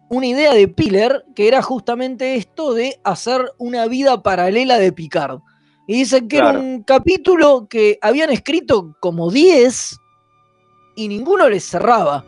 una 0.09 0.25
idea 0.27 0.53
de 0.53 0.67
Piller, 0.67 1.25
que 1.35 1.47
era 1.47 1.61
justamente 1.61 2.35
esto 2.35 2.73
de 2.73 2.99
hacer 3.03 3.51
una 3.57 3.87
vida 3.87 4.21
paralela 4.23 4.77
de 4.79 4.91
Picard. 4.93 5.39
Y 5.87 5.95
dicen 5.99 6.27
que 6.27 6.37
Claro. 6.37 6.59
era 6.59 6.59
un 6.59 6.83
capítulo 6.83 7.67
que 7.69 7.97
habían 8.01 8.29
escrito 8.29 8.95
como 8.99 9.29
10 9.31 9.97
y 10.95 11.07
ninguno 11.07 11.49
les 11.49 11.63
cerraba. 11.65 12.25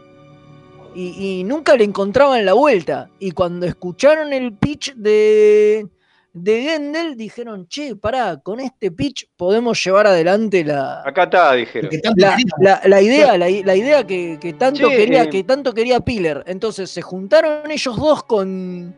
Y, 0.95 1.39
y 1.39 1.43
nunca 1.43 1.75
le 1.75 1.83
encontraban 1.83 2.45
la 2.45 2.53
vuelta. 2.53 3.09
Y 3.19 3.31
cuando 3.31 3.65
escucharon 3.65 4.33
el 4.33 4.53
pitch 4.57 4.93
de, 4.95 5.87
de 6.33 6.61
Gendel, 6.61 7.17
dijeron, 7.17 7.67
che, 7.67 7.95
pará, 7.95 8.39
con 8.41 8.59
este 8.59 8.91
pitch 8.91 9.27
podemos 9.35 9.83
llevar 9.83 10.05
adelante 10.07 10.63
la, 10.63 11.01
Acá 11.05 11.23
está, 11.23 11.53
dijeron. 11.53 11.89
La, 12.15 12.35
quería- 12.35 12.53
la- 12.59 12.81
la 12.85 13.01
idea, 13.01 13.37
la, 13.37 13.49
idea 13.49 14.05
que, 14.05 14.37
que 14.39 14.53
tanto 14.53 14.87
Che, 14.89 14.95
quería, 14.95 15.23
eh. 15.23 15.29
que 15.29 15.43
tanto 15.43 15.73
quería 15.73 15.99
Piller. 15.99 16.43
Entonces 16.47 16.91
se 16.91 17.01
juntaron 17.01 17.69
ellos 17.71 17.97
dos 17.97 18.23
con, 18.23 18.95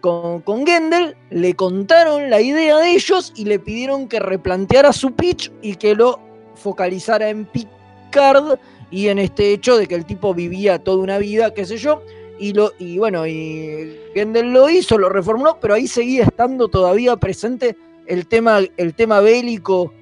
con, 0.00 0.40
con 0.42 0.66
Gendel, 0.66 1.16
le 1.30 1.54
contaron 1.54 2.28
la 2.30 2.40
idea 2.40 2.78
de 2.78 2.90
ellos 2.94 3.32
y 3.36 3.44
le 3.44 3.58
pidieron 3.60 4.08
que 4.08 4.18
replanteara 4.18 4.92
su 4.92 5.12
pitch 5.14 5.52
y 5.62 5.76
que 5.76 5.94
lo 5.94 6.18
focalizara 6.56 7.28
en 7.28 7.46
Picard 7.46 8.58
y 8.90 9.08
en 9.08 9.18
este 9.20 9.52
hecho 9.52 9.78
de 9.78 9.86
que 9.86 9.94
el 9.94 10.04
tipo 10.04 10.34
vivía 10.34 10.78
toda 10.78 10.98
una 11.02 11.18
vida, 11.18 11.54
qué 11.54 11.64
sé 11.64 11.76
yo. 11.78 12.02
Y, 12.38 12.52
lo, 12.52 12.72
y 12.78 12.98
bueno, 12.98 13.26
y 13.26 13.96
Gendel 14.14 14.52
lo 14.52 14.68
hizo, 14.68 14.98
lo 14.98 15.08
reformuló, 15.08 15.58
pero 15.60 15.74
ahí 15.74 15.86
seguía 15.86 16.24
estando 16.24 16.68
todavía 16.68 17.16
presente 17.16 17.76
el 18.06 18.26
tema, 18.26 18.60
el 18.76 18.94
tema 18.94 19.20
bélico 19.20 19.92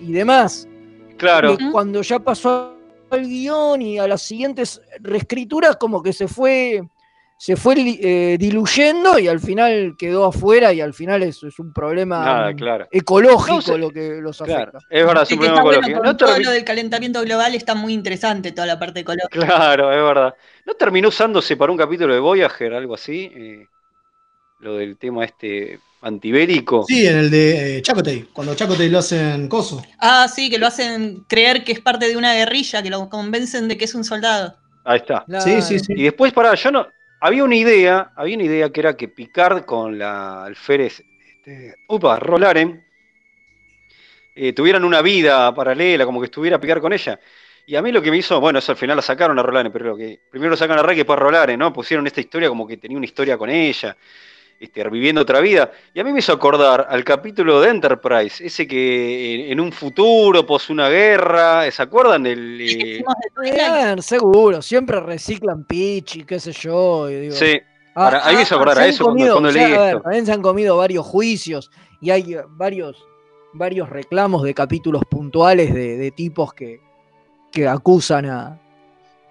y 0.00 0.12
demás. 0.12 0.68
Claro. 1.18 1.56
que 1.56 1.70
cuando 1.70 2.02
ya 2.02 2.18
pasó 2.18 2.76
al 3.10 3.26
guion 3.26 3.80
y 3.80 3.98
a 3.98 4.08
las 4.08 4.22
siguientes 4.22 4.80
reescrituras, 5.00 5.76
como 5.76 6.02
que 6.02 6.12
se 6.12 6.26
fue, 6.26 6.82
se 7.42 7.56
fue 7.56 7.74
eh, 7.76 8.36
diluyendo 8.38 9.18
y 9.18 9.26
al 9.26 9.40
final 9.40 9.96
quedó 9.98 10.26
afuera 10.26 10.72
y 10.72 10.80
al 10.80 10.94
final 10.94 11.24
es, 11.24 11.42
es 11.42 11.58
un 11.58 11.72
problema 11.72 12.24
Nada, 12.24 12.54
claro. 12.54 12.86
ecológico 12.92 13.72
No 13.72 13.78
lo 13.78 13.90
que 13.90 14.20
los 14.20 14.40
afecta. 14.40 14.70
Claro, 14.70 14.78
es 14.88 15.04
verdad, 15.04 15.22
es 15.24 15.32
un 15.32 15.38
problema 15.38 15.62
bueno, 15.62 15.78
ecológico. 15.80 15.98
con 15.98 16.06
No 16.06 16.16
todo 16.16 16.38
lo 16.38 16.50
del 16.52 16.64
calentamiento 16.64 17.20
global 17.22 17.56
está 17.56 17.74
muy 17.74 17.94
interesante 17.94 18.52
toda 18.52 18.68
la 18.68 18.78
parte 18.78 19.00
ecológica. 19.00 19.28
Claro, 19.44 19.90
es 19.90 20.00
verdad. 20.04 20.34
¿No 20.64 20.74
terminó 20.74 21.08
usándose 21.08 21.56
para 21.56 21.72
un 21.72 21.78
capítulo 21.78 22.14
de 22.14 22.20
Voyager, 22.20 22.74
algo 22.74 22.94
así? 22.94 23.32
Eh, 23.34 23.66
lo 24.60 24.76
del 24.76 24.96
tema 24.96 25.24
este 25.24 25.80
antibélico. 26.02 26.84
Sí, 26.86 27.08
en 27.08 27.16
el 27.18 27.30
de 27.32 27.78
eh, 27.78 28.26
cuando 28.32 28.54
Chakotay 28.54 28.88
lo 28.88 29.00
hacen 29.00 29.48
coso. 29.48 29.82
Ah, 29.98 30.28
sí, 30.32 30.48
que 30.48 30.58
lo 30.58 30.68
hacen 30.68 31.24
creer 31.28 31.64
que 31.64 31.72
es 31.72 31.80
parte 31.80 32.06
de 32.06 32.16
una 32.16 32.34
guerrilla, 32.34 32.84
que 32.84 32.90
lo 32.90 33.08
convencen 33.08 33.66
de 33.66 33.76
que 33.76 33.86
es 33.86 33.96
un 33.96 34.04
soldado. 34.04 34.54
Ahí 34.84 34.98
está. 34.98 35.24
Sí, 35.40 35.60
sí, 35.60 35.80
sí. 35.80 35.92
Y 35.96 36.04
después, 36.04 36.32
pará, 36.32 36.54
yo 36.54 36.70
no. 36.70 36.86
Había 37.24 37.44
una 37.44 37.54
idea, 37.54 38.10
había 38.16 38.34
una 38.34 38.44
idea 38.46 38.70
que 38.70 38.80
era 38.80 38.96
que 38.96 39.06
Picard 39.06 39.64
con 39.64 39.96
la 39.96 40.44
alférez, 40.44 41.04
este, 41.24 41.76
upa, 41.86 42.18
Rolaren, 42.18 42.84
eh, 44.34 44.52
tuvieran 44.52 44.84
una 44.84 45.02
vida 45.02 45.54
paralela, 45.54 46.04
como 46.04 46.18
que 46.18 46.24
estuviera 46.24 46.58
Picard 46.58 46.80
con 46.80 46.92
ella. 46.92 47.20
Y 47.64 47.76
a 47.76 47.82
mí 47.82 47.92
lo 47.92 48.02
que 48.02 48.10
me 48.10 48.16
hizo, 48.16 48.40
bueno, 48.40 48.58
eso 48.58 48.72
al 48.72 48.78
final 48.78 48.96
la 48.96 49.02
sacaron 49.02 49.38
a 49.38 49.42
Rolaren, 49.44 49.70
pero 49.70 49.84
lo 49.84 49.96
que 49.96 50.18
primero 50.32 50.50
lo 50.50 50.56
sacan 50.56 50.80
a 50.80 50.82
Ray 50.82 50.96
que 50.96 51.02
después 51.02 51.16
a 51.16 51.20
Rolaren, 51.20 51.60
¿no? 51.60 51.72
Pusieron 51.72 52.04
esta 52.08 52.20
historia 52.20 52.48
como 52.48 52.66
que 52.66 52.76
tenía 52.76 52.96
una 52.96 53.06
historia 53.06 53.38
con 53.38 53.50
ella, 53.50 53.96
este, 54.62 54.88
viviendo 54.88 55.20
otra 55.20 55.40
vida. 55.40 55.70
Y 55.92 56.00
a 56.00 56.04
mí 56.04 56.12
me 56.12 56.20
hizo 56.20 56.32
acordar 56.32 56.86
al 56.88 57.02
capítulo 57.04 57.60
de 57.60 57.70
Enterprise, 57.70 58.46
ese 58.46 58.66
que 58.66 59.34
en, 59.46 59.52
en 59.52 59.60
un 59.60 59.72
futuro, 59.72 60.46
pos 60.46 60.70
una 60.70 60.88
guerra, 60.88 61.70
¿se 61.70 61.82
acuerdan 61.82 62.22
del. 62.22 62.60
eh. 62.60 63.04
Eh, 63.44 63.96
seguro, 64.00 64.62
siempre 64.62 65.00
reciclan 65.00 65.64
pitch 65.64 66.16
y 66.16 66.24
qué 66.24 66.38
sé 66.40 66.52
yo. 66.52 67.10
y 67.10 67.16
digo, 67.20 67.34
sí, 67.34 67.60
Ah, 67.94 68.04
Ahora, 68.06 68.20
ahí 68.26 68.36
me 68.36 68.42
hizo 68.42 68.54
ah, 68.54 68.58
acordar 68.58 68.78
a 68.78 68.86
eso 68.86 69.04
cuando- 69.04 69.18
comido, 69.18 69.34
cuando 69.34 69.48
o 69.50 69.52
sea, 69.52 69.62
leí 69.68 69.74
a 69.76 69.80
ver, 69.80 69.88
esto. 69.88 70.00
también 70.02 70.24
se 70.26 70.32
han 70.32 70.40
comido 70.40 70.76
varios 70.78 71.04
juicios 71.04 71.70
y 72.00 72.08
hay 72.10 72.32
eh, 72.32 72.42
varios, 72.48 72.96
varios 73.52 73.90
reclamos 73.90 74.44
de 74.44 74.54
capítulos 74.54 75.02
puntuales 75.10 75.74
de, 75.74 75.98
de 75.98 76.10
tipos 76.10 76.54
que, 76.54 76.80
que 77.50 77.68
acusan 77.68 78.24
a, 78.24 78.58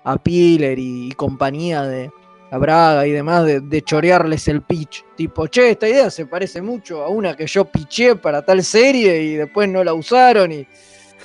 a 0.04 0.18
Piller 0.18 0.78
y, 0.78 1.08
y 1.08 1.12
compañía 1.14 1.82
de, 1.82 2.12
a 2.52 2.58
Braga 2.58 3.08
y 3.08 3.12
demás, 3.12 3.46
de, 3.46 3.62
de 3.62 3.82
chorearles 3.82 4.48
el 4.50 4.62
pitch. 4.62 5.04
Tipo, 5.16 5.48
che, 5.48 5.72
esta 5.72 5.88
idea 5.88 6.10
se 6.10 6.26
parece 6.26 6.62
mucho 6.62 7.02
a 7.04 7.08
una 7.10 7.36
que 7.36 7.48
yo 7.48 7.66
piché 7.66 8.16
para 8.18 8.44
tal 8.44 8.64
serie 8.64 9.22
y 9.24 9.36
después 9.36 9.68
no 9.70 9.84
la 9.84 9.94
usaron 9.94 10.52
y, 10.52 10.68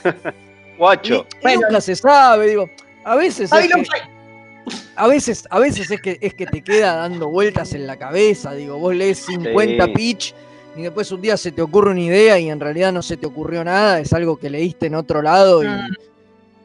Guacho. 0.78 1.26
y 1.42 1.54
nunca 1.56 1.80
se 1.80 1.96
sabe, 1.96 2.48
digo. 2.48 2.70
A 3.04 3.16
veces 3.16 3.50
es 3.52 3.68
que, 3.68 3.82
a 4.96 5.06
veces, 5.06 5.46
a 5.50 5.58
veces 5.58 5.90
es 5.90 6.00
que 6.00 6.18
es 6.20 6.34
que 6.34 6.46
te 6.46 6.62
queda 6.62 6.96
dando 6.96 7.28
vueltas 7.28 7.72
en 7.72 7.86
la 7.86 7.96
cabeza, 7.96 8.52
digo, 8.54 8.78
vos 8.78 8.94
lees 8.94 9.18
50 9.18 9.84
Sí. 9.84 9.92
pitch 9.92 10.34
y 10.76 10.82
después 10.82 11.10
un 11.12 11.22
día 11.22 11.36
se 11.36 11.52
te 11.52 11.62
ocurre 11.62 11.90
una 11.92 12.00
idea 12.00 12.38
y 12.38 12.50
en 12.50 12.58
realidad 12.60 12.92
no 12.92 13.02
se 13.02 13.16
te 13.16 13.26
ocurrió 13.26 13.62
nada, 13.64 14.00
es 14.00 14.12
algo 14.12 14.36
que 14.38 14.50
leíste 14.50 14.86
en 14.86 14.94
otro 14.96 15.22
lado 15.22 15.62
y, 15.62 15.68
Mm. 15.68 15.94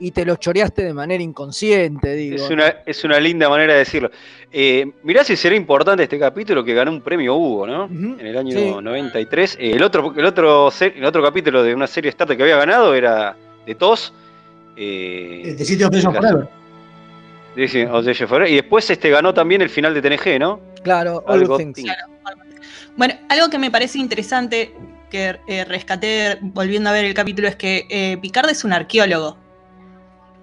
Y 0.01 0.09
te 0.11 0.25
lo 0.25 0.35
choreaste 0.35 0.83
de 0.83 0.93
manera 0.93 1.21
inconsciente, 1.21 2.15
digo. 2.15 2.35
Es 2.35 2.49
una, 2.49 2.67
es 2.85 3.03
una 3.03 3.19
linda 3.19 3.47
manera 3.47 3.73
de 3.73 3.79
decirlo. 3.79 4.09
Eh, 4.51 4.91
mirá 5.03 5.23
si 5.23 5.35
será 5.35 5.55
importante 5.55 6.01
este 6.03 6.17
capítulo 6.17 6.63
que 6.63 6.73
ganó 6.73 6.91
un 6.91 7.01
premio 7.01 7.35
Hugo, 7.35 7.67
¿no? 7.67 7.85
En 7.85 8.19
el 8.19 8.35
año 8.35 8.51
sí. 8.57 8.73
93. 8.81 9.57
Eh, 9.59 9.71
el, 9.73 9.83
otro, 9.83 10.11
el, 10.17 10.25
otro, 10.25 10.71
el 10.79 11.05
otro 11.05 11.23
capítulo 11.23 11.61
de 11.61 11.75
una 11.75 11.85
serie 11.85 12.09
Star 12.09 12.25
Trek 12.25 12.37
que 12.37 12.43
había 12.43 12.57
ganado 12.57 12.95
era 12.95 13.35
de 13.65 13.75
TOS. 13.75 14.11
Eh, 14.75 15.55
of 15.55 15.69
Legends 15.69 16.03
la- 16.03 16.11
Forever. 16.13 16.47
dice, 17.55 17.87
y 18.49 18.55
después 18.55 18.89
este 18.89 19.11
ganó 19.11 19.33
también 19.35 19.61
el 19.61 19.69
final 19.69 19.93
de 19.93 20.01
TNG, 20.01 20.39
¿no? 20.39 20.59
Claro, 20.83 21.23
All 21.27 21.41
Algo 21.41 21.57
Things. 21.57 21.75
Things. 21.75 21.93
Bueno, 22.97 23.13
algo 23.29 23.49
que 23.51 23.59
me 23.59 23.69
parece 23.69 23.99
interesante 23.99 24.73
que 25.11 25.37
eh, 25.47 25.63
rescaté 25.65 26.39
volviendo 26.41 26.89
a 26.89 26.93
ver 26.93 27.05
el 27.05 27.13
capítulo 27.13 27.47
es 27.47 27.55
que 27.55 27.85
eh, 27.89 28.17
Picard 28.19 28.49
es 28.49 28.63
un 28.63 28.73
arqueólogo. 28.73 29.37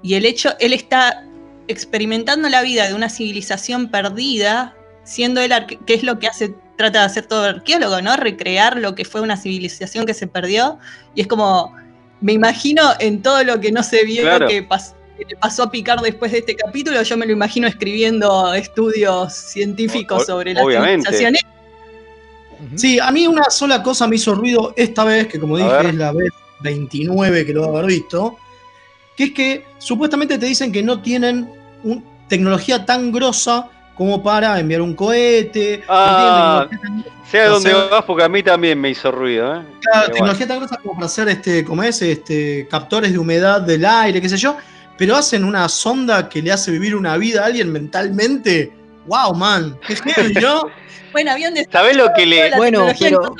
Y 0.02 0.14
el 0.14 0.24
hecho, 0.24 0.50
él 0.60 0.72
está 0.72 1.24
experimentando 1.66 2.48
la 2.48 2.62
vida 2.62 2.86
de 2.86 2.94
una 2.94 3.08
civilización 3.10 3.90
perdida, 3.90 4.74
siendo 5.04 5.40
él, 5.40 5.52
que 5.86 5.94
es 5.94 6.02
lo 6.02 6.18
que 6.18 6.26
hace, 6.28 6.54
trata 6.76 7.00
de 7.00 7.04
hacer 7.06 7.26
todo 7.26 7.42
arqueólogo, 7.44 8.00
¿no? 8.02 8.16
Recrear 8.16 8.76
lo 8.78 8.94
que 8.94 9.04
fue 9.04 9.20
una 9.20 9.36
civilización 9.36 10.06
que 10.06 10.14
se 10.14 10.26
perdió. 10.26 10.78
Y 11.14 11.22
es 11.22 11.26
como, 11.26 11.74
me 12.20 12.32
imagino 12.32 12.82
en 13.00 13.22
todo 13.22 13.42
lo 13.44 13.60
que 13.60 13.72
no 13.72 13.82
se 13.82 14.04
vio 14.04 14.22
Claro. 14.22 14.46
que, 14.48 14.66
pas- 14.68 14.94
que 15.18 15.24
le 15.28 15.36
pasó 15.36 15.64
a 15.64 15.70
Picard 15.70 16.00
después 16.02 16.30
de 16.32 16.38
este 16.38 16.54
capítulo, 16.56 17.02
yo 17.02 17.16
me 17.16 17.26
lo 17.26 17.32
imagino 17.32 17.66
escribiendo 17.66 18.54
estudios 18.54 19.32
científicos 19.34 20.22
O- 20.22 20.26
sobre 20.26 20.54
la 20.54 20.62
obviamente. 20.64 21.10
civilización. 21.10 21.34
Sí, 22.76 22.98
a 22.98 23.10
mí 23.12 23.26
una 23.26 23.50
sola 23.50 23.82
cosa 23.82 24.06
me 24.08 24.16
hizo 24.16 24.34
ruido 24.34 24.72
esta 24.76 25.04
vez, 25.04 25.26
que 25.28 25.38
como 25.38 25.56
A 25.56 25.58
dije 25.58 25.70
ver. 25.70 25.86
es 25.86 25.94
la 25.94 26.12
vez 26.12 26.30
29 26.60 27.46
que 27.46 27.52
lo 27.52 27.62
debo 27.62 27.76
haber 27.78 27.90
visto, 27.90 28.36
que 29.18 29.24
es 29.24 29.32
que 29.32 29.64
supuestamente 29.78 30.38
te 30.38 30.46
dicen 30.46 30.70
que 30.70 30.80
no 30.80 31.02
tienen 31.02 31.50
un- 31.82 32.04
tecnología 32.28 32.84
tan 32.86 33.10
grosa 33.10 33.68
como 33.96 34.22
para 34.22 34.60
enviar 34.60 34.80
un 34.80 34.94
cohete. 34.94 35.82
Ah, 35.88 36.60
no 36.62 36.68
tienen 36.68 37.02
tecnología 37.02 37.12
tan- 37.12 37.18
Sé 37.28 37.40
a 37.42 37.46
O 37.50 37.54
dónde 37.54 37.70
sea- 37.70 37.84
vas 37.88 38.04
porque 38.04 38.22
a 38.24 38.28
mí 38.28 38.42
también 38.42 38.80
me 38.80 38.90
hizo 38.90 39.10
ruido, 39.10 39.46
¿eh? 39.48 39.58
claro, 39.58 39.66
Pero 39.82 39.92
bueno. 39.92 40.12
tecnología 40.14 40.46
tan 40.48 40.58
grosa 40.60 40.76
como 40.80 40.94
para 40.94 41.06
hacer 41.06 41.28
este, 41.28 41.64
como 41.64 41.82
es, 41.82 42.00
este, 42.00 42.66
captores 42.70 43.12
de 43.12 43.18
humedad 43.18 43.60
del 43.60 43.84
aire, 43.84 44.20
qué 44.22 44.28
sé 44.28 44.36
yo, 44.38 44.56
pero 44.96 45.16
hacen 45.16 45.42
una 45.44 45.68
sonda 45.68 46.28
que 46.28 46.40
le 46.40 46.52
hace 46.52 46.70
vivir 46.70 46.94
una 46.96 47.16
vida 47.16 47.42
a 47.42 47.46
alguien 47.46 47.70
mentalmente. 47.72 48.72
Wow, 49.08 49.34
man, 49.34 49.78
qué 49.86 49.96
heavy, 49.96 50.34
¿no? 50.34 50.62
Bueno, 51.10 51.30
habían 51.30 51.54
¿Sabés 51.72 51.96
lo 51.96 52.08
que 52.14 52.26
le- 52.26 52.50
la 52.50 52.56
Bueno, 52.58 52.86
pero-. 53.00 53.34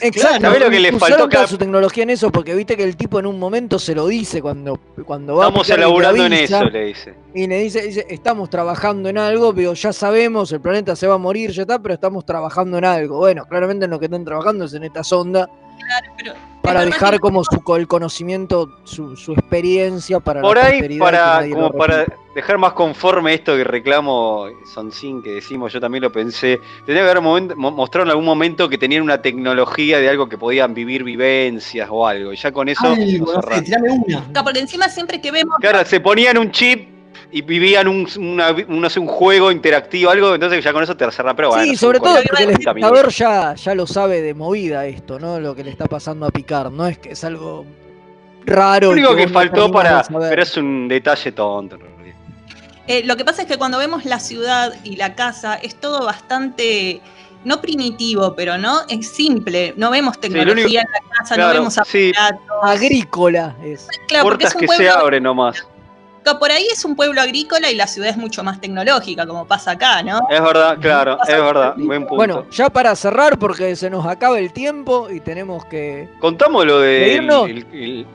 Exacto. 0.00 0.40
¿Sabés 0.40 0.60
lo 0.60 0.70
que 0.70 0.80
le 0.80 0.92
faltó 0.92 1.24
acá? 1.24 1.46
su 1.46 1.58
tecnología 1.58 2.04
en 2.04 2.10
eso, 2.10 2.30
porque 2.30 2.54
viste 2.54 2.76
que 2.76 2.84
el 2.84 2.96
tipo 2.96 3.18
en 3.18 3.26
un 3.26 3.38
momento 3.38 3.78
se 3.78 3.94
lo 3.94 4.06
dice 4.06 4.40
cuando, 4.40 4.78
cuando 5.04 5.36
va 5.36 5.46
a 5.46 5.48
Estamos 5.48 5.68
le 5.68 5.74
elaborando 5.74 6.26
en 6.26 6.32
eso, 6.32 6.64
le 6.64 6.84
dice. 6.86 7.14
Y 7.34 7.46
le 7.46 7.58
dice, 7.58 7.82
dice, 7.82 8.06
estamos 8.08 8.48
trabajando 8.48 9.08
en 9.08 9.18
algo, 9.18 9.54
pero 9.54 9.74
ya 9.74 9.92
sabemos, 9.92 10.52
el 10.52 10.60
planeta 10.60 10.94
se 10.96 11.06
va 11.06 11.14
a 11.14 11.18
morir, 11.18 11.50
ya 11.50 11.62
está, 11.62 11.80
pero 11.80 11.94
estamos 11.94 12.24
trabajando 12.24 12.78
en 12.78 12.84
algo. 12.84 13.18
Bueno, 13.18 13.44
claramente 13.46 13.86
en 13.86 13.90
lo 13.90 13.98
que 13.98 14.06
están 14.06 14.24
trabajando 14.24 14.64
es 14.64 14.74
en 14.74 14.84
esta 14.84 15.02
sonda, 15.02 15.48
Pero 16.16 16.34
para 16.62 16.84
dejar 16.84 17.14
que- 17.14 17.20
como 17.20 17.42
su, 17.44 17.62
el 17.76 17.86
conocimiento, 17.86 18.78
su, 18.84 19.16
su 19.16 19.32
experiencia 19.32 20.20
para 20.20 20.42
Por 20.42 20.56
la 20.58 20.66
ahí, 20.66 20.98
para, 20.98 21.48
como 21.50 21.70
para 21.72 22.04
dejar 22.34 22.58
más 22.58 22.72
conforme 22.74 23.32
esto 23.34 23.56
que 23.56 23.64
reclamo 23.64 24.46
Sonsin, 24.74 25.22
que 25.22 25.30
decimos, 25.30 25.72
yo 25.72 25.80
también 25.80 26.02
lo 26.02 26.12
pensé, 26.12 26.60
tenía 26.84 27.02
que 27.04 27.10
haber 27.10 27.22
moment- 27.22 27.54
mo- 27.54 27.70
mostrado 27.70 28.04
en 28.04 28.10
algún 28.10 28.26
momento 28.26 28.68
que 28.68 28.76
tenían 28.76 29.02
una 29.02 29.22
tecnología 29.22 29.98
de 29.98 30.08
algo 30.10 30.28
que 30.28 30.36
podían 30.36 30.74
vivir 30.74 31.04
vivencias 31.04 31.88
o 31.90 32.06
algo, 32.06 32.32
y 32.32 32.36
ya 32.36 32.52
con 32.52 32.68
eso... 32.68 32.84
Lo 32.84 32.96
no 32.96 33.42
sé, 33.42 33.76
una. 34.26 34.42
Porque 34.44 34.58
encima 34.60 34.88
siempre 34.88 35.20
que 35.20 35.30
vemos 35.30 35.56
Claro, 35.60 35.84
se 35.86 36.00
ponían 36.00 36.36
un 36.36 36.50
chip 36.50 36.97
y 37.30 37.42
vivían 37.42 37.88
un, 37.88 38.08
una- 38.18 38.50
un, 38.52 38.80
no 38.80 38.88
sé, 38.88 38.98
un 39.00 39.06
juego 39.06 39.50
interactivo, 39.52 40.10
algo, 40.10 40.34
entonces 40.34 40.64
ya 40.64 40.72
con 40.72 40.82
eso 40.82 40.96
te 40.96 41.10
cerrás, 41.10 41.34
pero 41.34 41.50
bueno. 41.50 41.64
sí, 41.64 41.76
sobre 41.76 41.98
todo 42.00 42.12
40, 42.14 42.28
porque 42.30 42.42
el 42.44 42.48
50 42.56 42.70
espectador 42.70 43.08
ya, 43.10 43.54
ya 43.54 43.74
lo 43.74 43.86
sabe 43.86 44.22
de 44.22 44.34
movida 44.34 44.86
esto, 44.86 45.18
¿no? 45.18 45.38
Lo 45.38 45.54
que 45.54 45.62
le 45.64 45.70
está 45.70 45.86
pasando 45.86 46.26
a 46.26 46.30
Picard, 46.30 46.70
no 46.72 46.86
es 46.86 46.98
que 46.98 47.10
es 47.12 47.24
algo 47.24 47.66
raro. 48.46 48.86
Lo 48.86 48.92
único 48.92 49.14
que 49.16 49.28
faltó 49.28 49.70
para... 49.70 50.02
Pero 50.04 50.42
es 50.42 50.56
un 50.56 50.88
detalle 50.88 51.32
tonto. 51.32 51.78
Eh, 52.86 53.02
lo 53.04 53.18
que 53.18 53.24
pasa 53.26 53.42
es 53.42 53.48
que 53.48 53.58
cuando 53.58 53.76
vemos 53.76 54.06
la 54.06 54.18
ciudad 54.18 54.72
y 54.82 54.96
la 54.96 55.14
casa 55.14 55.56
es 55.56 55.74
todo 55.78 56.06
bastante, 56.06 57.02
no 57.44 57.60
primitivo, 57.60 58.34
pero 58.34 58.56
no 58.56 58.80
es 58.88 59.06
simple. 59.10 59.74
No 59.76 59.90
vemos 59.90 60.18
tecnología 60.18 60.54
único- 60.64 60.80
en 60.80 60.86
la 61.10 61.16
casa, 61.18 61.34
claro, 61.34 61.48
no 61.52 61.58
vemos 61.60 61.76
sí. 61.86 62.12
Agrícola 62.62 63.54
es. 63.62 63.86
Claro, 64.06 64.24
porque 64.24 64.44
Puertas 64.46 64.50
es 64.50 64.54
un 64.54 64.60
que 64.60 64.82
se 64.84 64.88
abren 64.88 65.22
nomás. 65.22 65.66
Por 66.38 66.50
ahí 66.50 66.66
es 66.72 66.84
un 66.84 66.94
pueblo 66.94 67.20
agrícola 67.20 67.70
y 67.70 67.74
la 67.74 67.86
ciudad 67.86 68.10
es 68.10 68.16
mucho 68.16 68.42
más 68.44 68.60
tecnológica, 68.60 69.26
como 69.26 69.46
pasa 69.46 69.72
acá, 69.72 70.02
¿no? 70.02 70.20
Es 70.30 70.40
verdad, 70.42 70.78
claro, 70.80 71.18
es 71.26 71.34
verdad. 71.34 71.74
Buen 71.76 72.02
punto. 72.02 72.16
Bueno, 72.16 72.46
ya 72.50 72.68
para 72.70 72.94
cerrar, 72.96 73.38
porque 73.38 73.74
se 73.76 73.88
nos 73.90 74.06
acaba 74.06 74.38
el 74.38 74.52
tiempo 74.52 75.08
y 75.10 75.20
tenemos 75.20 75.64
que. 75.64 76.08
Contamos 76.20 76.66
lo 76.66 76.80
¿De 76.80 77.16
el, 77.16 77.66
el- 77.72 78.06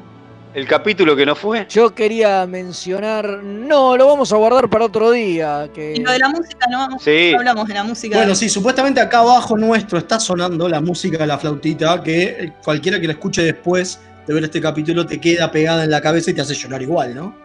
el 0.54 0.68
capítulo 0.68 1.16
que 1.16 1.26
no 1.26 1.36
fue. 1.36 1.66
Yo 1.68 1.96
quería 1.96 2.46
mencionar. 2.46 3.28
No, 3.44 3.98
lo 3.98 4.06
vamos 4.06 4.32
a 4.32 4.36
guardar 4.38 4.70
para 4.70 4.86
otro 4.86 5.10
día. 5.10 5.68
Que... 5.74 5.96
Y 5.96 6.00
lo 6.00 6.12
de 6.12 6.20
la 6.20 6.30
música, 6.30 6.68
¿no? 6.70 7.00
Sí. 7.00 7.32
No 7.34 7.40
hablamos 7.40 7.68
de 7.68 7.74
la 7.74 7.84
música. 7.84 8.18
Bueno, 8.18 8.36
sí, 8.36 8.48
supuestamente 8.50 9.02
acá 9.02 9.20
abajo 9.20 9.58
nuestro 9.58 9.98
está 9.98 10.20
sonando 10.20 10.70
la 10.70 10.80
música 10.80 11.18
de 11.18 11.26
la 11.26 11.40
flautita, 11.40 12.04
que 12.04 12.54
cualquiera 12.64 13.00
que 13.00 13.08
la 13.08 13.14
escuche 13.14 13.42
después 13.42 14.00
de 14.28 14.34
ver 14.36 14.44
este 14.44 14.62
capítulo 14.62 15.06
te 15.08 15.20
queda 15.20 15.50
pegada 15.52 15.84
en 15.86 15.90
la 15.90 16.02
cabeza 16.02 16.30
y 16.30 16.36
te 16.36 16.42
hace 16.42 16.54
llorar 16.54 16.82
igual, 16.84 17.16
¿no? 17.16 17.36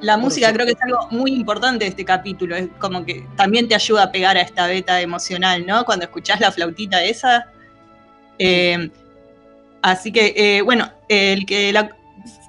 La 0.00 0.16
música 0.16 0.52
creo 0.52 0.66
que 0.66 0.72
es 0.72 0.82
algo 0.82 1.08
muy 1.10 1.32
importante 1.32 1.84
de 1.84 1.90
este 1.90 2.04
capítulo. 2.04 2.56
Es 2.56 2.68
como 2.78 3.04
que 3.04 3.26
también 3.36 3.66
te 3.68 3.74
ayuda 3.74 4.04
a 4.04 4.12
pegar 4.12 4.36
a 4.36 4.42
esta 4.42 4.66
beta 4.66 5.00
emocional, 5.00 5.66
¿no? 5.66 5.84
Cuando 5.84 6.04
escuchás 6.04 6.40
la 6.40 6.52
flautita 6.52 7.02
esa. 7.02 7.46
Eh, 8.38 8.90
así 9.82 10.12
que, 10.12 10.34
eh, 10.36 10.62
bueno, 10.62 10.90
el 11.08 11.46
que 11.46 11.72
la- 11.72 11.90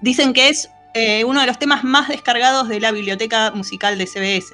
dicen 0.02 0.34
que 0.34 0.50
es 0.50 0.70
eh, 0.94 1.24
uno 1.24 1.40
de 1.40 1.48
los 1.48 1.58
temas 1.58 1.84
más 1.86 2.10
descargados 2.10 2.68
de 2.68 2.80
la 2.82 2.92
biblioteca 2.92 3.52
musical 3.52 3.98
de 3.98 4.06
CBS. 4.08 4.54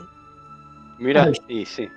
Mirá, 1.00 1.24
Ay. 1.24 1.34
y 1.48 1.66
sí. 1.66 1.88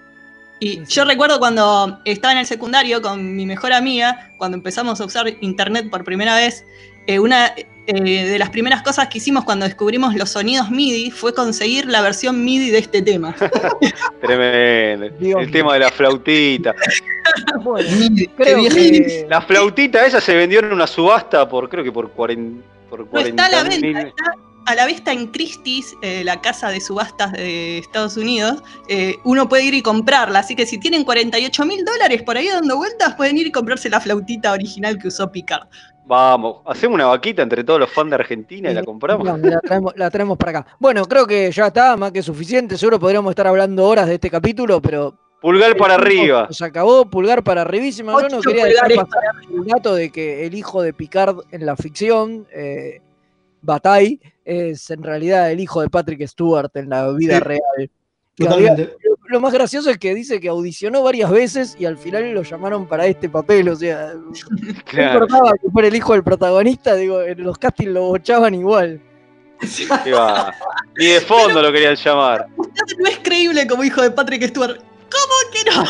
Y 0.61 0.85
yo 0.87 1.05
recuerdo 1.05 1.39
cuando 1.39 2.01
estaba 2.05 2.33
en 2.33 2.39
el 2.39 2.47
secundario 2.47 3.01
con 3.03 3.35
mi 3.35 3.47
mejor 3.47 3.73
amiga, 3.73 4.31
cuando 4.39 4.57
empezamos 4.59 5.01
a 5.01 5.05
usar 5.07 5.27
internet 5.41 5.89
por 5.91 6.05
primera 6.05 6.35
vez, 6.37 6.65
eh, 7.07 7.19
una 7.19 7.53
eh, 7.87 8.29
de 8.29 8.39
las 8.39 8.51
primeras 8.51 8.83
cosas 8.83 9.09
que 9.09 9.19
hicimos 9.19 9.45
cuando 9.45 9.65
descubrimos 9.65 10.15
los 10.15 10.31
sonidos 10.31 10.71
MIDI 10.71 11.11
fue 11.11 11.35
conseguir 11.35 11.87
la 11.87 12.03
versión 12.03 12.45
MIDI 12.45 12.71
de 12.71 12.79
este 12.79 13.03
tema. 13.03 13.35
Tremendo. 14.21 15.09
Dios 15.19 15.41
el 15.41 15.47
mío. 15.47 15.53
tema 15.53 15.75
de 15.75 15.81
la 15.81 15.91
flautita. 15.91 16.75
Bueno, 17.63 17.89
creo 18.37 18.65
que. 18.65 19.27
La 19.29 19.41
flautita 19.41 20.05
esa 20.05 20.21
se 20.21 20.35
vendió 20.35 20.59
en 20.61 20.73
una 20.73 20.87
subasta 20.87 21.49
por, 21.49 21.69
creo 21.69 21.85
que 21.85 21.93
por 21.93 22.11
40. 22.11 22.67
Por 22.89 23.07
No 23.13 23.21
está 23.21 23.47
a 23.47 23.51
la 23.51 23.63
40.000. 23.63 23.81
venta, 23.81 24.01
está 24.01 24.25
a 24.67 24.75
la 24.75 24.87
venta 24.87 25.13
en 25.13 25.27
Christie's, 25.29 25.97
eh, 26.03 26.23
la 26.25 26.41
casa 26.41 26.69
de 26.69 26.81
subastas 26.81 27.33
de 27.33 27.79
Estados 27.79 28.17
Unidos. 28.17 28.63
Eh, 28.89 29.17
uno 29.25 29.49
puede 29.49 29.65
ir 29.65 29.75
y 29.75 29.83
comprarla, 29.83 30.41
así 30.41 30.55
que 30.55 30.67
si 30.67 30.79
tienen 30.79 31.05
48 31.05 31.65
mil 31.67 31.85
dólares 31.85 32.23
por 32.23 32.37
ahí 32.37 32.49
dando 32.49 32.77
vueltas, 32.77 33.15
pueden 33.15 33.39
ir 33.39 33.47
y 33.47 33.53
comprarse 33.53 33.91
la 33.91 34.01
flautita 34.01 34.53
original 34.53 34.99
que 34.99 35.09
usó 35.09 35.31
Picard. 35.33 35.67
Vamos, 36.11 36.63
hacemos 36.67 36.97
una 36.97 37.07
vaquita 37.07 37.41
entre 37.41 37.63
todos 37.63 37.79
los 37.79 37.89
fans 37.89 38.11
de 38.11 38.17
Argentina 38.17 38.69
y 38.69 38.75
la 38.75 38.83
compramos. 38.83 39.25
No, 39.25 39.37
la, 39.37 39.61
traemos, 39.61 39.93
la 39.97 40.11
traemos 40.11 40.37
para 40.37 40.59
acá. 40.59 40.77
Bueno, 40.81 41.05
creo 41.05 41.25
que 41.25 41.53
ya 41.53 41.69
está, 41.69 41.97
más 41.97 42.11
que 42.11 42.21
suficiente. 42.21 42.77
Seguro 42.77 42.99
podríamos 42.99 43.31
estar 43.31 43.47
hablando 43.47 43.87
horas 43.87 44.09
de 44.09 44.15
este 44.15 44.29
capítulo, 44.29 44.83
pero. 44.83 45.15
Pulgar 45.41 45.77
para 45.77 45.95
arriba. 45.95 46.49
Se 46.51 46.65
acabó, 46.65 47.09
pulgar 47.09 47.45
para 47.45 47.61
arribísima. 47.63 48.11
No, 48.11 48.29
no 48.29 48.41
quería 48.41 48.65
dejar 48.65 48.93
pasar 48.97 49.23
el 49.55 49.65
dato 49.67 49.95
de 49.95 50.11
que 50.11 50.47
el 50.47 50.55
hijo 50.55 50.83
de 50.83 50.93
Picard 50.93 51.37
en 51.53 51.65
la 51.65 51.77
ficción, 51.77 52.45
eh, 52.53 53.01
Bataille, 53.63 54.19
es 54.45 54.91
en 54.91 55.05
realidad 55.05 55.53
el 55.53 55.61
hijo 55.61 55.81
de 55.81 55.91
Patrick 55.91 56.27
Stewart 56.27 56.73
en 56.75 56.89
la 56.91 57.09
vida 57.13 57.37
Sí. 57.39 57.41
real. 57.45 57.63
Había- 57.77 58.49
Totalmente. 58.49 58.97
Lo 59.31 59.41
más 59.41 59.53
gracioso 59.53 59.91
es 59.91 59.99
que 59.99 60.13
dice 60.13 60.41
que 60.41 60.49
audicionó 60.49 61.05
varias 61.05 61.31
veces 61.31 61.77
y 61.79 61.85
al 61.85 61.97
final 61.97 62.33
lo 62.33 62.43
llamaron 62.43 62.87
para 62.87 63.07
este 63.07 63.29
papel. 63.29 63.69
O 63.69 63.77
sea, 63.77 64.13
no 64.93 65.03
importaba 65.03 65.53
que 65.53 65.71
fuera 65.71 65.89
el 65.89 65.95
hijo 65.95 66.13
del 66.13 66.25
protagonista, 66.25 66.97
digo, 66.97 67.23
en 67.23 67.43
los 67.43 67.57
castings 67.57 67.93
lo 67.93 68.03
bochaban 68.09 68.55
igual. 68.55 69.01
va. 70.13 70.53
Ni 70.99 71.07
de 71.07 71.21
fondo 71.21 71.63
lo 71.63 71.71
querían 71.71 71.95
llamar. 71.95 72.47
usted 72.57 72.97
no 72.99 73.09
es 73.09 73.19
creíble 73.19 73.67
como 73.69 73.85
hijo 73.85 74.03
de 74.03 74.11
Patrick 74.11 74.49
Stewart. 74.49 74.81
¿Cómo 75.11 75.35
que 75.53 75.71
no? 75.71 75.85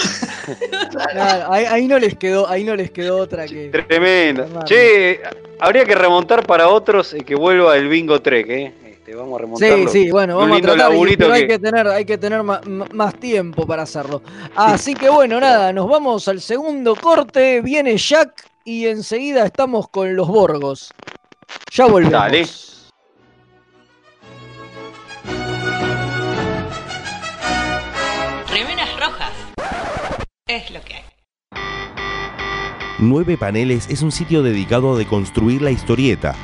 Claro, 1.12 1.52
ahí, 1.52 1.64
ahí 1.66 1.86
no 1.86 1.98
les 1.98 2.16
quedó, 2.16 2.48
ahí 2.48 2.64
no 2.64 2.74
les 2.74 2.90
quedó 2.90 3.18
otra 3.18 3.46
que. 3.46 3.68
Tremendo. 3.68 4.42
Armar. 4.42 4.64
Che, 4.64 5.20
habría 5.60 5.84
que 5.84 5.94
remontar 5.94 6.44
para 6.44 6.68
otros 6.68 7.14
eh, 7.14 7.24
que 7.24 7.36
vuelva 7.36 7.76
el 7.76 7.88
bingo 7.88 8.20
trek, 8.20 8.48
¿eh? 8.48 8.89
Este, 9.10 9.20
vamos 9.20 9.34
a 9.34 9.38
Sí, 9.56 9.64
remontarlo. 9.64 9.90
sí, 9.90 10.10
bueno, 10.10 10.34
Un 10.38 10.40
vamos 10.42 10.58
a 10.58 10.62
tratar, 10.62 10.94
y- 10.94 11.16
pero 11.16 11.32
hay 11.32 11.46
que- 11.48 11.58
tener, 11.58 11.88
hay 11.88 12.04
que 12.04 12.18
tener 12.18 12.42
más 12.44 13.14
tiempo 13.16 13.66
para 13.66 13.82
hacerlo. 13.82 14.22
Así 14.54 14.94
que 14.94 15.08
bueno, 15.10 15.40
nada, 15.40 15.72
nos 15.72 15.88
vamos 15.88 16.28
al 16.28 16.40
segundo 16.40 16.94
corte, 16.94 17.60
viene 17.60 17.96
Jack 17.96 18.46
y 18.64 18.86
enseguida 18.86 19.44
estamos 19.44 19.88
con 19.88 20.14
los 20.14 20.28
Borgos. 20.28 20.92
Ya 21.72 21.86
volvemos. 21.86 22.12
Dale. 22.12 22.46
Remeras 28.48 28.88
rojas. 28.98 29.32
Es 30.46 30.70
lo 30.70 30.80
que 30.82 30.94
hay. 30.94 31.02
Nueve 32.98 33.36
Paneles 33.38 33.88
es 33.88 34.02
un 34.02 34.12
sitio 34.12 34.42
dedicado 34.42 34.94
a 34.94 34.98
deconstruir 34.98 35.62
la 35.62 35.70
historieta. 35.70 36.34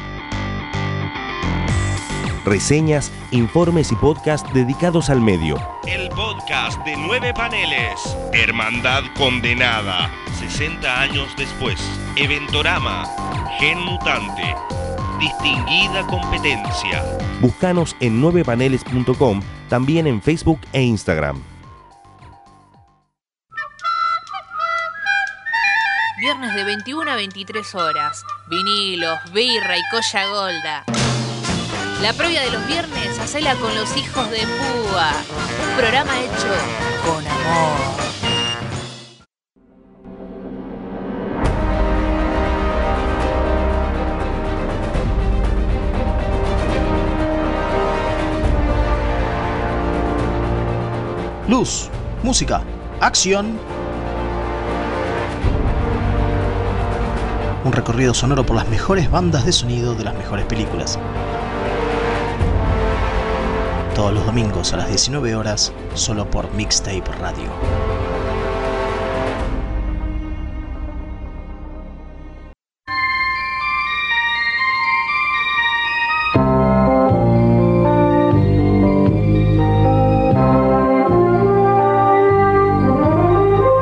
Reseñas, 2.46 3.10
informes 3.32 3.90
y 3.90 3.96
podcasts 3.96 4.48
dedicados 4.54 5.10
al 5.10 5.20
medio. 5.20 5.60
El 5.84 6.08
podcast 6.10 6.78
de 6.84 6.96
Nueve 6.96 7.34
Paneles. 7.34 8.16
Hermandad 8.32 9.02
Condenada. 9.16 10.08
60 10.38 11.00
años 11.00 11.28
después. 11.36 11.76
Eventorama. 12.14 13.04
Gen 13.58 13.80
Mutante. 13.80 14.54
Distinguida 15.18 16.06
competencia. 16.06 17.02
Búscanos 17.40 17.96
en 17.98 18.22
9paneles.com, 18.22 19.42
también 19.68 20.06
en 20.06 20.22
Facebook 20.22 20.60
e 20.72 20.82
Instagram. 20.82 21.42
Viernes 26.20 26.54
de 26.54 26.62
21 26.62 27.10
a 27.10 27.16
23 27.16 27.74
horas. 27.74 28.22
Vinilos, 28.48 29.18
birra 29.32 29.76
y 29.76 29.82
colla 29.90 30.26
golda. 30.28 30.84
La 32.02 32.12
previa 32.12 32.42
de 32.42 32.50
los 32.50 32.66
viernes, 32.66 33.18
hacela 33.18 33.54
con 33.56 33.74
los 33.74 33.96
hijos 33.96 34.30
de 34.30 34.40
Púa. 34.40 35.12
Un 35.70 35.76
programa 35.80 36.12
hecho 36.20 36.46
con 37.04 37.26
amor. 37.26 37.96
Luz, 51.48 51.88
música, 52.22 52.62
acción. 53.00 53.58
Un 57.64 57.72
recorrido 57.72 58.12
sonoro 58.12 58.44
por 58.44 58.54
las 58.54 58.68
mejores 58.68 59.10
bandas 59.10 59.46
de 59.46 59.52
sonido 59.52 59.94
de 59.94 60.04
las 60.04 60.14
mejores 60.14 60.44
películas. 60.44 60.98
Todos 63.96 64.12
los 64.12 64.26
domingos 64.26 64.74
a 64.74 64.76
las 64.76 64.88
19 64.88 65.34
horas, 65.36 65.72
solo 65.94 66.30
por 66.30 66.52
Mixtape 66.52 67.00
Radio. 67.18 67.48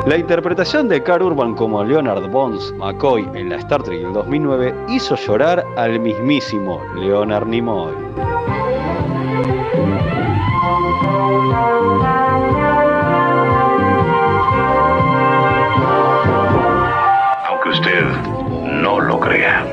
La 0.07 0.15
interpretación 0.17 0.87
de 0.87 1.03
Carl 1.03 1.23
Urban 1.23 1.55
como 1.55 1.83
Leonard 1.83 2.31
Bones 2.31 2.73
McCoy 2.77 3.27
en 3.33 3.49
la 3.49 3.57
Star 3.57 3.83
Trek 3.83 3.99
del 3.99 4.13
2009 4.13 4.73
hizo 4.87 5.17
llorar 5.17 5.65
al 5.75 5.99
mismísimo 5.99 6.81
Leonard 6.95 7.47
Nimoy. 7.47 8.54
Aunque 17.47 17.69
usted 17.69 18.03
no 18.81 18.99
lo 18.99 19.19
crea. 19.19 19.65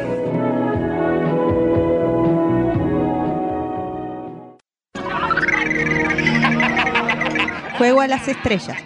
Juego 7.79 8.01
a 8.01 8.07
las 8.07 8.29
estrellas. 8.29 8.79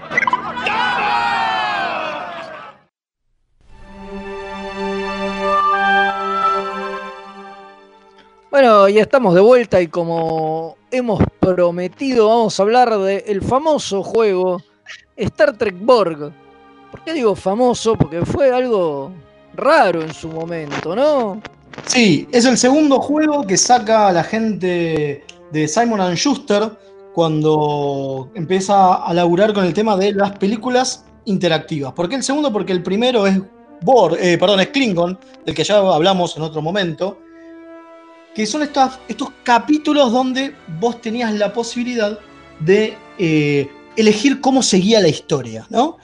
Bueno, 8.50 8.88
ya 8.88 9.02
estamos 9.02 9.34
de 9.34 9.42
vuelta 9.42 9.82
y 9.82 9.86
como 9.86 10.78
hemos 10.96 11.22
prometido, 11.40 12.28
vamos 12.28 12.58
a 12.58 12.62
hablar 12.62 12.98
del 12.98 13.42
famoso 13.42 14.02
juego 14.02 14.60
Star 15.16 15.56
Trek 15.56 15.76
Borg. 15.78 16.32
¿Por 16.90 17.04
qué 17.04 17.12
digo 17.12 17.34
famoso? 17.34 17.96
Porque 17.96 18.24
fue 18.24 18.50
algo 18.50 19.12
raro 19.54 20.02
en 20.02 20.12
su 20.12 20.28
momento, 20.28 20.96
¿no? 20.96 21.40
Sí, 21.86 22.26
es 22.32 22.44
el 22.44 22.56
segundo 22.56 23.00
juego 23.00 23.46
que 23.46 23.56
saca 23.56 24.10
la 24.12 24.24
gente 24.24 25.24
de 25.52 25.68
Simon 25.68 26.14
Schuster 26.14 26.70
cuando 27.14 28.30
empieza 28.34 28.94
a 28.94 29.14
laburar 29.14 29.52
con 29.52 29.64
el 29.64 29.74
tema 29.74 29.96
de 29.96 30.12
las 30.12 30.32
películas 30.38 31.04
interactivas. 31.24 31.92
¿Por 31.92 32.08
qué 32.08 32.16
el 32.16 32.22
segundo? 32.22 32.52
Porque 32.52 32.72
el 32.72 32.82
primero 32.82 33.26
es 33.26 33.40
Borg, 33.82 34.16
eh, 34.20 34.38
perdón, 34.38 34.60
es 34.60 34.68
Klingon, 34.68 35.18
del 35.44 35.54
que 35.54 35.64
ya 35.64 35.76
hablamos 35.78 36.36
en 36.36 36.42
otro 36.42 36.62
momento, 36.62 37.18
que 38.36 38.44
son 38.46 38.62
estas- 38.62 38.98
estos 39.08 39.30
capítulos 39.42 40.12
donde 40.12 40.54
vos 40.78 41.00
tenías 41.00 41.32
la 41.32 41.52
posibilidad 41.54 42.18
de 42.60 42.94
eh, 43.18 43.68
elegir 43.96 44.42
cómo 44.42 44.62
seguía 44.62 45.00
la 45.00 45.08
historia, 45.08 45.66
¿no? 45.70 45.96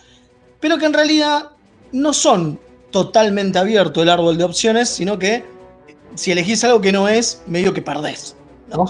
Pero 0.59 0.79
que 0.79 0.87
en 0.87 0.95
realidad 0.95 1.51
no 1.93 2.15
son 2.15 2.59
totalmente 2.91 3.59
abierto 3.59 4.03
el 4.03 4.09
árbol 4.09 4.39
de 4.39 4.45
opciones, 4.45 4.89
sino 4.89 5.19
que 5.19 5.45
si 6.15 6.33
elegís 6.33 6.65
algo 6.65 6.81
que 6.81 6.91
no 6.91 7.07
es, 7.07 7.43
medio 7.47 7.75
que 7.75 7.83
perdés, 7.83 8.35
¿no? 8.71 8.87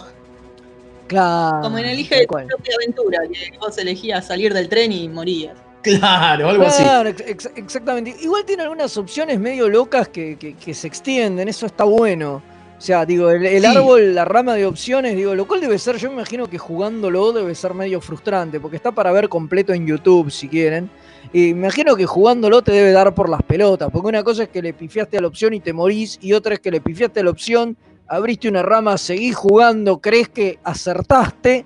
Claro. 1.09 1.59
Como 1.63 1.79
en 1.79 1.87
Elige 1.87 2.27
tal 2.27 2.43
tu 2.43 2.49
propia 2.57 2.75
aventura, 2.77 3.19
que 3.29 3.59
vos 3.59 3.77
elegías 3.77 4.27
salir 4.27 4.55
del 4.55 4.69
tren 4.69 4.93
y 4.93 5.09
morías. 5.09 5.57
Claro, 5.83 6.49
algo 6.49 6.65
así. 6.65 6.83
Claro, 6.85 7.09
ex- 7.09 7.25
ex- 7.27 7.51
exactamente. 7.57 8.15
Igual 8.21 8.45
tiene 8.45 8.63
algunas 8.63 8.97
opciones 8.97 9.41
medio 9.41 9.69
locas 9.69 10.09
que, 10.09 10.39
que- 10.39 10.55
que 10.55 10.75
se 10.75 10.87
extienden, 10.87 11.49
eso 11.49 11.67
está 11.67 11.83
bueno. 11.85 12.41
O 12.83 12.85
sea, 12.85 13.07
digo, 13.07 13.31
el, 13.31 13.47
el 13.47 13.63
Sí. 13.63 13.67
árbol, 13.69 14.13
la 14.13 14.25
rama 14.25 14.55
de 14.57 14.67
opciones, 14.67 15.15
digo, 15.15 15.37
lo 15.37 15.47
cual 15.47 15.61
debe 15.61 15.79
ser, 15.79 15.99
yo 15.99 16.09
me 16.09 16.15
imagino 16.17 16.49
que 16.51 16.59
jugándolo 16.59 17.31
debe 17.33 17.55
ser 17.55 17.75
medio 17.75 18.01
frustrante, 18.01 18.59
porque 18.59 18.75
está 18.77 18.91
para 18.91 19.13
ver 19.13 19.29
completo 19.29 19.73
en 19.73 19.87
YouTube 19.87 20.33
si 20.33 20.49
quieren. 20.49 20.91
Y 21.33 21.55
me 21.55 21.61
imagino 21.67 21.95
que 21.95 22.07
jugándolo 22.07 22.61
te 22.61 22.73
debe 22.73 22.91
dar 22.91 23.15
por 23.15 23.29
las 23.29 23.41
pelotas, 23.45 23.89
porque 23.93 24.09
una 24.09 24.25
cosa 24.25 24.43
es 24.43 24.49
que 24.49 24.61
le 24.61 24.73
pifiaste 24.75 25.17
a 25.17 25.21
la 25.21 25.29
opción 25.29 25.55
y 25.55 25.61
te 25.61 25.73
morís, 25.73 26.19
y 26.21 26.33
otra 26.33 26.55
es 26.55 26.61
que 26.61 26.73
le 26.73 26.81
pifiaste 26.81 27.21
a 27.21 27.23
la 27.23 27.31
opción, 27.31 27.77
abriste 28.09 28.49
una 28.49 28.63
rama, 28.65 28.99
seguís 28.99 29.37
jugando, 29.37 30.01
crees 30.01 30.29
que 30.29 30.59
acertaste, 30.65 31.65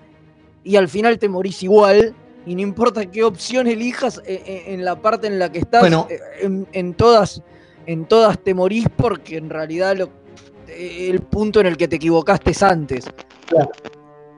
y 0.64 0.76
al 0.76 0.86
final 0.86 1.18
te 1.18 1.30
morís 1.30 1.62
igual. 1.62 2.14
Y 2.44 2.54
no 2.56 2.60
importa 2.60 3.06
qué 3.10 3.24
opción 3.24 3.66
elijas 3.68 4.18
eh, 4.26 4.42
eh, 4.46 4.64
en 4.66 4.84
la 4.84 5.00
parte 5.00 5.28
en 5.28 5.38
la 5.38 5.50
que 5.50 5.60
estás, 5.60 5.80
Bueno. 5.80 6.08
eh, 6.10 6.18
en, 6.42 6.66
en 6.72 6.92
todas, 6.92 7.40
en 7.86 8.04
todas 8.04 8.38
te 8.38 8.52
morís 8.52 8.86
porque 8.94 9.38
en 9.38 9.48
realidad 9.48 9.96
lo, 9.96 10.10
el 10.68 11.20
punto 11.20 11.60
en 11.60 11.66
el 11.66 11.76
que 11.76 11.88
te 11.88 11.96
equivocaste 11.96 12.50
es 12.50 12.62
antes. 12.62 13.04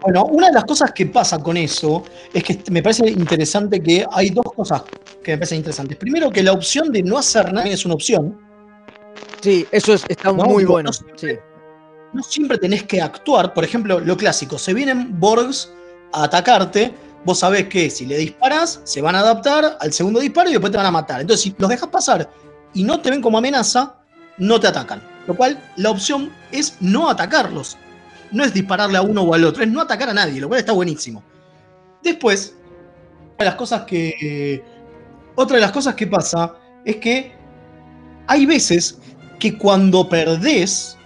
Bueno, 0.01 0.27
una 0.27 0.49
de 0.49 0.53
las 0.55 0.65
cosas 0.65 0.93
que 0.93 1.07
pasa 1.07 1.39
con 1.39 1.57
eso 1.57 2.05
es 2.33 2.45
que 2.45 2.59
me 2.71 2.83
parece 2.83 3.09
interesante 3.11 3.83
que 3.83 4.07
hay 4.13 4.31
dos 4.31 4.45
cosas 4.55 4.83
que 5.25 5.33
me 5.33 5.39
parecen 5.39 5.59
interesantes. 5.59 5.97
Primero, 5.97 6.31
que 6.31 6.43
la 6.43 6.53
opción 6.53 6.93
de 6.93 7.03
no 7.03 7.19
hacer 7.19 7.53
nada 7.53 7.67
es 7.69 7.85
una 7.85 7.95
opción. 7.95 8.39
Sí, 9.41 9.67
eso 9.73 9.95
es, 9.95 10.05
está 10.09 10.33
No, 10.33 10.45
muy 10.45 10.63
digo, 10.63 10.75
bueno. 10.75 10.91
no 10.91 11.19
sí. 11.19 11.29
No 12.13 12.23
siempre 12.23 12.59
tenés 12.59 12.85
que 12.85 13.03
actuar. 13.03 13.53
Por 13.53 13.65
ejemplo, 13.65 14.01
lo 14.01 14.17
clásico, 14.17 14.59
se 14.59 14.73
vienen 14.73 15.19
Borgs 15.19 15.73
a 16.13 16.25
atacarte. 16.25 16.95
Vos 17.25 17.41
sabés 17.41 17.69
que 17.69 17.91
si 17.91 18.07
le 18.07 18.17
disparas, 18.19 18.81
se 18.85 19.03
van 19.03 19.17
a 19.17 19.21
adaptar 19.21 19.77
al 19.81 19.93
segundo 19.93 20.21
disparo 20.21 20.49
y 20.49 20.53
después 20.53 20.71
te 20.71 20.79
van 20.79 20.87
a 20.87 20.91
matar. 20.93 21.21
Entonces, 21.21 21.43
si 21.43 21.55
los 21.59 21.69
dejas 21.69 21.89
pasar 21.89 22.31
y 22.73 22.85
no 22.85 23.01
te 23.01 23.11
ven 23.11 23.21
como 23.21 23.39
amenaza, 23.39 23.97
no 24.39 24.61
te 24.61 24.69
atacan. 24.69 25.03
Lo 25.29 25.37
cual, 25.37 25.61
la 25.77 25.91
opción 25.91 26.33
es 26.51 26.79
no 26.81 27.11
atacarlos. 27.11 27.77
No 28.33 28.45
es 28.45 28.55
dispararle 28.55 28.97
a 28.97 29.03
uno 29.03 29.23
o 29.23 29.35
al 29.35 29.45
otro, 29.45 29.63
es 29.63 29.69
no 29.69 29.83
atacar 29.83 30.09
a 30.09 30.15
nadie, 30.15 30.41
lo 30.41 30.49
cual 30.49 30.61
está 30.61 30.73
buenísimo. 30.73 31.23
Después, 32.03 32.55
una 33.35 33.37
de 33.39 33.45
las 33.45 33.55
cosas 33.55 33.83
que. 33.83 34.65
Otra 35.35 35.57
de 35.57 35.61
las 35.61 35.71
cosas 35.71 35.95
que 35.95 36.07
pasa 36.07 36.55
es 36.83 36.97
que 36.97 37.33
hay 38.27 38.47
veces 38.47 38.99
que 39.39 39.59
cuando 39.59 40.09
perdés, 40.09 40.97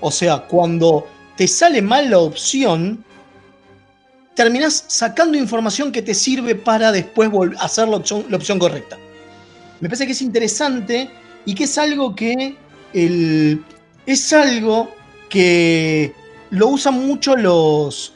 o 0.00 0.10
sea, 0.10 0.38
cuando 0.38 1.06
te 1.36 1.46
sale 1.46 1.82
mal 1.82 2.10
la 2.10 2.20
opción, 2.20 3.04
terminás 4.34 4.86
sacando 4.88 5.36
información 5.36 5.92
que 5.92 6.00
te 6.00 6.14
sirve 6.14 6.54
para 6.54 6.90
después 6.90 7.30
hacer 7.60 7.86
la 7.86 7.98
opción, 7.98 8.24
la 8.30 8.38
opción 8.38 8.58
correcta. 8.58 8.96
Me 9.80 9.88
parece 9.90 10.06
que 10.06 10.12
es 10.12 10.22
interesante 10.22 11.10
y 11.44 11.54
que 11.54 11.64
es 11.64 11.76
algo 11.76 12.14
que 12.14 12.56
es 12.92 14.32
algo 14.32 14.90
que 15.28 16.12
lo 16.50 16.68
usan 16.68 17.06
mucho 17.06 17.36
los 17.36 18.14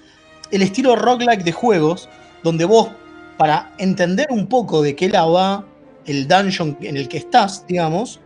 el 0.51 0.63
estilo 0.63 0.95
roguelike 0.97 1.43
de 1.43 1.53
juegos, 1.53 2.09
donde 2.43 2.65
vos, 2.65 2.91
para 3.37 3.75
entender 3.79 4.29
un 4.31 4.47
poco 4.47 4.83
de 4.83 4.95
qué 4.95 5.09
la 5.09 5.25
va 5.25 5.67
el 6.07 6.29
dungeon 6.29 6.77
en 6.81 6.97
el 6.97 7.09
que 7.09 7.19
estás, 7.19 7.67
digamos, 7.67 8.21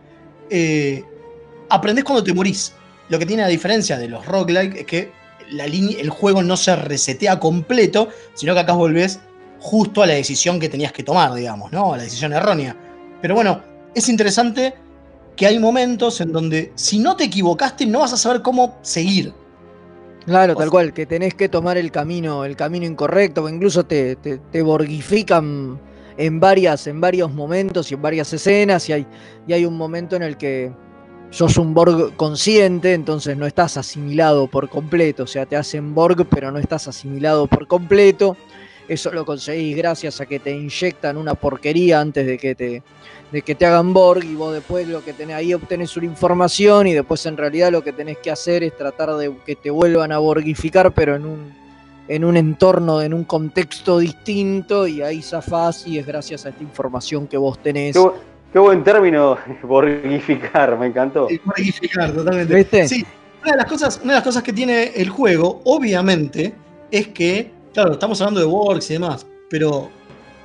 eh, 0.49 1.03
aprendés 1.69 2.03
cuando 2.03 2.23
te 2.23 2.33
morís. 2.33 2.73
Lo 3.09 3.17
que 3.17 3.25
tiene 3.25 3.41
la 3.41 3.49
diferencia 3.49 3.97
de 3.97 4.07
los 4.07 4.25
roguelike 4.25 4.75
es 4.75 4.85
que 4.85 5.11
la 5.51 5.65
el 5.65 6.09
juego 6.09 6.43
no 6.43 6.55
se 6.55 6.75
resetea 6.75 7.39
completo, 7.39 8.09
sino 8.35 8.53
que 8.53 8.61
acá 8.61 8.73
volvés 8.73 9.19
justo 9.59 10.01
a 10.01 10.07
la 10.07 10.13
decisión 10.13 10.59
que 10.59 10.69
tenías 10.69 10.91
que 10.91 11.03
tomar, 11.03 11.33
digamos, 11.33 11.71
¿no? 11.71 11.93
A 11.93 11.97
la 11.97 12.03
decisión 12.03 12.33
errónea. 12.33 12.75
Pero 13.21 13.35
bueno, 13.35 13.61
es 13.93 14.07
interesante 14.09 14.73
que 15.41 15.47
hay 15.47 15.57
momentos 15.57 16.21
en 16.21 16.31
donde 16.31 16.71
si 16.75 16.99
no 16.99 17.15
te 17.15 17.23
equivocaste 17.23 17.87
no 17.87 18.01
vas 18.01 18.13
a 18.13 18.17
saber 18.17 18.43
cómo 18.43 18.77
seguir. 18.83 19.33
Claro, 20.23 20.55
tal 20.55 20.69
cual, 20.69 20.93
que 20.93 21.07
tenés 21.07 21.33
que 21.33 21.49
tomar 21.49 21.79
el 21.79 21.91
camino, 21.91 22.45
el 22.45 22.55
camino 22.55 22.85
incorrecto, 22.85 23.45
o 23.45 23.49
incluso 23.49 23.83
te, 23.83 24.17
te, 24.17 24.37
te 24.37 24.61
borgifican 24.61 25.81
en 26.15 26.39
varias, 26.39 26.85
en 26.85 27.01
varios 27.01 27.33
momentos 27.33 27.89
y 27.89 27.95
en 27.95 28.03
varias 28.03 28.31
escenas, 28.31 28.87
y 28.89 28.93
hay, 28.93 29.07
y 29.47 29.53
hay 29.53 29.65
un 29.65 29.75
momento 29.75 30.15
en 30.15 30.21
el 30.21 30.37
que 30.37 30.71
sos 31.31 31.57
un 31.57 31.73
Borg 31.73 32.15
consciente, 32.15 32.93
entonces 32.93 33.35
no 33.35 33.47
estás 33.47 33.77
asimilado 33.77 34.45
por 34.45 34.69
completo, 34.69 35.23
o 35.23 35.27
sea, 35.27 35.47
te 35.47 35.55
hacen 35.55 35.95
Borg, 35.95 36.23
pero 36.29 36.51
no 36.51 36.59
estás 36.59 36.87
asimilado 36.87 37.47
por 37.47 37.65
completo. 37.65 38.37
Eso 38.87 39.09
lo 39.11 39.25
conseguís 39.25 39.77
gracias 39.77 40.19
a 40.21 40.25
que 40.25 40.39
te 40.39 40.51
inyectan 40.51 41.15
una 41.15 41.33
porquería 41.33 42.01
antes 42.01 42.27
de 42.27 42.37
que 42.37 42.55
te, 42.55 42.83
de 43.31 43.41
que 43.41 43.55
te 43.55 43.65
hagan 43.65 43.93
Borg 43.93 44.23
y 44.25 44.35
vos 44.35 44.53
después 44.53 44.87
lo 44.87 45.03
que 45.03 45.13
tenés 45.13 45.35
ahí 45.37 45.53
obtenés 45.53 45.95
una 45.97 46.05
información 46.07 46.87
y 46.87 46.93
después 46.93 47.25
en 47.25 47.37
realidad 47.37 47.71
lo 47.71 47.81
que 47.83 47.93
tenés 47.93 48.17
que 48.17 48.29
hacer 48.31 48.63
es 48.63 48.75
tratar 48.75 49.15
de 49.15 49.33
que 49.45 49.55
te 49.55 49.69
vuelvan 49.69 50.11
a 50.11 50.17
borgificar 50.17 50.91
pero 50.91 51.15
en 51.15 51.25
un, 51.25 51.53
en 52.09 52.25
un 52.25 52.35
entorno, 52.35 53.01
en 53.01 53.13
un 53.13 53.23
contexto 53.23 53.99
distinto 53.99 54.85
y 54.85 55.01
ahí 55.01 55.21
zafás 55.21 55.87
y 55.87 55.97
es 55.97 56.05
gracias 56.05 56.45
a 56.45 56.49
esta 56.49 56.61
información 56.63 57.25
que 57.27 57.37
vos 57.37 57.57
tenés. 57.59 57.93
Qué, 57.95 57.99
bu- 58.01 58.13
qué 58.51 58.59
buen 58.59 58.83
término, 58.83 59.37
borgificar, 59.63 60.77
me 60.77 60.87
encantó. 60.87 61.27
Modificar, 61.45 62.11
totalmente. 62.11 62.53
¿Viste? 62.53 62.87
Sí, 62.87 63.05
una 63.43 63.51
de, 63.53 63.57
las 63.57 63.65
cosas, 63.65 63.99
una 64.03 64.13
de 64.13 64.17
las 64.17 64.23
cosas 64.23 64.43
que 64.43 64.51
tiene 64.53 64.91
el 64.95 65.09
juego, 65.09 65.61
obviamente, 65.65 66.53
es 66.91 67.07
que, 67.07 67.49
claro, 67.73 67.93
estamos 67.93 68.19
hablando 68.21 68.41
de 68.41 68.45
Works 68.45 68.89
y 68.89 68.93
demás, 68.93 69.25
pero 69.49 69.89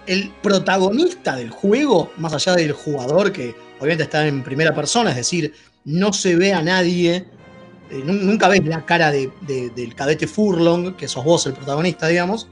el 0.06 0.30
protagonista 0.42 1.36
del 1.36 1.50
juego, 1.50 2.10
más 2.16 2.32
allá 2.32 2.54
del 2.54 2.72
jugador 2.72 3.32
que 3.32 3.54
obviamente 3.78 4.04
está 4.04 4.26
en 4.26 4.42
primera 4.42 4.74
persona, 4.74 5.10
es 5.10 5.16
decir, 5.16 5.52
no 5.84 6.12
se 6.12 6.36
ve 6.36 6.52
a 6.52 6.62
nadie, 6.62 7.24
eh, 7.90 8.02
nun- 8.04 8.22
nunca 8.22 8.48
ves 8.48 8.64
la 8.64 8.84
cara 8.84 9.10
de- 9.12 9.30
de- 9.42 9.70
del 9.70 9.94
cadete 9.94 10.26
Furlong, 10.26 10.94
que 10.96 11.08
sos 11.08 11.24
vos 11.24 11.46
el 11.46 11.52
protagonista, 11.52 12.06
digamos, 12.08 12.48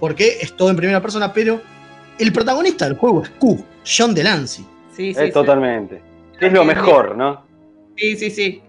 porque 0.00 0.38
es 0.40 0.56
todo 0.56 0.70
en 0.70 0.76
primera 0.76 1.00
persona, 1.00 1.32
pero 1.32 1.60
el 2.18 2.32
protagonista 2.32 2.86
del 2.86 2.96
juego 2.96 3.22
es 3.22 3.30
Q, 3.30 3.64
John 3.84 4.14
Delancey. 4.14 4.64
Sí, 4.94 5.14
sí, 5.14 5.20
Eh, 5.20 5.26
sí. 5.26 5.32
totalmente. 5.32 6.02
Es 6.40 6.52
lo 6.52 6.64
mejor, 6.64 7.16
¿no? 7.16 7.44
Sí, 7.96 8.16
sí, 8.16 8.30
sí. 8.30 8.62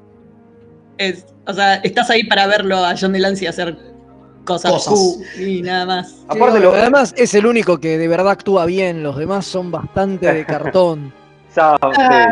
Es, 0.97 1.25
o 1.45 1.53
sea, 1.53 1.75
estás 1.75 2.09
ahí 2.09 2.23
para 2.23 2.47
verlo 2.47 2.77
a 2.77 2.95
John 2.99 3.11
Delancey 3.13 3.47
hacer 3.47 3.77
cosas, 4.45 4.71
Cosas. 4.71 5.37
y 5.37 5.61
nada 5.61 5.85
más. 5.85 6.09
Sí, 6.31 6.37
no, 6.39 6.45
además 6.71 7.13
es 7.17 7.33
el 7.33 7.45
único 7.45 7.79
que 7.79 7.97
de 7.97 8.07
verdad 8.07 8.29
actúa 8.31 8.65
bien, 8.65 9.03
los 9.03 9.17
demás 9.17 9.45
son 9.45 9.71
bastante 9.71 10.31
de 10.33 10.45
cartón. 10.45 11.13
Ah, 11.57 11.77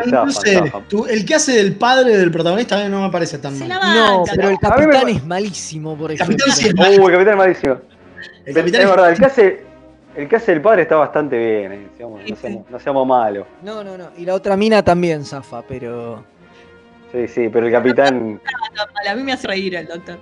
sí, 0.04 0.12
no 0.12 0.30
zafa, 0.30 0.42
sé, 0.42 0.54
zafa. 0.58 0.82
tú- 0.90 1.06
el 1.06 1.24
que 1.26 1.36
hace 1.36 1.54
del 1.54 1.78
padre 1.78 2.18
del 2.18 2.30
protagonista 2.30 2.78
a 2.78 2.84
mí 2.84 2.90
no 2.90 3.04
me 3.04 3.10
parece 3.10 3.38
tan 3.38 3.58
mal. 3.58 3.70
No, 3.70 4.24
pero 4.36 4.50
el 4.50 4.54
me 4.56 4.60
capitán 4.60 5.08
es 5.08 5.26
malísimo, 5.26 5.96
por 5.98 6.12
El 6.12 6.16
ejemplo. 6.20 6.36
capitán 6.46 6.58
sí 6.58 6.68
es 6.68 6.74
Uy, 7.00 7.06
el 7.06 7.12
capitán 7.14 7.30
es 7.30 7.38
malísimo. 7.38 7.78
El 8.46 8.54
capitán 8.54 8.82
es 8.82 8.86
es- 8.86 8.92
verdad, 8.92 9.10
el 9.12 9.18
que 9.20 9.26
hace, 9.26 9.64
el 10.18 10.28
que 10.28 10.36
hace 10.36 10.52
el 10.52 10.62
padre 10.62 10.82
está 10.82 10.98
bastante 10.98 11.38
bien, 11.38 11.72
eh, 11.72 11.88
digamos, 11.98 12.20
no, 12.30 12.36
seamos, 12.36 12.70
no 12.70 12.80
seamos 12.82 13.08
malos. 13.08 13.48
No, 13.64 13.82
no, 13.82 13.98
no. 13.98 14.10
Y 14.18 14.26
la 14.26 14.34
otra 14.34 14.58
mina 14.58 14.84
también 14.84 15.24
zafa, 15.24 15.62
pero. 15.62 16.26
Sí, 17.14 17.26
sí, 17.30 17.48
pero 17.48 17.66
el 17.68 17.72
capitán. 17.72 18.42
A 19.10 19.16
mí 19.16 19.24
me 19.24 19.32
hace 19.32 19.48
reír 19.48 19.74
el 19.76 19.88
doctor. 19.88 20.18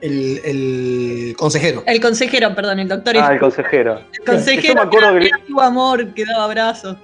El, 0.00 0.40
el 0.44 1.34
consejero. 1.38 1.82
El 1.86 2.00
consejero, 2.00 2.54
perdón, 2.54 2.80
el 2.80 2.88
doctor. 2.88 3.16
Ah, 3.18 3.32
el 3.32 3.40
consejero. 3.40 4.00
el 4.12 4.24
consejero 4.24 4.68
Yo 4.68 4.74
me 4.74 4.80
acuerdo 4.82 5.18
que, 5.18 5.26
era 5.26 5.38
tu 5.46 5.60
amor 5.60 6.12
que 6.14 6.24
daba 6.26 6.44
abrazos. 6.44 6.96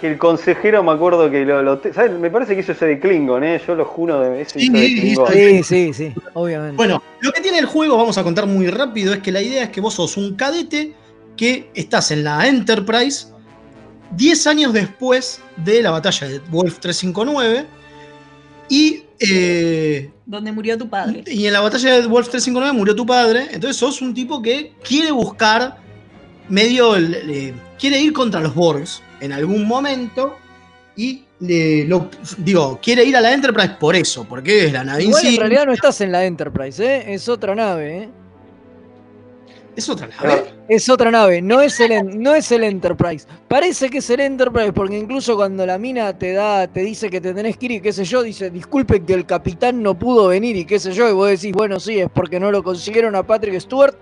que 0.00 0.08
el 0.12 0.18
consejero 0.18 0.82
me 0.82 0.92
acuerdo 0.92 1.30
que 1.30 1.44
lo, 1.46 1.62
lo- 1.62 1.80
¿sabes? 1.94 2.12
Me 2.12 2.30
parece 2.30 2.54
que 2.54 2.60
hizo 2.60 2.72
ese 2.72 2.84
de 2.84 3.00
Klingon, 3.00 3.42
¿eh? 3.44 3.60
Yo 3.66 3.74
lo 3.74 3.86
juro 3.86 4.20
de 4.20 4.42
ese 4.42 4.58
Sí, 4.60 4.66
hizo 4.66 4.72
de 4.74 4.86
Klingon. 4.86 5.32
de- 5.32 5.62
Sí, 5.62 5.62
sí, 5.62 5.94
sí, 5.94 6.14
obviamente. 6.34 6.76
Bueno, 6.76 7.02
lo 7.20 7.32
que 7.32 7.40
tiene 7.40 7.58
el 7.58 7.66
juego, 7.66 7.96
vamos 7.96 8.18
a 8.18 8.22
contar 8.22 8.46
muy 8.46 8.66
rápido, 8.68 9.14
es 9.14 9.20
que 9.20 9.32
la 9.32 9.40
idea 9.40 9.62
es 9.64 9.70
que 9.70 9.80
vos 9.80 9.94
sos 9.94 10.18
un 10.18 10.36
cadete 10.36 10.92
que 11.34 11.70
estás 11.74 12.10
en 12.10 12.24
la 12.24 12.46
Enterprise 12.46 13.28
10 14.10 14.46
años 14.46 14.72
después 14.74 15.40
de 15.56 15.82
la 15.82 15.90
batalla 15.92 16.28
de 16.28 16.40
Wolf 16.50 16.78
359 16.78 17.64
y, 18.68 19.04
eh, 19.20 20.10
Donde 20.26 20.52
murió 20.52 20.76
tu 20.76 20.88
padre. 20.88 21.24
y 21.26 21.46
en 21.46 21.52
la 21.52 21.60
batalla 21.60 22.00
de 22.00 22.06
Wolf 22.06 22.28
359 22.28 22.72
murió 22.76 22.94
tu 22.94 23.06
padre, 23.06 23.46
entonces 23.52 23.76
sos 23.76 24.00
un 24.02 24.12
tipo 24.14 24.42
que 24.42 24.72
quiere 24.82 25.10
buscar 25.10 25.76
medio, 26.48 26.98
le- 26.98 27.54
quiere 27.78 28.00
ir 28.00 28.12
contra 28.12 28.40
los 28.40 28.54
Borgs 28.54 29.02
en 29.20 29.32
algún 29.32 29.66
momento 29.66 30.36
y 30.96 31.22
le- 31.40 31.84
lo, 31.86 32.10
digo, 32.38 32.78
quiere 32.82 33.04
ir 33.04 33.16
a 33.16 33.20
la 33.20 33.32
Enterprise 33.32 33.74
por 33.78 33.94
eso, 33.96 34.24
porque 34.28 34.66
es 34.66 34.72
la 34.72 34.84
nave 34.84 35.04
Igual 35.04 35.26
en 35.26 35.36
realidad 35.36 35.66
no 35.66 35.72
estás 35.72 36.00
en 36.00 36.12
la 36.12 36.24
Enterprise, 36.24 36.84
¿eh? 36.84 37.14
Es 37.14 37.28
otra 37.28 37.54
nave, 37.54 37.98
¿eh? 38.04 38.08
Es 39.76 39.88
otra 39.90 40.08
nave. 40.08 40.44
Es 40.68 40.88
otra 40.88 41.10
nave, 41.10 41.42
no 41.42 41.60
es, 41.60 41.78
el, 41.80 42.20
no 42.20 42.34
es 42.34 42.50
el 42.50 42.64
Enterprise. 42.64 43.26
Parece 43.46 43.90
que 43.90 43.98
es 43.98 44.10
el 44.10 44.20
Enterprise 44.20 44.72
porque 44.72 44.98
incluso 44.98 45.36
cuando 45.36 45.64
la 45.66 45.78
mina 45.78 46.16
te 46.16 46.32
da, 46.32 46.66
te 46.66 46.80
dice 46.80 47.10
que 47.10 47.20
te 47.20 47.34
tenés 47.34 47.56
que 47.56 47.66
ir 47.66 47.72
y 47.72 47.80
qué 47.80 47.92
sé 47.92 48.04
yo, 48.04 48.22
dice, 48.22 48.50
disculpe 48.50 49.04
que 49.04 49.12
el 49.12 49.26
capitán 49.26 49.82
no 49.82 49.96
pudo 49.96 50.28
venir 50.28 50.56
y 50.56 50.64
qué 50.64 50.78
sé 50.80 50.92
yo, 50.92 51.08
y 51.08 51.12
vos 51.12 51.28
decís, 51.28 51.52
bueno, 51.52 51.78
sí, 51.78 52.00
es 52.00 52.08
porque 52.12 52.40
no 52.40 52.50
lo 52.50 52.62
consiguieron 52.62 53.14
a 53.14 53.22
Patrick 53.22 53.60
Stewart, 53.60 53.94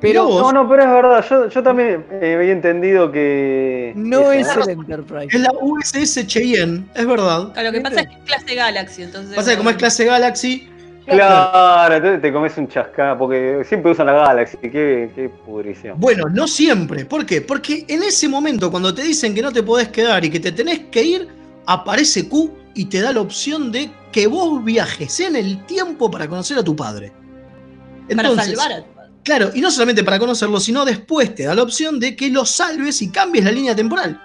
pero 0.00 0.28
No, 0.28 0.52
no, 0.52 0.68
pero 0.68 0.82
es 0.82 0.88
verdad, 0.90 1.24
yo, 1.30 1.48
yo 1.48 1.62
también 1.62 2.04
eh, 2.10 2.34
había 2.36 2.52
entendido 2.52 3.10
que. 3.10 3.92
no 3.96 4.32
es 4.32 4.48
el 4.56 4.68
Enterprise. 4.68 5.28
Es 5.34 5.40
la 5.40 5.50
USS 5.60 6.26
Cheyenne, 6.26 6.86
es 6.94 7.06
verdad. 7.06 7.52
Lo 7.56 7.72
que 7.72 7.80
pasa 7.80 8.00
es 8.00 8.08
que 8.08 8.14
es 8.14 8.20
clase 8.20 8.54
Galaxy, 8.54 9.02
entonces. 9.02 9.34
Pasa 9.34 9.52
que 9.52 9.56
como 9.56 9.70
es 9.70 9.76
clase 9.76 10.04
Galaxy, 10.04 10.68
Claro, 11.06 11.94
entonces 11.94 12.22
te 12.22 12.32
comes 12.32 12.56
un 12.56 12.68
chascá, 12.68 13.16
porque 13.18 13.62
siempre 13.64 13.92
usan 13.92 14.06
la 14.06 14.14
Galaxy, 14.14 14.56
qué, 14.58 15.10
qué 15.14 15.28
pudrición. 15.44 16.00
bueno, 16.00 16.28
no 16.28 16.46
siempre. 16.48 17.04
¿Por 17.04 17.26
qué? 17.26 17.40
Porque 17.40 17.84
en 17.88 18.02
ese 18.02 18.28
momento, 18.28 18.70
cuando 18.70 18.94
te 18.94 19.02
dicen 19.02 19.34
que 19.34 19.42
no 19.42 19.52
te 19.52 19.62
podés 19.62 19.88
quedar 19.88 20.24
y 20.24 20.30
que 20.30 20.40
te 20.40 20.52
tenés 20.52 20.80
que 20.90 21.02
ir, 21.02 21.28
aparece 21.66 22.28
Q 22.28 22.50
y 22.74 22.86
te 22.86 23.00
da 23.00 23.12
la 23.12 23.20
opción 23.20 23.70
de 23.70 23.90
que 24.12 24.26
vos 24.26 24.64
viajes 24.64 25.20
en 25.20 25.36
el 25.36 25.64
tiempo 25.66 26.10
para 26.10 26.28
conocer 26.28 26.58
a 26.58 26.64
tu 26.64 26.74
padre. 26.74 27.12
Para 28.08 28.28
Entonces, 28.28 28.56
salvar 28.58 28.72
a 28.72 28.84
tu 28.84 28.92
padre. 28.92 29.10
Claro, 29.22 29.50
y 29.54 29.60
no 29.60 29.70
solamente 29.70 30.04
para 30.04 30.18
conocerlo, 30.18 30.60
sino 30.60 30.84
después 30.84 31.34
te 31.34 31.44
da 31.44 31.54
la 31.54 31.62
opción 31.62 32.00
de 32.00 32.16
que 32.16 32.30
lo 32.30 32.44
salves 32.44 33.00
y 33.02 33.10
cambies 33.10 33.44
la 33.44 33.52
línea 33.52 33.74
temporal. 33.74 34.20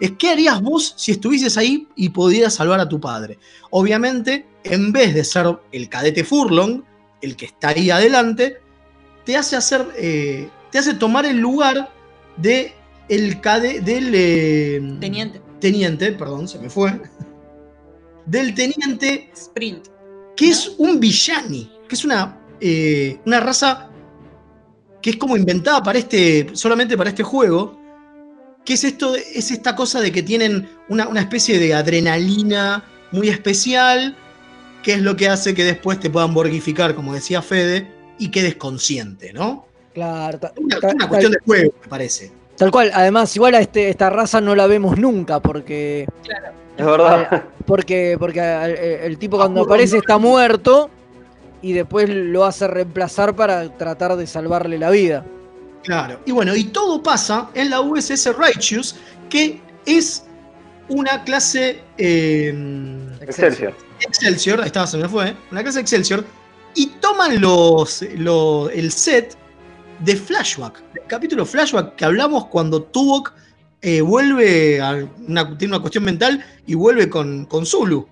Es 0.00 0.12
qué 0.12 0.30
harías 0.30 0.60
vos 0.60 0.94
si 0.96 1.12
estuvieses 1.12 1.56
ahí 1.56 1.88
y 1.94 2.08
pudieras 2.08 2.54
salvar 2.54 2.80
a 2.80 2.88
tu 2.88 3.00
padre. 3.00 3.38
Obviamente, 3.70 4.46
en 4.64 4.92
vez 4.92 5.14
de 5.14 5.24
ser 5.24 5.58
el 5.72 5.88
cadete 5.88 6.24
Furlong, 6.24 6.82
el 7.22 7.36
que 7.36 7.46
está 7.46 7.68
ahí 7.68 7.90
adelante, 7.90 8.58
te 9.24 9.36
hace 9.36 9.56
hacer, 9.56 9.86
eh, 9.96 10.48
te 10.70 10.78
hace 10.78 10.94
tomar 10.94 11.26
el 11.26 11.38
lugar 11.38 11.90
de 12.36 12.74
el 13.08 13.40
cade, 13.40 13.80
del 13.80 14.12
eh, 14.14 14.96
Teniente. 15.00 15.40
teniente, 15.60 16.12
perdón, 16.12 16.48
se 16.48 16.58
me 16.58 16.70
fue, 16.70 17.00
del 18.26 18.54
teniente 18.54 19.30
Sprint. 19.34 19.88
que 20.36 20.48
es 20.50 20.74
un 20.78 20.98
villani, 21.00 21.70
que 21.88 21.94
es 21.94 22.04
una, 22.04 22.40
eh, 22.60 23.20
una 23.26 23.40
raza 23.40 23.90
que 25.02 25.10
es 25.10 25.16
como 25.16 25.36
inventada 25.36 25.82
para 25.82 25.98
este, 25.98 26.48
solamente 26.54 26.96
para 26.96 27.10
este 27.10 27.22
juego, 27.22 27.78
que 28.64 28.74
es 28.74 28.84
esto, 28.84 29.14
es 29.16 29.50
esta 29.50 29.74
cosa 29.76 30.00
de 30.00 30.10
que 30.12 30.22
tienen 30.22 30.68
una, 30.88 31.08
una 31.08 31.20
especie 31.20 31.58
de 31.58 31.74
adrenalina 31.74 32.84
muy 33.12 33.28
especial, 33.28 34.16
que 34.82 34.94
es 34.94 35.00
lo 35.02 35.16
que 35.16 35.28
hace 35.28 35.54
que 35.54 35.64
después 35.64 36.00
te 36.00 36.10
puedan 36.10 36.34
borgificar, 36.34 36.94
como 36.94 37.14
decía 37.14 37.42
Fede, 37.42 37.86
y 38.18 38.30
quedes 38.30 38.56
consciente, 38.56 39.32
¿no? 39.32 39.66
Claro, 39.92 40.38
ta- 40.38 40.52
Una, 40.56 40.80
ta- 40.80 40.88
una 40.94 41.08
cuestión 41.08 41.32
tal, 41.32 41.40
de 41.40 41.44
juego, 41.46 41.74
me 41.82 41.88
parece. 41.88 42.32
tal 42.56 42.70
cual. 42.70 42.90
Además, 42.94 43.34
igual 43.36 43.54
a 43.54 43.60
este, 43.60 43.88
esta 43.90 44.10
raza 44.10 44.40
no 44.40 44.54
la 44.54 44.66
vemos 44.66 44.98
nunca 44.98 45.40
porque 45.40 46.06
Es 46.76 46.84
verdad. 46.86 47.44
Porque, 47.66 48.16
porque 48.18 48.40
el, 48.40 48.72
el 49.12 49.18
tipo 49.18 49.36
cuando 49.36 49.62
aparece 49.62 49.98
está 49.98 50.18
muerto 50.18 50.90
y 51.62 51.72
después 51.72 52.08
lo 52.10 52.44
hace 52.44 52.66
reemplazar 52.66 53.34
para 53.36 53.68
tratar 53.76 54.16
de 54.16 54.26
salvarle 54.26 54.78
la 54.78 54.90
vida. 54.90 55.24
Claro. 55.84 56.20
Y 56.26 56.32
bueno, 56.32 56.56
y 56.56 56.64
todo 56.64 57.02
pasa 57.02 57.50
en 57.54 57.70
la 57.70 57.80
USS 57.80 58.34
Righteous, 58.36 58.96
que 59.30 59.60
es 59.86 60.24
una 60.88 61.22
clase. 61.24 61.82
eh, 61.98 62.52
Excelsior. 63.20 63.74
Excelsior, 64.00 64.60
ahí 64.60 64.66
estaba, 64.66 64.86
se 64.86 64.98
me 64.98 65.08
fue. 65.08 65.36
Una 65.52 65.62
clase 65.62 65.80
Excelsior. 65.80 66.24
Y 66.74 66.86
toman 67.00 67.40
los, 67.40 68.02
lo- 68.16 68.68
el 68.70 68.90
set 68.90 69.36
de 70.00 70.16
Flashback. 70.16 70.82
El 70.94 71.02
capítulo 71.06 71.46
Flashback 71.46 71.94
que 71.94 72.04
hablamos 72.04 72.46
cuando 72.46 72.82
Tuvok 72.82 73.32
eh, 73.82 74.00
vuelve 74.00 74.80
a. 74.80 75.06
Una, 75.28 75.56
tiene 75.56 75.74
una 75.74 75.80
cuestión 75.80 76.04
mental 76.04 76.44
y 76.66 76.74
vuelve 76.74 77.08
con, 77.08 77.44
con 77.44 77.64
Zulu. 77.64 78.08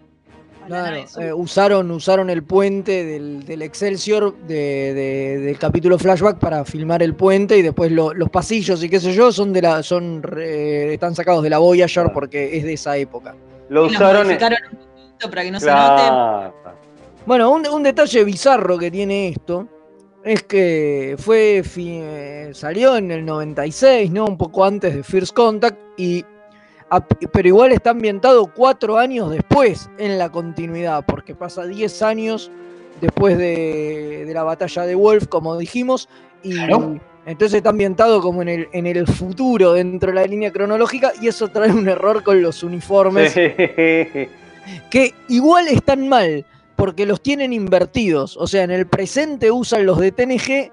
Claro, 0.81 1.05
eh, 1.21 1.33
usaron, 1.33 1.91
usaron 1.91 2.31
el 2.31 2.43
puente 2.43 3.05
del, 3.05 3.45
del 3.45 3.63
Excelsior 3.63 4.37
de- 4.47 4.95
de- 4.95 5.39
del 5.41 5.59
capítulo 5.59 5.99
flashback 5.99 6.39
para 6.39 6.65
filmar 6.65 7.03
el 7.03 7.15
puente 7.15 7.57
y 7.59 7.63
después 7.63 7.93
lo- 7.93 8.15
los 8.15 8.31
pasillos 8.31 8.83
y 8.83 8.89
qué 8.89 8.99
sé 9.01 9.13
yo 9.13 9.31
son 9.33 9.53
de 9.53 9.63
la, 9.63 9.83
son 9.83 10.23
están 10.37 11.15
sacados 11.15 11.43
de 11.43 11.51
la 11.51 11.59
Voyager 11.59 12.11
porque 12.13 12.57
es 12.57 12.65
de 12.65 12.73
esa 12.75 12.97
época. 12.97 13.35
Lo 13.69 13.87
usaron. 13.87 14.27
un 14.27 14.79
poquito 14.79 15.31
para 15.31 15.43
que 15.43 15.51
no 15.51 15.61
se 15.61 15.67
note. 15.67 16.53
Bueno, 17.27 17.51
un, 17.53 17.67
un 17.69 17.83
detalle 17.83 18.25
bizarro 18.25 18.77
que 18.79 18.91
tiene 18.91 19.29
esto 19.29 19.69
es 20.25 20.43
que 20.45 21.17
fue 21.19 21.63
fi- 21.65 21.99
eh, 22.01 22.51
salió 22.53 22.97
en 22.97 23.11
el 23.11 23.25
96, 23.25 24.11
¿no? 24.11 24.25
Un 24.27 24.37
poco 24.39 24.65
antes 24.65 24.95
de 24.95 25.03
First 25.03 25.33
Contact 25.35 25.79
y 25.97 26.25
pero 27.33 27.49
igual 27.49 27.73
está 27.73 27.91
ambientado 27.91 28.47
cuatro 28.55 28.99
años 28.99 29.31
después 29.31 29.89
en 29.99 30.19
la 30.19 30.31
continuidad, 30.31 31.05
porque 31.07 31.35
pasa 31.35 31.65
10 31.67 32.03
años 32.03 32.51
después 33.01 33.39
de, 33.39 34.25
de 34.27 34.35
la 34.35 34.43
batalla 34.43 34.83
de 34.87 34.95
Wolf, 34.95 35.27
como 35.29 35.57
dijimos, 35.57 36.09
y 36.43 36.53
Claro. 36.55 36.99
entonces 37.27 37.57
está 37.59 37.71
ambientado 37.71 38.21
como 38.21 38.43
en 38.43 38.49
el, 38.49 38.69
en 38.73 38.87
el 38.87 39.07
futuro 39.07 39.73
dentro 39.73 40.11
de 40.11 40.17
la 40.17 40.25
línea 40.27 40.53
cronológica 40.53 41.13
y 41.21 41.29
eso 41.29 41.49
trae 41.49 41.73
un 41.73 41.89
error 41.89 42.23
con 42.23 42.43
los 42.43 42.63
uniformes 42.63 43.33
que 44.91 45.15
igual 45.29 45.69
están 45.69 46.09
mal, 46.09 46.45
porque 46.77 47.07
los 47.07 47.23
tienen 47.23 47.53
invertidos. 47.53 48.37
O 48.37 48.47
sea, 48.47 48.63
en 48.65 48.71
el 48.71 48.87
presente 48.87 49.51
usan 49.51 49.87
los 49.87 49.99
de 49.99 50.13
TNG 50.13 50.71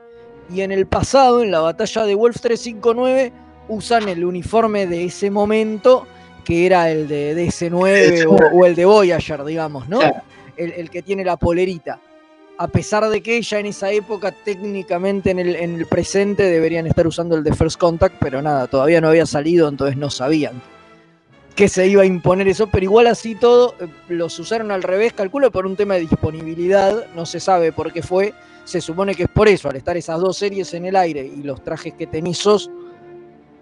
y 0.54 0.62
en 0.62 0.72
el 0.72 0.86
pasado, 0.88 1.42
en 1.44 1.52
la 1.52 1.60
batalla 1.60 2.06
de 2.06 2.16
Wolf 2.16 2.40
359, 2.42 3.32
usan 3.70 4.10
el 4.10 4.26
uniforme 4.26 4.86
de 4.86 5.06
ese 5.06 5.32
momento, 5.32 6.06
que 6.44 6.66
era 6.66 6.92
el 6.92 7.08
de 7.08 7.36
DS9 7.36 8.26
o, 8.28 8.58
o 8.58 8.66
el 8.66 8.76
de 8.76 8.86
Voyager, 8.86 9.44
digamos, 9.46 9.88
¿no? 9.88 10.00
Claro. 10.00 10.22
El, 10.58 10.74
el 10.74 10.90
que 10.90 11.02
tiene 11.02 11.24
la 11.24 11.38
polerita. 11.38 12.00
A 12.58 12.68
pesar 12.68 13.08
de 13.08 13.22
que 13.22 13.42
ya 13.42 13.60
en 13.60 13.68
esa 13.68 13.90
época, 13.92 14.34
técnicamente 14.34 15.32
en 15.32 15.40
el, 15.40 15.56
en 15.56 15.76
el 15.76 15.86
presente, 15.86 16.44
deberían 16.44 16.88
estar 16.88 17.08
usando 17.08 17.36
el 17.36 17.44
de 17.44 17.54
First 17.54 17.80
Contact, 17.80 18.16
pero 18.20 18.42
nada, 18.42 18.68
todavía 18.68 19.00
no 19.00 19.08
había 19.08 19.26
salido, 19.26 19.70
entonces 19.70 19.96
no 19.96 20.10
sabían 20.10 20.62
que 21.60 21.68
se 21.68 21.86
iba 21.88 22.04
a 22.04 22.06
imponer 22.06 22.48
eso, 22.48 22.68
pero 22.68 22.86
igual 22.86 23.08
así 23.08 23.36
todo 23.36 23.76
eh, 23.82 23.88
los 24.08 24.40
usaron 24.40 24.72
al 24.72 24.82
revés, 24.82 25.12
calculo 25.12 25.52
por 25.52 25.66
un 25.66 25.76
tema 25.76 25.96
de 25.96 26.00
disponibilidad, 26.00 27.08
no 27.18 27.26
se 27.26 27.42
sabe 27.42 27.74
por 27.74 27.92
qué 27.92 28.02
fue, 28.02 28.34
se 28.64 28.80
supone 28.80 29.14
que 29.14 29.24
es 29.24 29.30
por 29.30 29.50
eso, 29.50 29.68
al 29.68 29.76
estar 29.76 29.98
esas 29.98 30.22
dos 30.22 30.38
series 30.38 30.74
en 30.74 30.86
el 30.86 30.96
aire 30.96 31.26
y 31.26 31.44
los 31.44 31.62
trajes 31.62 31.96
que 31.96 32.08
tenizos, 32.08 32.72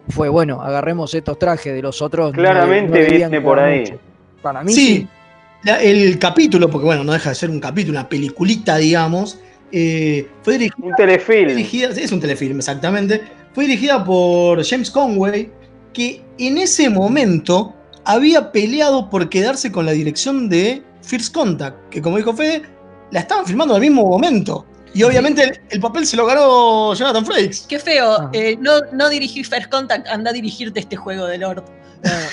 fue 0.09 0.29
bueno, 0.29 0.61
agarremos 0.61 1.13
estos 1.13 1.37
trajes 1.39 1.73
de 1.73 1.81
los 1.81 2.01
otros. 2.01 2.31
Claramente 2.33 3.03
no 3.03 3.09
viene 3.17 3.41
por 3.41 3.59
ahí. 3.59 3.81
mucho. 3.81 3.99
Para 4.41 4.63
mí 4.63 4.71
Sí, 4.71 4.87
sí. 4.87 5.07
la- 5.63 5.81
el 5.81 6.17
capítulo, 6.19 6.69
porque 6.69 6.85
bueno, 6.85 7.03
no 7.03 7.13
deja 7.13 7.29
de 7.29 7.35
ser 7.35 7.49
un 7.49 7.59
capítulo, 7.59 7.99
una 7.99 8.07
peliculita, 8.07 8.77
digamos, 8.77 9.39
eh, 9.71 10.27
fue 10.43 10.53
dirigida, 10.57 10.87
Un 10.87 10.93
telefilm. 10.95 11.47
dirigida- 11.49 11.89
es 11.89 12.11
un 12.11 12.19
telefilm 12.21 12.57
exactamente, 12.57 13.21
fue 13.53 13.65
dirigida 13.65 14.03
por 14.03 14.63
James 14.63 14.89
Conway, 14.91 15.49
que 15.93 16.21
en 16.37 16.57
ese 16.57 16.89
momento 16.89 17.73
había 18.05 18.51
peleado 18.51 19.09
por 19.09 19.27
quedarse 19.29 19.71
con 19.71 19.85
la 19.85 19.91
dirección 19.91 20.47
de 20.47 20.83
First 21.01 21.33
Contact, 21.33 21.89
que 21.89 22.01
como 22.01 22.17
dijo 22.17 22.33
Fede, 22.33 22.61
la 23.11 23.19
estaban 23.21 23.45
filmando 23.45 23.73
al 23.75 23.81
mismo 23.81 24.05
momento. 24.05 24.65
Y 24.97 25.03
obviamente 25.03 25.43
el, 25.43 25.59
el 25.69 25.79
papel 25.79 26.05
se 26.07 26.17
lo 26.17 26.25
ganó 26.25 26.93
Jonathan 26.95 27.25
Frakes. 27.25 27.65
Qué 27.69 27.77
feo. 27.79 28.13
Ah. 28.19 28.29
eh, 28.33 28.57
no, 28.59 28.81
no 28.93 29.09
dirigí 29.09 29.43
First 29.43 29.69
Contact, 29.69 30.07
anda 30.07 30.31
a 30.31 30.33
dirigirte 30.33 30.79
este 30.79 30.95
juego 30.95 31.25
de 31.27 31.37
Lord. 31.37 31.63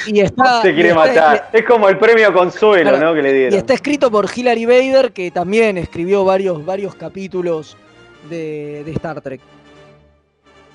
Y 0.07 0.21
está, 0.21 0.63
Se 0.63 0.73
quiere 0.75 0.89
y 0.91 0.93
está- 0.93 1.07
matar. 1.07 1.51
Es 1.53 1.65
como 1.65 1.89
el 1.89 1.99
premio 1.99 2.33
consuelo, 2.33 2.91
Claro. 2.91 3.07
¿no? 3.07 3.15
Que 3.15 3.23
le 3.23 3.31
Y 3.31 3.35
dieron. 3.35 3.59
está 3.59 3.75
escrito 3.75 4.11
por 4.11 4.29
Hilary 4.35 4.67
Bader, 4.67 5.13
que 5.13 5.31
también 5.31 5.79
escribió 5.79 6.25
varios, 6.25 6.65
varios 6.65 6.95
capítulos 6.95 7.77
de, 8.29 8.83
de 8.85 8.93
Star 8.93 9.21
Trek. 9.21 9.41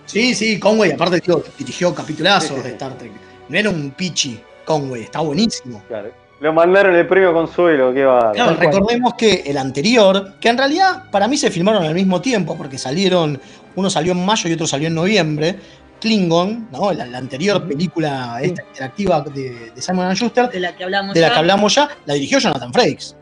Sí, 0.05 0.33
sí, 0.33 0.59
Conway, 0.59 0.91
aparte 0.91 1.21
tío, 1.21 1.43
dirigió 1.57 1.93
capitulazos 1.93 2.49
Sí, 2.49 2.55
sí, 2.57 2.61
de. 2.63 2.69
Star 2.69 2.97
Trek. 2.97 3.11
No 3.47 3.57
era 3.57 3.69
un 3.69 3.91
pichi 3.91 4.39
Conway, 4.65 5.03
está 5.03 5.19
buenísimo. 5.21 5.83
Claro. 5.87 6.11
Lo 6.41 6.53
mandaron 6.53 6.95
el 6.95 7.05
premio 7.05 7.33
consuelo, 7.33 7.93
qué 7.93 8.05
va. 8.05 8.31
Claro, 8.31 8.55
recordemos 8.55 9.13
que 9.15 9.43
el 9.45 9.57
anterior, 9.57 10.35
que 10.39 10.47
en 10.49 10.57
realidad 10.57 11.09
para 11.11 11.27
mí 11.27 11.35
se 11.35 11.51
filmaron 11.51 11.83
al 11.83 11.93
mismo 11.93 12.21
tiempo, 12.21 12.55
porque 12.57 12.77
salieron, 12.77 13.39
uno 13.75 13.89
salió 13.89 14.13
en 14.13 14.25
mayo 14.25 14.49
y 14.49 14.53
otro 14.53 14.65
salió 14.65 14.87
en 14.87 14.95
noviembre, 14.95 15.57
Klingon, 15.99 16.69
¿no? 16.71 16.93
la, 16.93 17.05
la 17.07 17.17
anterior 17.17 17.67
película 17.67 18.39
esta 18.41 18.63
interactiva 18.63 19.19
de, 19.21 19.71
de 19.75 19.81
Simon 19.81 20.13
Schuster, 20.15 20.49
De 20.49 20.61
la 20.61 20.73
que 20.73 20.85
hablamos 20.85 21.13
de 21.13 21.19
la 21.19 21.27
ya. 21.27 21.33
que 21.33 21.39
hablamos 21.39 21.75
ya, 21.75 21.89
la 22.05 22.13
dirigió 22.13 22.39
Jonathan 22.39 22.71
Frakes. 22.71 23.17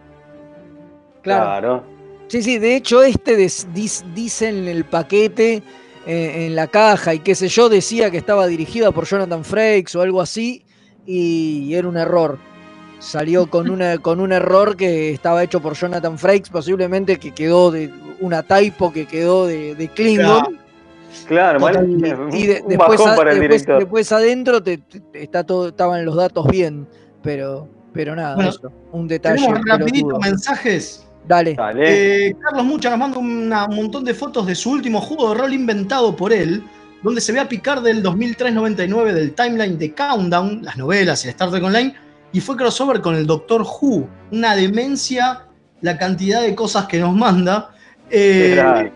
Claro. 1.24 1.84
Sí, 2.28 2.43
sí, 2.43 2.59
de 2.59 2.76
hecho 2.76 3.03
este 3.03 3.36
des- 3.36 3.68
dis- 3.74 4.03
dice 4.13 4.49
en 4.49 4.68
el 4.68 4.86
paquete, 4.86 5.63
eh, 6.05 6.45
en 6.45 6.55
la 6.55 6.68
caja 6.68 7.13
y 7.13 7.20
qué 7.20 7.36
sé 7.36 7.47
yo, 7.47 7.68
decía 7.70 8.11
que 8.11 8.18
estaba 8.18 8.47
dirigida 8.47 8.91
por 8.91 9.05
Jonathan 9.05 9.43
Frakes 9.43 9.95
o 9.95 10.01
algo 10.01 10.22
así, 10.22 10.63
y 11.05 11.74
era 11.74 11.88
un 11.88 11.97
error. 11.97 12.38
Salió 13.00 13.48
con, 13.50 13.70
una, 13.70 13.98
con 14.00 14.20
un 14.20 14.32
error 14.32 14.76
que 14.76 15.12
estaba 15.14 15.43
hecho 15.43 15.62
por 15.62 15.74
Jonathan 15.76 16.18
Frakes, 16.18 16.50
posiblemente 16.50 17.18
que 17.18 17.32
quedó 17.32 17.70
de 17.72 17.93
una 18.20 18.41
typo 18.43 18.91
que 18.91 19.06
quedó 19.06 19.45
de, 19.45 19.76
de 19.76 19.88
Klingon. 19.89 20.60
Claro, 21.28 21.60
mal- 21.60 21.88
Y 22.34 22.48
de- 22.48 22.62
un 22.62 22.68
después, 22.70 23.00
bajón 23.00 23.16
para 23.16 23.32
el 23.32 23.39
después, 23.39 23.62
director. 23.62 23.80
después 23.80 24.12
adentro 24.12 24.62
te, 24.64 24.78
te- 24.80 25.02
está 25.14 25.43
todo, 25.43 25.70
estaban 25.70 26.04
los 26.06 26.16
datos 26.16 26.48
bien, 26.48 26.88
pero, 27.22 27.68
pero 27.93 28.16
nada, 28.16 28.36
Bueno, 28.36 28.50
eso, 28.50 28.72
un 28.91 29.08
detalle. 29.08 29.36
Tenemos 29.45 29.62
rapidito 29.66 30.08
pelotudo. 30.08 30.20
mensajes. 30.32 31.04
Dale. 31.28 31.56
Eh, 31.80 32.36
Carlos 32.41 32.66
Mucha 32.66 32.89
nos 32.89 33.00
manda 33.00 33.18
un 33.20 33.50
montón 33.76 34.06
de 34.06 34.14
fotos 34.14 34.45
de 34.48 34.56
su 34.56 34.72
último 34.72 35.02
juego 35.02 35.30
de 35.34 35.39
rol 35.41 35.54
inventado 35.54 36.16
por 36.16 36.32
él, 36.34 36.64
donde 37.04 37.20
se 37.22 37.32
ve 37.34 37.39
a 37.39 37.48
picar 37.50 37.82
del 37.82 38.02
2003-99 38.02 39.12
del 39.14 39.34
timeline 39.34 39.78
de 39.78 39.93
Countdown, 39.93 40.62
las 40.64 40.78
novelas 40.78 41.24
y 41.26 41.28
el 41.28 41.32
Star 41.32 41.50
Trek 41.52 41.64
Online, 41.64 41.93
y 42.32 42.42
fue 42.42 42.56
crossover 42.56 43.02
con 43.02 43.16
el 43.16 43.26
Doctor 43.26 43.62
Who. 43.62 44.08
Una 44.32 44.56
demencia 44.56 45.48
la 45.82 45.98
cantidad 45.98 46.42
de 46.42 46.56
cosas 46.56 46.86
que 46.88 47.00
nos 47.00 47.16
manda. 47.16 47.72
Eh, 48.10 48.92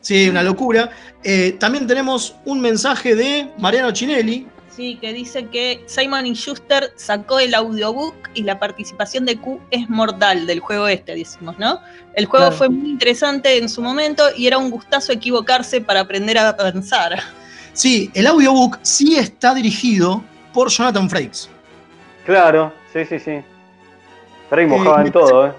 sí, 0.00 0.28
una 0.28 0.42
locura. 0.42 0.90
Eh, 1.22 1.56
también 1.58 1.86
tenemos 1.86 2.36
un 2.44 2.60
mensaje 2.60 3.14
de 3.14 3.50
Mariano 3.58 3.92
Chinelli. 3.92 4.46
Sí, 4.74 4.98
que 5.00 5.12
dice 5.12 5.46
que 5.46 5.84
Simon 5.86 6.26
y 6.26 6.34
Schuster 6.34 6.92
sacó 6.96 7.38
el 7.38 7.54
audiobook 7.54 8.14
y 8.34 8.42
la 8.42 8.58
participación 8.58 9.24
de 9.24 9.36
Q 9.36 9.60
es 9.70 9.88
mortal 9.88 10.48
del 10.48 10.58
juego 10.58 10.88
este, 10.88 11.14
decimos, 11.14 11.56
¿no? 11.60 11.78
El 12.14 12.26
juego 12.26 12.46
Claro. 12.46 12.56
fue 12.56 12.68
muy 12.70 12.90
interesante 12.90 13.56
en 13.56 13.68
su 13.68 13.82
momento 13.82 14.24
y 14.36 14.48
era 14.48 14.58
un 14.58 14.70
gustazo 14.70 15.12
equivocarse 15.12 15.80
para 15.80 16.00
aprender 16.00 16.38
a 16.38 16.48
avanzar. 16.48 17.22
Sí, 17.72 18.10
el 18.14 18.26
audiobook 18.26 18.80
sí 18.82 19.16
está 19.16 19.54
dirigido 19.54 20.24
por 20.52 20.70
Jonathan 20.70 21.08
Frakes. 21.08 21.48
Claro, 22.24 22.72
sí, 22.92 23.04
sí, 23.04 23.18
sí. 23.18 23.42
Frey 24.48 24.66
mojaba 24.66 24.98
me 24.98 25.06
en 25.06 25.12
todo, 25.12 25.46
¿eh? 25.46 25.52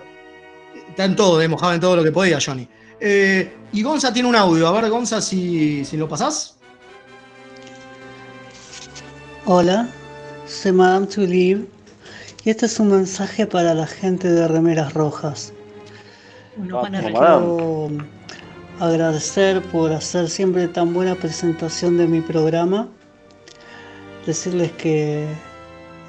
Está 0.89 1.05
en 1.05 1.16
todo, 1.16 1.41
eh, 1.41 1.47
mojaba 1.47 1.76
en 1.76 1.82
todo 1.82 1.95
lo 1.95 2.03
que 2.03 2.11
podía, 2.11 2.39
Johnny. 2.43 2.68
Eh, 2.99 3.53
y 3.72 3.84
Gonza 3.84 4.13
tiene 4.13 4.30
un 4.30 4.36
audio. 4.36 4.68
A 4.68 4.72
ver, 4.72 4.89
Gonza, 4.89 5.22
si, 5.22 5.84
si 5.86 5.97
lo 5.97 6.07
pasás. 6.07 6.57
Hola, 9.45 9.88
soy 10.47 10.72
Madame 10.72 11.05
Tulip 11.07 11.68
y 12.43 12.49
este 12.49 12.66
es 12.66 12.80
un 12.80 12.89
mensaje 12.89 13.45
para 13.45 13.74
la 13.74 13.86
gente 13.86 14.28
de 14.32 14.47
Remeras 14.47 14.93
Rojas. 14.93 15.53
Nos 16.57 16.82
van 16.82 16.95
a. 16.95 17.01
Quiero 17.01 17.89
agradecer 18.80 19.61
por 19.63 19.91
hacer 19.91 20.30
siempre 20.30 20.68
tan 20.68 20.93
buena 20.93 21.16
presentación 21.16 21.97
de 21.97 22.07
mi 22.07 22.22
programa. 22.22 22.88
Decirles 24.26 24.72
que 24.72 25.28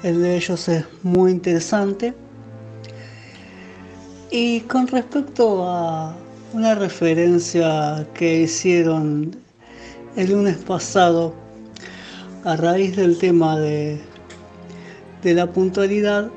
el 0.03 0.21
de 0.21 0.35
ellos 0.35 0.67
es 0.67 0.85
muy 1.03 1.31
interesante. 1.31 2.13
Y 4.29 4.61
con 4.61 4.87
respecto 4.87 5.67
a 5.67 6.15
una 6.53 6.75
referencia 6.75 8.05
que 8.13 8.41
hicieron 8.41 9.35
el 10.15 10.31
lunes 10.31 10.57
pasado 10.57 11.33
a 12.43 12.55
raíz 12.55 12.95
del 12.95 13.17
tema 13.17 13.59
de, 13.59 13.99
de 15.23 15.33
la 15.33 15.47
puntualidad, 15.47 16.29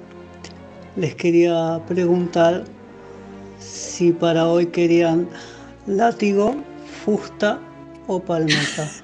les 0.96 1.14
quería 1.14 1.80
preguntar 1.88 2.64
si 3.58 4.12
para 4.12 4.46
hoy 4.46 4.66
querían 4.66 5.28
látigo, 5.86 6.56
fusta 7.04 7.58
o 8.06 8.20
palmeta. 8.20 8.88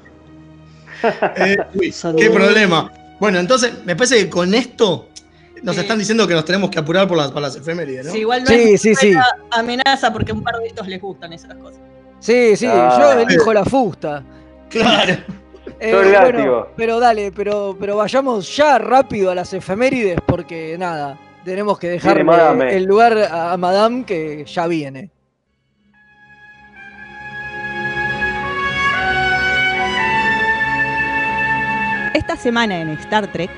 Eh, 1.36 1.58
uy, 1.74 1.94
qué 2.16 2.30
problema. 2.30 2.90
Bueno, 3.18 3.38
entonces, 3.38 3.72
me 3.84 3.96
parece 3.96 4.16
que 4.24 4.30
con 4.30 4.54
esto 4.54 5.08
nos 5.62 5.76
están 5.78 5.98
diciendo 5.98 6.26
que 6.26 6.34
nos 6.34 6.44
tenemos 6.44 6.70
que 6.70 6.78
apurar 6.78 7.08
por 7.08 7.16
las, 7.16 7.30
por 7.30 7.40
las 7.42 7.56
efemérides, 7.56 8.06
¿no? 8.06 8.12
Sí, 8.12 8.18
igual 8.18 8.42
no 8.42 8.46
Sí, 8.48 8.74
es 8.74 8.80
sí, 8.82 9.12
amenaza 9.50 10.12
porque 10.12 10.32
a 10.32 10.34
un 10.34 10.42
par 10.42 10.56
de 10.58 10.66
estos 10.66 10.86
les 10.86 11.00
gustan 11.00 11.32
esas 11.32 11.54
cosas. 11.54 11.80
Sí, 12.20 12.56
sí, 12.56 12.66
Ah. 12.70 12.96
yo 12.98 13.20
elijo 13.20 13.52
la 13.52 13.64
fusta. 13.64 14.22
Claro. 14.68 15.16
Eh, 15.78 15.92
bueno, 15.92 16.68
pero 16.74 16.98
dale, 17.00 17.32
pero, 17.32 17.76
pero 17.78 17.96
vayamos 17.96 18.56
ya 18.56 18.78
rápido 18.78 19.30
a 19.30 19.34
las 19.34 19.52
efemérides 19.52 20.16
porque 20.24 20.76
nada, 20.78 21.18
tenemos 21.44 21.78
que 21.78 22.00
Madame. 22.24 22.74
el 22.74 22.84
lugar 22.84 23.18
a, 23.18 23.52
a 23.52 23.56
Madame 23.58 24.04
que 24.06 24.44
ya 24.46 24.66
viene. 24.68 25.10
Esta 32.16 32.34
semana 32.34 32.80
en 32.80 32.88
Star 32.90 33.30
Trek, 33.30 33.50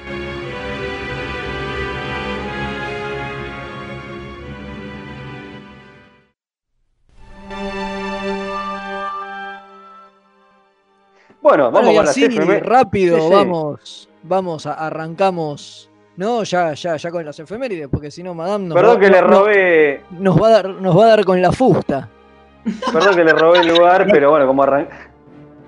Bueno, 11.40 11.70
vamos 11.70 11.94
con 11.94 12.04
las 12.04 12.16
efemérides. 12.16 12.62
rápido, 12.66 13.16
Sí, 13.16 13.22
sí. 13.22 13.32
vamos, 13.32 14.08
vamos, 14.22 14.66
a- 14.66 14.74
arrancamos. 14.74 15.90
No, 16.16 16.42
ya, 16.42 16.74
ya, 16.74 16.96
ya 16.96 17.10
con 17.12 17.24
las 17.24 17.38
efemérides, 17.38 17.86
porque 17.88 18.10
si 18.10 18.24
no, 18.24 18.34
Madame 18.34 18.66
nos 18.66 18.74
Perdón 18.74 18.96
va, 18.96 19.00
que 19.00 19.08
le 19.08 19.20
robé, 19.20 20.00
nos 20.10 20.40
va 20.42 20.48
a 20.48 20.50
dar, 20.50 20.68
nos 20.68 20.98
va 20.98 21.04
a 21.04 21.08
dar 21.08 21.24
con 21.24 21.40
la 21.40 21.52
fusta. 21.52 22.08
perdón 22.92 23.14
que 23.16 23.24
le 23.24 23.32
robé 23.32 23.60
el 23.60 23.68
lugar, 23.68 24.06
pero 24.10 24.30
bueno, 24.30 24.46
como 24.48 24.64
arran... 24.64 24.88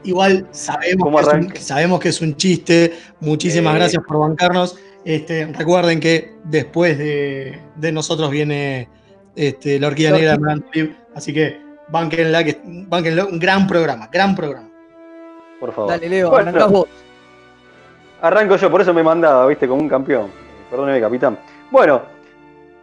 Igual 0.05 0.47
sabemos 0.51 1.05
¿Cómo 1.05 1.19
que, 1.19 1.23
es 1.23 1.29
un, 1.29 1.35
arranca? 1.35 1.61
sabemos 1.61 2.01
que 2.01 2.09
es 2.09 2.21
un 2.21 2.37
chiste. 2.37 2.93
Muchísimas 3.21 3.75
Eh. 3.75 3.79
gracias 3.79 4.03
por 4.07 4.19
bancarnos. 4.19 4.79
Este, 5.05 5.47
recuerden 5.47 5.99
que 6.01 6.35
después 6.45 6.99
de, 6.99 7.59
de 7.77 7.93
nosotros 7.93 8.31
viene 8.31 8.89
este, 9.37 9.79
la 9.81 9.89
orquídea 9.89 10.13
negra 10.13 10.37
de 10.73 10.95
Así 11.15 11.33
que 11.33 11.59
banquenla, 11.89 12.45
que 12.45 12.61
bánquenlo. 12.65 13.29
Un 13.29 13.39
gran 13.39 13.67
programa, 13.67 14.09
gran 14.13 14.35
programa. 14.35 14.69
por 15.59 15.73
favor. 15.75 15.91
Dale, 15.91 16.09
Leo, 16.09 16.31
Bueno, 16.31 16.49
arrancás 16.51 16.71
vos. 16.71 16.89
Arranco 18.23 18.57
yo, 18.57 18.71
por 18.71 18.81
eso 18.83 18.93
me 18.93 19.03
mandaba, 19.03 19.47
viste, 19.47 19.67
como 19.67 19.81
un 19.83 19.89
campeón. 19.89 20.29
Perdóneme, 20.71 21.01
capitán. 21.01 21.39
Bueno, 21.71 22.03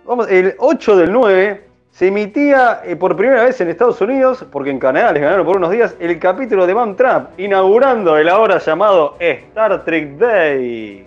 vamos, 0.06 0.28
el 0.30 0.56
8 0.58 0.98
del 0.98 1.12
9 1.12 1.67
se 1.98 2.08
emitía 2.08 2.82
eh, 2.86 2.96
por 2.96 3.16
primera 3.16 3.44
vez 3.46 3.60
en 3.60 3.70
Estados 3.70 4.00
Unidos, 4.02 4.46
porque 4.52 4.70
en 4.70 4.78
Canadá 4.78 5.12
les 5.14 5.22
ganaron 5.24 5.46
por 5.46 5.58
unos 5.58 5.72
días, 5.72 5.96
el 6.00 6.20
capítulo 6.20 6.68
de 6.68 6.76
Man 6.76 6.96
Trap, 6.96 7.40
inaugurando 7.40 8.16
el 8.18 8.30
ahora 8.30 8.60
llamado 8.60 9.16
Star 9.20 9.84
Trek 9.84 10.18
Day. 10.18 11.06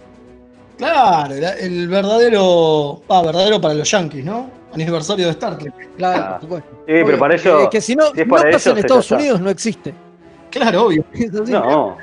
Claro, 0.78 1.32
el, 1.34 1.45
el 1.45 1.88
verdadero. 1.88 3.03
Ah, 3.09 3.22
verdadero 3.24 3.61
para 3.61 3.74
los 3.74 3.88
yankees, 3.88 4.24
¿no? 4.24 4.51
Aniversario 4.74 5.26
de 5.26 5.30
Star 5.32 5.59
Trek. 5.59 5.72
Claro, 5.97 6.22
Ah. 6.24 6.30
por 6.32 6.41
supuesto. 6.41 6.70
Sí, 6.86 7.03
pero 7.07 7.18
para 7.18 7.34
ellos. 7.34 7.62
Es 7.62 7.68
que 7.68 7.80
si 7.80 7.95
no, 7.95 8.07
si 8.12 8.20
es 8.22 8.26
no 8.26 8.34
para 8.34 8.51
pasa 8.51 8.70
en 8.70 8.78
Estados 8.78 9.05
está. 9.05 9.16
Unidos, 9.16 9.41
no 9.41 9.51
existe. 9.51 9.95
Claro, 10.51 10.86
obvio. 10.86 11.05
No, 11.47 11.97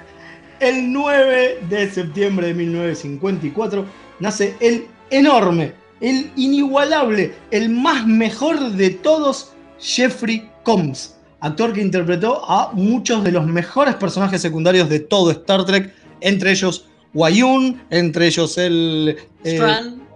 El 0.62 0.94
9 0.94 1.60
de 1.70 1.90
septiembre 1.90 2.48
de 2.48 2.54
1954 2.54 3.84
nace 4.20 4.56
el 4.62 4.88
enorme, 5.10 5.74
el 6.02 6.32
inigualable, 6.36 7.34
el 7.52 7.70
más 7.70 8.06
mejor 8.06 8.72
de 8.72 8.92
todos, 8.92 9.54
Jeffrey 9.80 10.50
Combs, 10.64 11.16
actor 11.40 11.74
que 11.74 11.82
interpretó 11.82 12.44
a 12.50 12.72
muchos 12.74 13.24
de 13.24 13.32
los 13.32 13.46
mejores 13.46 13.96
personajes 13.96 14.42
secundarios 14.42 14.90
de 14.90 15.00
todo 15.00 15.32
Star 15.32 15.66
Trek, 15.66 15.94
entre 16.22 16.52
ellos 16.52 16.88
Wayun, 17.14 17.82
entre 17.90 18.28
ellos 18.28 18.58
el, 18.58 19.18
eh, 19.44 19.60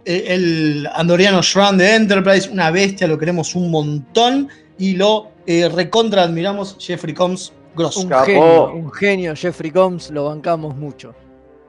eh, 0.06 0.26
el 0.28 0.88
andoriano 0.94 1.42
Shran 1.42 1.78
de 1.78 1.96
Enterprise, 1.96 2.50
una 2.50 2.72
bestia, 2.72 3.08
lo 3.08 3.18
queremos 3.18 3.56
un 3.56 3.72
montón 3.72 4.50
y 4.78 4.96
lo 4.96 5.32
eh, 5.46 5.70
recontra 5.70 6.24
admiramos, 6.24 6.76
Jeffrey 6.80 7.14
Combs, 7.14 7.54
grosso. 7.76 8.02
Un 8.02 8.12
genio, 8.26 8.74
un 8.74 8.92
genio, 8.92 9.36
Jeffrey 9.36 9.72
Combs, 9.72 10.12
lo 10.12 10.26
bancamos 10.26 10.76
mucho. 10.76 11.16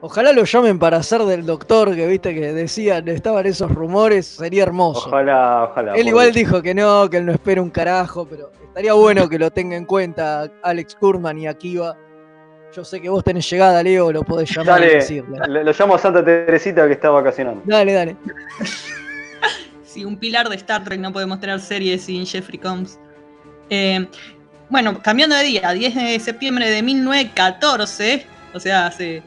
Ojalá 0.05 0.33
lo 0.33 0.43
llamen 0.43 0.77
para 0.79 1.01
ser 1.01 1.21
del 1.21 1.45
doctor, 1.45 1.95
que 1.95 2.05
viste 2.05 2.33
que 2.35 2.51
decían, 2.51 3.07
estaban 3.07 3.45
esos 3.45 3.71
rumores, 3.71 4.25
sería 4.27 4.63
hermoso. 4.63 5.07
ojalá, 5.07 5.63
ojalá. 5.63 5.93
él 5.95 6.09
igual 6.09 6.33
dijo 6.33 6.61
que 6.61 6.75
no, 6.75 7.09
que 7.09 7.15
él 7.19 7.25
no 7.25 7.31
espera 7.31 7.61
un 7.61 7.69
carajo, 7.69 8.27
pero 8.29 8.51
estaría 8.65 8.91
bueno 8.91 9.29
que 9.29 9.39
lo 9.39 9.49
tenga 9.49 9.77
en 9.77 9.85
cuenta 9.85 10.51
Alex 10.61 10.95
Kurman 10.95 11.37
y 11.37 11.47
Akiva. 11.47 11.95
Yo 12.75 12.83
sé 12.83 12.99
que 12.99 13.07
vos 13.07 13.23
tenés 13.23 13.49
llegada, 13.49 13.81
Leo, 13.81 14.11
lo 14.11 14.23
podés 14.23 14.53
llamar 14.53 14.81
y 14.81 14.83
Dale, 14.87 14.95
decirle. 14.95 15.37
lo, 15.47 15.63
lo 15.63 15.71
llamo 15.71 15.95
a 15.95 15.97
Santa 15.97 16.21
Teresita 16.25 16.85
que 16.85 16.93
está 16.93 17.09
vacacionando. 17.09 17.61
Dale, 17.65 17.93
dale. 17.93 18.17
Si 19.85 20.03
un 20.03 20.17
pilar 20.17 20.49
de 20.49 20.55
Star 20.55 20.83
Trek 20.83 20.99
no 20.99 21.13
puede 21.13 21.27
mostrar 21.27 21.59
series 21.61 22.01
sin 22.01 22.25
Jeffrey 22.25 22.57
Combs. 22.57 22.99
Eh, 23.69 24.05
bueno, 24.67 24.99
cambiando 25.01 25.35
de 25.35 25.43
día, 25.43 25.71
10 25.71 25.95
de 25.95 26.19
septiembre 26.19 26.69
de 26.69 26.81
1914, 26.81 28.25
o 28.55 28.59
sea, 28.59 28.87
hace 28.87 29.21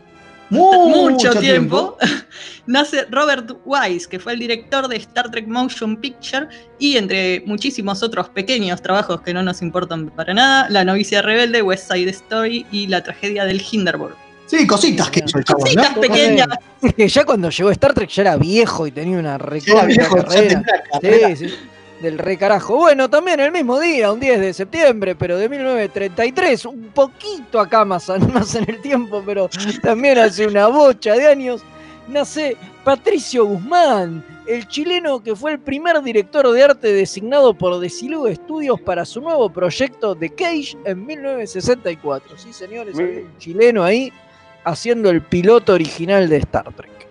mucho, 0.50 1.30
tiempo, 1.34 1.96
nace 2.66 3.04
Robert 3.10 3.52
Wise, 3.64 4.08
que 4.08 4.18
fue 4.18 4.34
el 4.34 4.38
director 4.38 4.88
de 4.88 4.96
Star 4.96 5.30
Trek 5.30 5.46
Motion 5.46 5.96
Picture 5.96 6.48
y 6.78 6.96
entre 6.96 7.42
muchísimos 7.46 8.02
otros 8.02 8.28
pequeños 8.30 8.80
trabajos 8.82 9.20
que 9.22 9.34
no 9.34 9.42
nos 9.42 9.62
importan 9.62 10.10
para 10.10 10.34
nada, 10.34 10.68
La 10.70 10.84
novicia 10.84 11.22
rebelde, 11.22 11.62
West 11.62 11.90
Side 11.90 12.10
Story 12.10 12.66
y 12.70 12.86
La 12.86 13.02
tragedia 13.02 13.44
del 13.44 13.62
Hindenburg. 13.70 14.14
Sí, 14.46 14.64
cositas 14.66 15.10
que 15.10 15.24
hizo 15.26 15.38
el 15.38 15.44
chabón, 15.44 15.62
Cositas 15.62 15.96
¿no? 15.96 16.00
pequeñas. 16.00 16.48
Es 16.80 16.94
que 16.94 17.08
ya 17.08 17.24
cuando 17.24 17.50
llegó 17.50 17.70
Star 17.72 17.94
Trek 17.94 18.08
ya 18.08 18.22
era 18.22 18.36
viejo 18.36 18.86
y 18.86 18.92
tenía 18.92 19.18
una 19.18 19.38
tenía 19.38 20.08
carrera. 20.08 20.62
Sí, 21.02 21.48
sí, 21.48 21.54
del 22.00 22.18
re 22.18 22.36
carajo. 22.36 22.76
Bueno, 22.76 23.08
también 23.08 23.40
el 23.40 23.52
mismo 23.52 23.80
día, 23.80 24.12
un 24.12 24.20
10 24.20 24.40
de 24.40 24.52
septiembre, 24.52 25.14
pero 25.14 25.38
de 25.38 25.48
1933, 25.48 26.66
un 26.66 26.90
poquito 26.94 27.60
acá 27.60 27.84
más, 27.84 28.08
más 28.32 28.54
en 28.54 28.68
el 28.68 28.80
tiempo, 28.80 29.22
pero 29.24 29.48
también 29.82 30.18
hace 30.18 30.46
una 30.46 30.66
bocha 30.68 31.14
de 31.14 31.26
años, 31.26 31.62
nace 32.08 32.56
Patricio 32.84 33.46
Guzmán, 33.46 34.24
el 34.46 34.68
chileno 34.68 35.22
que 35.22 35.34
fue 35.34 35.52
el 35.52 35.58
primer 35.58 36.00
director 36.02 36.50
de 36.50 36.62
arte 36.62 36.92
designado 36.92 37.54
por 37.54 37.78
Desilu 37.80 38.32
Studios 38.32 38.80
para 38.80 39.04
su 39.04 39.20
nuevo 39.20 39.50
proyecto 39.50 40.14
The 40.14 40.30
Cage 40.30 40.76
en 40.84 41.04
1964. 41.04 42.38
Sí, 42.38 42.52
señores, 42.52 42.94
había 42.96 43.20
un 43.20 43.38
chileno 43.38 43.82
ahí 43.82 44.12
haciendo 44.64 45.10
el 45.10 45.22
piloto 45.22 45.74
original 45.74 46.28
de 46.28 46.36
Star 46.38 46.72
Trek. 46.74 47.08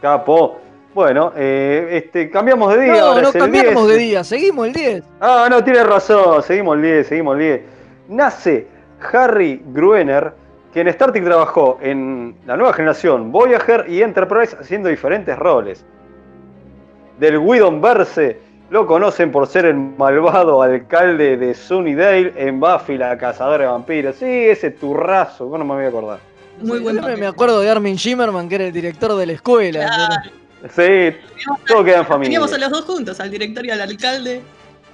Capo. 0.00 0.67
Bueno, 0.98 1.32
eh, 1.36 1.90
este, 1.92 2.28
cambiamos 2.28 2.74
de 2.74 2.80
día. 2.80 2.94
No, 2.94 3.06
ahora 3.06 3.22
no 3.22 3.32
cambiamos 3.32 3.86
10. 3.86 3.96
de 3.96 4.02
día, 4.02 4.24
seguimos 4.24 4.66
el 4.66 4.72
10. 4.72 5.04
Ah, 5.20 5.46
no, 5.48 5.62
tiene 5.62 5.84
razón. 5.84 6.42
Seguimos 6.42 6.74
el 6.74 6.82
10, 6.82 7.06
seguimos 7.06 7.34
el 7.34 7.38
10. 7.38 7.60
Nace 8.08 8.66
Harry 9.12 9.62
Gruener, 9.66 10.32
que 10.74 10.80
en 10.80 10.88
Star 10.88 11.12
Trek 11.12 11.24
trabajó 11.24 11.78
en 11.80 12.34
la 12.48 12.56
nueva 12.56 12.72
generación, 12.72 13.30
Voyager 13.30 13.84
y 13.88 14.02
Enterprise, 14.02 14.56
haciendo 14.60 14.88
diferentes 14.88 15.38
roles. 15.38 15.84
Del 17.20 17.38
Widon 17.38 17.80
Verse, 17.80 18.40
lo 18.68 18.84
conocen 18.84 19.30
por 19.30 19.46
ser 19.46 19.66
el 19.66 19.76
malvado 19.76 20.60
alcalde 20.62 21.36
de 21.36 21.54
Sunnydale 21.54 22.32
en 22.34 22.58
Buffy, 22.58 22.98
la 22.98 23.16
cazadora 23.16 23.66
de 23.66 23.70
vampiros. 23.70 24.16
Sí, 24.16 24.26
ese 24.26 24.72
turrazo, 24.72 25.48
no 25.56 25.64
me 25.64 25.74
voy 25.76 25.84
a 25.84 25.88
acordar. 25.90 26.18
Muy 26.60 26.80
buen 26.80 26.94
Siempre 26.96 27.12
papel. 27.12 27.20
me 27.20 27.26
acuerdo 27.28 27.60
de 27.60 27.70
Armin 27.70 27.94
Shimmerman, 27.94 28.48
que 28.48 28.56
era 28.56 28.64
el 28.64 28.72
director 28.72 29.14
de 29.14 29.26
la 29.26 29.32
escuela. 29.34 29.86
Claro. 29.86 30.47
Sí, 30.74 31.16
todo 31.66 31.84
queda 31.84 31.98
en 31.98 32.06
familia. 32.06 32.26
Teníamos 32.28 32.52
a 32.52 32.58
los 32.58 32.70
dos 32.70 32.84
juntos, 32.84 33.20
al 33.20 33.30
director 33.30 33.64
y 33.64 33.70
al 33.70 33.80
alcalde. 33.80 34.40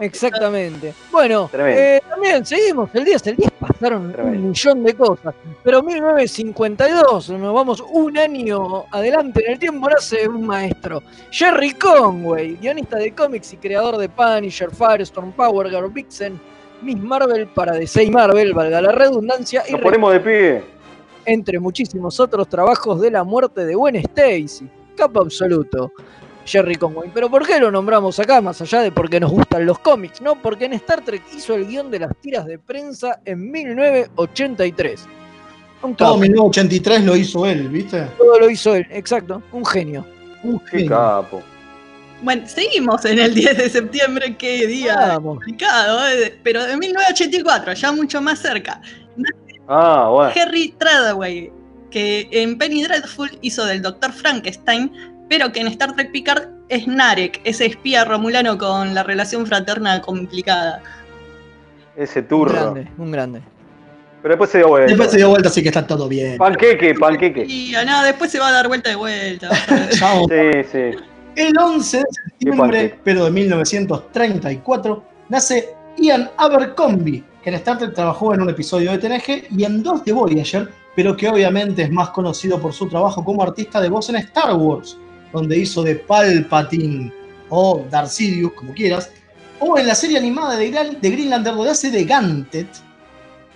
Exactamente. 0.00 0.92
Bueno, 1.12 1.48
Tremendo. 1.50 1.80
eh, 1.80 2.02
también 2.08 2.44
seguimos 2.44 2.90
el 2.94 3.04
10. 3.04 3.26
El 3.28 3.36
10 3.36 3.50
pasaron 3.60 4.12
Tremendo. 4.12 4.38
un 4.40 4.48
millón 4.48 4.82
de 4.82 4.94
cosas. 4.94 5.34
Pero 5.62 5.82
1952, 5.82 7.30
nos 7.30 7.54
vamos 7.54 7.82
un 7.92 8.18
año 8.18 8.84
adelante 8.90 9.44
en 9.46 9.52
el 9.52 9.58
tiempo, 9.58 9.88
nace 9.88 10.28
un 10.28 10.46
maestro. 10.46 11.02
Jerry 11.30 11.72
Conway, 11.74 12.56
guionista 12.56 12.96
de 12.98 13.12
cómics 13.14 13.52
y 13.52 13.56
creador 13.56 13.96
de 13.96 14.08
Punisher, 14.08 14.70
Firestorm, 14.70 15.32
Power 15.32 15.70
Girl, 15.70 15.90
Vixen, 15.90 16.40
Miss 16.82 16.98
Marvel 17.00 17.46
para 17.46 17.72
DC 17.74 18.02
y 18.02 18.10
Marvel, 18.10 18.52
valga 18.52 18.82
la 18.82 18.92
redundancia, 18.92 19.62
y 19.68 19.72
Nos 19.72 19.80
ponemos 19.80 20.12
de 20.12 20.20
pie. 20.20 20.64
entre 21.24 21.58
muchísimos 21.60 22.18
otros 22.20 22.48
trabajos 22.48 23.00
de 23.00 23.10
la 23.12 23.22
muerte 23.24 23.64
de 23.64 23.74
Gwen 23.76 23.96
Stacy. 23.96 24.68
Capo 24.96 25.20
absoluto. 25.20 25.92
Jerry 26.46 26.76
Conway. 26.76 27.10
Pero 27.14 27.30
¿por 27.30 27.46
qué 27.46 27.58
lo 27.58 27.70
nombramos 27.70 28.18
acá? 28.18 28.40
Más 28.40 28.60
allá 28.60 28.82
de 28.82 28.92
porque 28.92 29.18
nos 29.18 29.30
gustan 29.30 29.64
los 29.64 29.78
cómics, 29.78 30.20
¿no? 30.20 30.40
Porque 30.40 30.66
en 30.66 30.74
Star 30.74 31.02
Trek 31.02 31.22
hizo 31.34 31.54
el 31.54 31.66
guion 31.66 31.90
de 31.90 32.00
las 32.00 32.14
tiras 32.20 32.44
de 32.46 32.58
prensa 32.58 33.20
en 33.24 33.50
1983. 33.50 35.06
Un 35.82 35.94
Todo 35.96 36.08
capo. 36.14 36.20
1983 36.20 37.04
lo 37.04 37.16
hizo 37.16 37.46
él, 37.46 37.68
¿viste? 37.68 38.06
Todo 38.18 38.38
lo 38.38 38.50
hizo 38.50 38.74
él, 38.74 38.86
exacto. 38.90 39.42
Un 39.52 39.64
genio. 39.64 40.06
Un 40.42 40.60
genio. 40.60 40.88
capo. 40.90 41.42
Bueno, 42.22 42.42
seguimos 42.46 43.04
en 43.04 43.18
el 43.18 43.34
10 43.34 43.56
de 43.58 43.68
septiembre, 43.68 44.36
qué 44.36 44.66
día 44.66 44.96
Vamos. 44.96 45.36
complicado, 45.36 46.08
eh, 46.08 46.38
pero 46.42 46.64
de 46.64 46.76
1984, 46.76 47.74
ya 47.74 47.92
mucho 47.92 48.22
más 48.22 48.38
cerca. 48.38 48.80
Ah, 49.68 50.08
bueno. 50.10 50.32
Harry 50.40 50.74
Treadaway, 50.78 51.52
que 51.94 52.26
en 52.32 52.58
Penny 52.58 52.82
Dreadful 52.82 53.38
hizo 53.40 53.64
del 53.64 53.80
Dr. 53.80 54.12
Frankenstein, 54.12 54.90
pero 55.30 55.52
que 55.52 55.60
en 55.60 55.68
Star 55.68 55.94
Trek 55.94 56.10
Picard 56.10 56.48
es 56.68 56.88
Narek, 56.88 57.40
ese 57.44 57.66
espía 57.66 58.04
romulano 58.04 58.58
con 58.58 58.94
la 58.94 59.04
relación 59.04 59.46
fraterna 59.46 60.00
complicada. 60.00 60.82
Ese 61.96 62.18
Un 62.18 62.26
turro. 62.26 62.52
grande, 62.52 62.90
un 62.98 63.12
grande. 63.12 63.42
Pero 64.22 64.32
después 64.32 64.50
se 64.50 64.58
dio 64.58 64.68
vuelta. 64.70 64.88
Después 64.88 65.10
se 65.12 65.18
dio 65.18 65.28
vuelta, 65.28 65.48
así 65.50 65.62
que 65.62 65.68
está 65.68 65.86
todo 65.86 66.08
bien. 66.08 66.36
Panqueque, 66.36 66.96
panqueque. 66.96 67.44
Y 67.46 67.72
a 67.76 67.84
nada, 67.84 68.02
después 68.06 68.28
se 68.32 68.40
va 68.40 68.48
a 68.48 68.52
dar 68.52 68.66
vuelta 68.66 68.90
de 68.90 68.96
vuelta. 68.96 69.50
Chao. 69.90 70.26
Sí, 70.28 70.68
sí. 70.72 70.98
El 71.36 71.56
11 71.56 71.98
de 71.98 72.04
septiembre, 72.10 72.98
pero 73.04 73.26
de 73.26 73.30
1934, 73.30 75.04
nace 75.28 75.68
Ian 75.98 76.28
Abercrombie, 76.38 77.22
que 77.44 77.50
en 77.50 77.54
Star 77.54 77.78
Trek 77.78 77.94
trabajó 77.94 78.34
en 78.34 78.40
un 78.42 78.50
episodio 78.50 78.90
de 78.90 78.98
TNG 78.98 79.44
y 79.56 79.62
en 79.62 79.84
dos 79.84 80.04
de 80.04 80.12
Voyager, 80.12 80.68
pero 80.96 81.16
que 81.16 81.28
obviamente 81.28 81.82
es 81.82 81.90
más 81.90 82.10
conocido 82.10 82.60
por 82.60 82.72
su 82.72 82.88
trabajo 82.88 83.24
como 83.24 83.42
artista 83.42 83.80
de 83.80 83.88
voz 83.88 84.08
en 84.10 84.16
Star 84.16 84.54
Wars, 84.54 84.96
donde 85.32 85.58
hizo 85.58 85.82
de 85.82 85.96
Palpatine 85.96 87.12
o 87.48 87.84
Darth 87.90 88.08
Sidious, 88.08 88.52
como 88.52 88.72
quieras, 88.72 89.10
o 89.60 89.78
en 89.78 89.86
la 89.86 89.94
serie 89.94 90.18
animada 90.18 90.56
de, 90.56 90.70
Gran- 90.70 91.00
de 91.00 91.10
Greenlander 91.10 91.54
donde 91.54 91.70
hace 91.70 91.90
de 91.90 92.04
Gantet, 92.04 92.68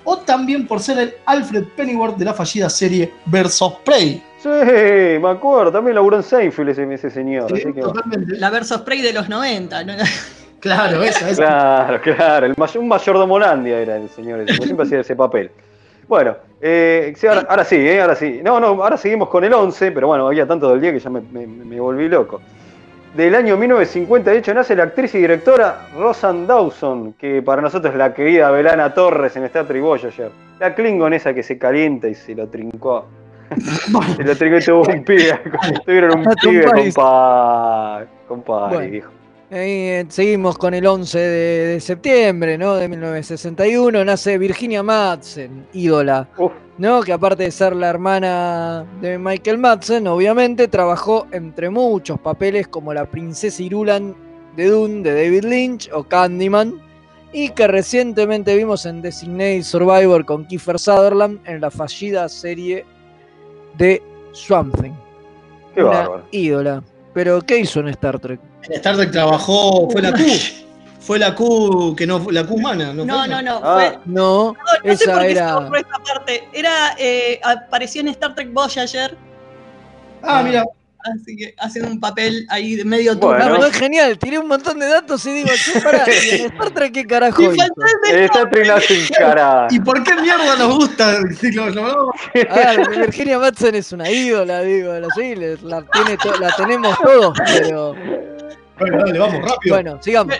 o 0.05 0.19
también 0.19 0.67
por 0.67 0.81
ser 0.81 0.99
el 0.99 1.15
Alfred 1.27 1.65
Pennyworth 1.77 2.17
de 2.17 2.25
la 2.25 2.33
fallida 2.35 2.71
serie 2.71 3.13
of 3.61 3.75
Prey. 3.85 4.23
Sí, 4.43 4.49
me 4.49 5.29
acuerdo. 5.29 5.73
También 5.73 5.97
laburó 5.97 6.17
en 6.17 6.23
Seinfeld 6.23 6.71
ese, 6.71 6.95
ese 6.95 7.11
señor. 7.11 7.49
Sí, 7.51 7.63
así 7.63 7.73
que- 7.75 7.81
totalmente. 7.81 8.37
La 8.39 8.49
Verso 8.51 8.79
Spray 8.79 9.03
de 9.03 9.13
los 9.13 9.29
90, 9.29 9.85
¿no? 9.85 9.95
Claro, 10.61 11.05
esa, 11.05 11.31
esa. 11.31 11.37
Claro, 11.45 12.01
claro. 12.01 12.47
El 12.47 12.55
may- 12.57 12.69
un 12.79 12.89
mayordomo 12.89 13.35
Holandia 13.35 13.79
era 13.79 13.97
el 13.97 14.09
señor. 14.11 14.41
ese, 14.41 14.61
Siempre 14.63 14.87
hacía 14.87 15.01
ese 15.01 15.15
papel. 15.15 15.53
Bueno, 16.09 16.37
eh, 16.61 17.13
sí, 17.17 17.27
ahora, 17.27 17.47
ahora 17.49 17.65
sí, 17.65 17.77
eh, 17.77 18.01
ahora 18.01 18.15
sí. 18.15 18.41
No, 18.43 18.59
no, 18.61 18.69
ahora 18.83 18.97
seguimos 18.97 19.29
con 19.29 19.45
el 19.45 19.53
11, 19.53 19.93
pero 19.93 20.07
bueno, 20.09 20.27
había 20.27 20.47
tanto 20.47 20.71
del 20.71 20.81
día 20.81 20.93
que 20.93 20.99
ya 20.99 21.11
me, 21.11 21.21
me- 21.21 21.47
me 21.47 21.81
volví 21.81 22.09
loco. 22.09 22.41
Del 23.15 23.35
año 23.35 23.57
1958 23.57 24.55
nace 24.55 24.77
la 24.77 24.83
actriz 24.85 25.15
y 25.15 25.19
directora 25.19 25.89
Rosanne 25.97 26.47
Dawson, 26.47 27.15
que 27.15 27.41
para 27.43 27.63
nosotros 27.63 27.93
es 27.93 27.99
la 27.99 28.13
querida 28.13 28.51
Belana 28.51 28.93
Torres 28.93 29.35
en 29.37 29.45
Star 29.45 29.67
Trek 29.67 29.83
Voyager. 29.83 30.31
La 30.61 30.75
Klingon 30.75 31.15
esa 31.15 31.33
que 31.33 31.43
se 31.43 31.57
calienta 31.59 32.07
y 32.09 32.15
se 32.15 32.35
lo 32.35 32.47
trincó. 32.49 33.07
se 34.17 34.25
lo 34.25 34.37
trincó 34.37 34.59
y 34.59 34.65
tuvo 34.65 34.83
un 34.93 35.05
pibe. 35.05 35.41
Tuvieron 35.87 36.19
un 36.19 36.35
pibe, 36.43 36.65
compadre. 36.95 38.07
Compadre, 38.29 38.87
viejo. 38.89 39.11
Eh, 39.51 40.05
seguimos 40.09 40.59
con 40.59 40.75
el 40.75 40.87
11 40.87 41.19
de, 41.19 41.67
de 41.69 41.81
septiembre, 41.81 42.59
¿no? 42.59 42.75
De 42.75 42.87
1961 42.87 44.05
nace 44.05 44.37
Virginia 44.37 44.83
Madsen, 44.83 45.67
ídola, 45.73 46.29
Uf. 46.37 46.53
¿no? 46.77 47.01
Que 47.03 47.15
aparte 47.15 47.45
de 47.45 47.51
ser 47.51 47.75
la 47.75 47.89
hermana 47.89 48.85
de 49.01 49.19
Michael 49.19 49.57
Madsen, 49.57 50.07
obviamente 50.07 50.69
trabajó 50.69 51.27
entre 51.33 51.71
muchos 51.71 52.21
papeles 52.21 52.69
como 52.69 52.93
la 52.93 53.07
princesa 53.07 53.63
Irulan 53.63 54.15
de 54.55 54.67
Dune 54.69 55.03
de 55.03 55.15
David 55.15 55.45
Lynch 55.45 55.91
o 55.95 56.05
Candyman 56.05 56.75
y 57.33 57.49
que 57.51 57.67
recientemente 57.69 58.55
vimos 58.55 58.85
en 58.85 59.01
Designated 59.01 59.63
Survivor 59.63 60.27
con 60.27 60.45
Kiefer 60.47 60.79
Sutherland 60.79 61.41
en 61.47 61.63
la 61.63 61.71
fallida 61.71 62.29
serie 62.29 62.85
de 63.79 64.03
Swamp 64.33 64.79
Thing. 64.79 64.93
Qué 65.75 65.83
Una 65.83 66.01
bárbaro. 66.01 66.25
ídola. 66.33 66.83
Pero 67.19 67.41
¿qué 67.41 67.59
hizo 67.59 67.81
en 67.81 67.89
Star 67.89 68.21
Trek? 68.21 68.39
En 68.63 68.75
Star 68.75 68.95
Trek 68.95 69.11
trabajó, 69.11 69.91
fue 69.91 70.01
la 70.01 70.13
Q. 70.13 70.19
Fue 71.01 71.19
la 71.19 71.35
Q 71.35 71.97
que 71.97 72.07
no 72.07 72.21
fue 72.21 72.33
la 72.33 72.47
Q 72.47 72.55
humana, 72.55 72.93
¿no? 72.93 73.05
No, 73.05 73.19
fue? 73.19 73.29
no, 73.29 73.43
no. 73.43 73.61
Ah. 73.61 73.93
No, 74.05 74.53
no, 74.53 74.55
no 74.85 74.97
sé 74.97 75.05
esa 75.05 75.13
por 75.15 75.23
qué 75.23 75.27
se 75.27 75.33
era. 75.33 75.55
borró 75.57 75.77
esta 75.77 75.99
parte. 75.99 76.49
Era, 76.53 76.95
eh, 76.97 77.41
apareció 77.43 78.03
en 78.03 78.09
Star 78.09 78.37
Trek 78.37 78.53
Voyager, 78.53 79.17
Ah, 80.23 80.43
mira. 80.45 80.65
Así 81.05 81.37
que 81.37 81.55
haciendo 81.59 81.91
un 81.91 82.01
papel 82.01 82.47
ahí 82.51 82.77
de 82.77 82.85
medio 82.85 83.17
Bueno. 83.17 83.49
turno. 83.49 83.67
Es 83.67 83.77
genial, 83.77 84.19
tiré 84.19 84.39
un 84.39 84.49
montón 84.49 84.79
de 84.79 84.87
datos 84.87 85.25
y 85.27 85.33
digo, 85.33 85.49
che, 85.55 85.81
pará, 85.81 86.05
¿y 86.09 86.29
en 86.41 86.47
Star 86.53 86.71
Trek 86.71 86.93
qué 86.93 87.07
carajo 87.07 87.43
Y 87.43 87.47
Star 87.47 88.51
Trek 88.51 88.69
hacen 88.71 89.01
cara. 89.19 89.67
¿Y 89.71 89.81
por 89.81 90.03
qué 90.03 90.15
mierda 90.17 90.57
nos 90.57 90.75
gusta? 90.77 91.19
Si 91.41 91.53
lo- 91.53 92.13
ver, 92.35 92.89
Virginia 92.99 93.39
Madsen 93.39 93.75
es 93.75 93.93
una 93.93 94.11
ídola, 94.11 94.61
digo, 94.63 94.93
la, 94.95 95.09
sí, 95.15 95.35
le- 95.35 95.57
la, 95.63 95.83
tiene 95.93 96.17
to- 96.17 96.39
la 96.41 96.55
tenemos 96.57 96.99
todos, 96.99 97.39
pero 97.47 97.95
Bueno, 98.79 98.99
dale, 99.05 99.19
vamos, 99.19 99.41
rápido. 99.51 99.75
bueno, 99.75 99.99
sigamos. 100.03 100.35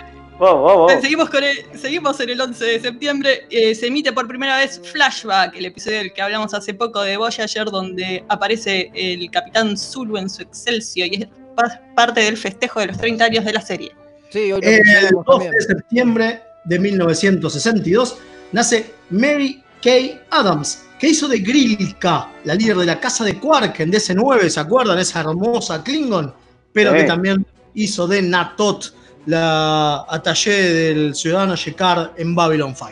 Seguimos, 1.01 1.29
con 1.29 1.43
el, 1.43 1.57
seguimos 1.77 2.19
en 2.21 2.29
el 2.29 2.39
11 2.39 2.63
de 2.65 2.79
septiembre. 2.79 3.45
eh, 3.49 3.75
se 3.75 3.87
emite 3.87 4.13
por 4.13 4.25
primera 4.27 4.57
vez 4.57 4.79
Flashback, 4.91 5.55
el 5.55 5.65
episodio 5.65 5.97
del 5.97 6.13
que 6.13 6.21
hablamos 6.21 6.53
hace 6.53 6.73
poco 6.73 7.01
de 7.01 7.17
Voyager, 7.17 7.65
donde 7.65 8.23
aparece 8.29 8.89
el 8.93 9.29
capitán 9.31 9.77
Zulu 9.77 10.17
en 10.17 10.29
su 10.29 10.41
Excelsior 10.43 11.07
y 11.11 11.23
es 11.23 11.29
pa- 11.55 11.81
parte 11.93 12.21
del 12.21 12.37
festejo 12.37 12.79
de 12.79 12.87
los 12.87 12.97
30 12.97 13.25
años 13.25 13.43
de 13.43 13.51
la 13.53 13.61
serie. 13.61 13.91
Sí, 14.29 14.51
hoy 14.53 14.61
lo 14.61 14.67
El 14.67 14.77
mencionamos 14.83 15.25
12 15.25 15.45
también. 15.45 15.51
de 15.51 15.61
septiembre 15.61 16.41
de 16.65 16.79
1962 16.79 18.17
nace 18.53 18.93
Mary 19.09 19.61
Kay 19.81 20.19
Adams, 20.29 20.83
que 20.99 21.07
hizo 21.09 21.27
de 21.27 21.39
Grilka, 21.39 22.31
la 22.45 22.55
líder 22.55 22.77
de 22.77 22.85
la 22.85 22.99
casa 22.99 23.25
de 23.25 23.37
Quark 23.37 23.79
en 23.81 23.91
DC9, 23.91 24.49
¿se 24.49 24.59
acuerdan? 24.59 24.99
Esa 24.99 25.19
hermosa 25.21 25.83
Klingon, 25.83 26.33
pero 26.73 26.91
Sí. 26.91 26.97
que 26.99 27.03
también 27.03 27.45
hizo 27.73 28.07
de 28.07 28.21
Natot, 28.21 28.93
la 29.29 30.05
attaché 30.09 30.51
del 30.73 31.13
ciudadano 31.15 31.55
Shekar 31.55 32.11
en 32.17 32.33
Babylon 32.35 32.75
5. 32.75 32.91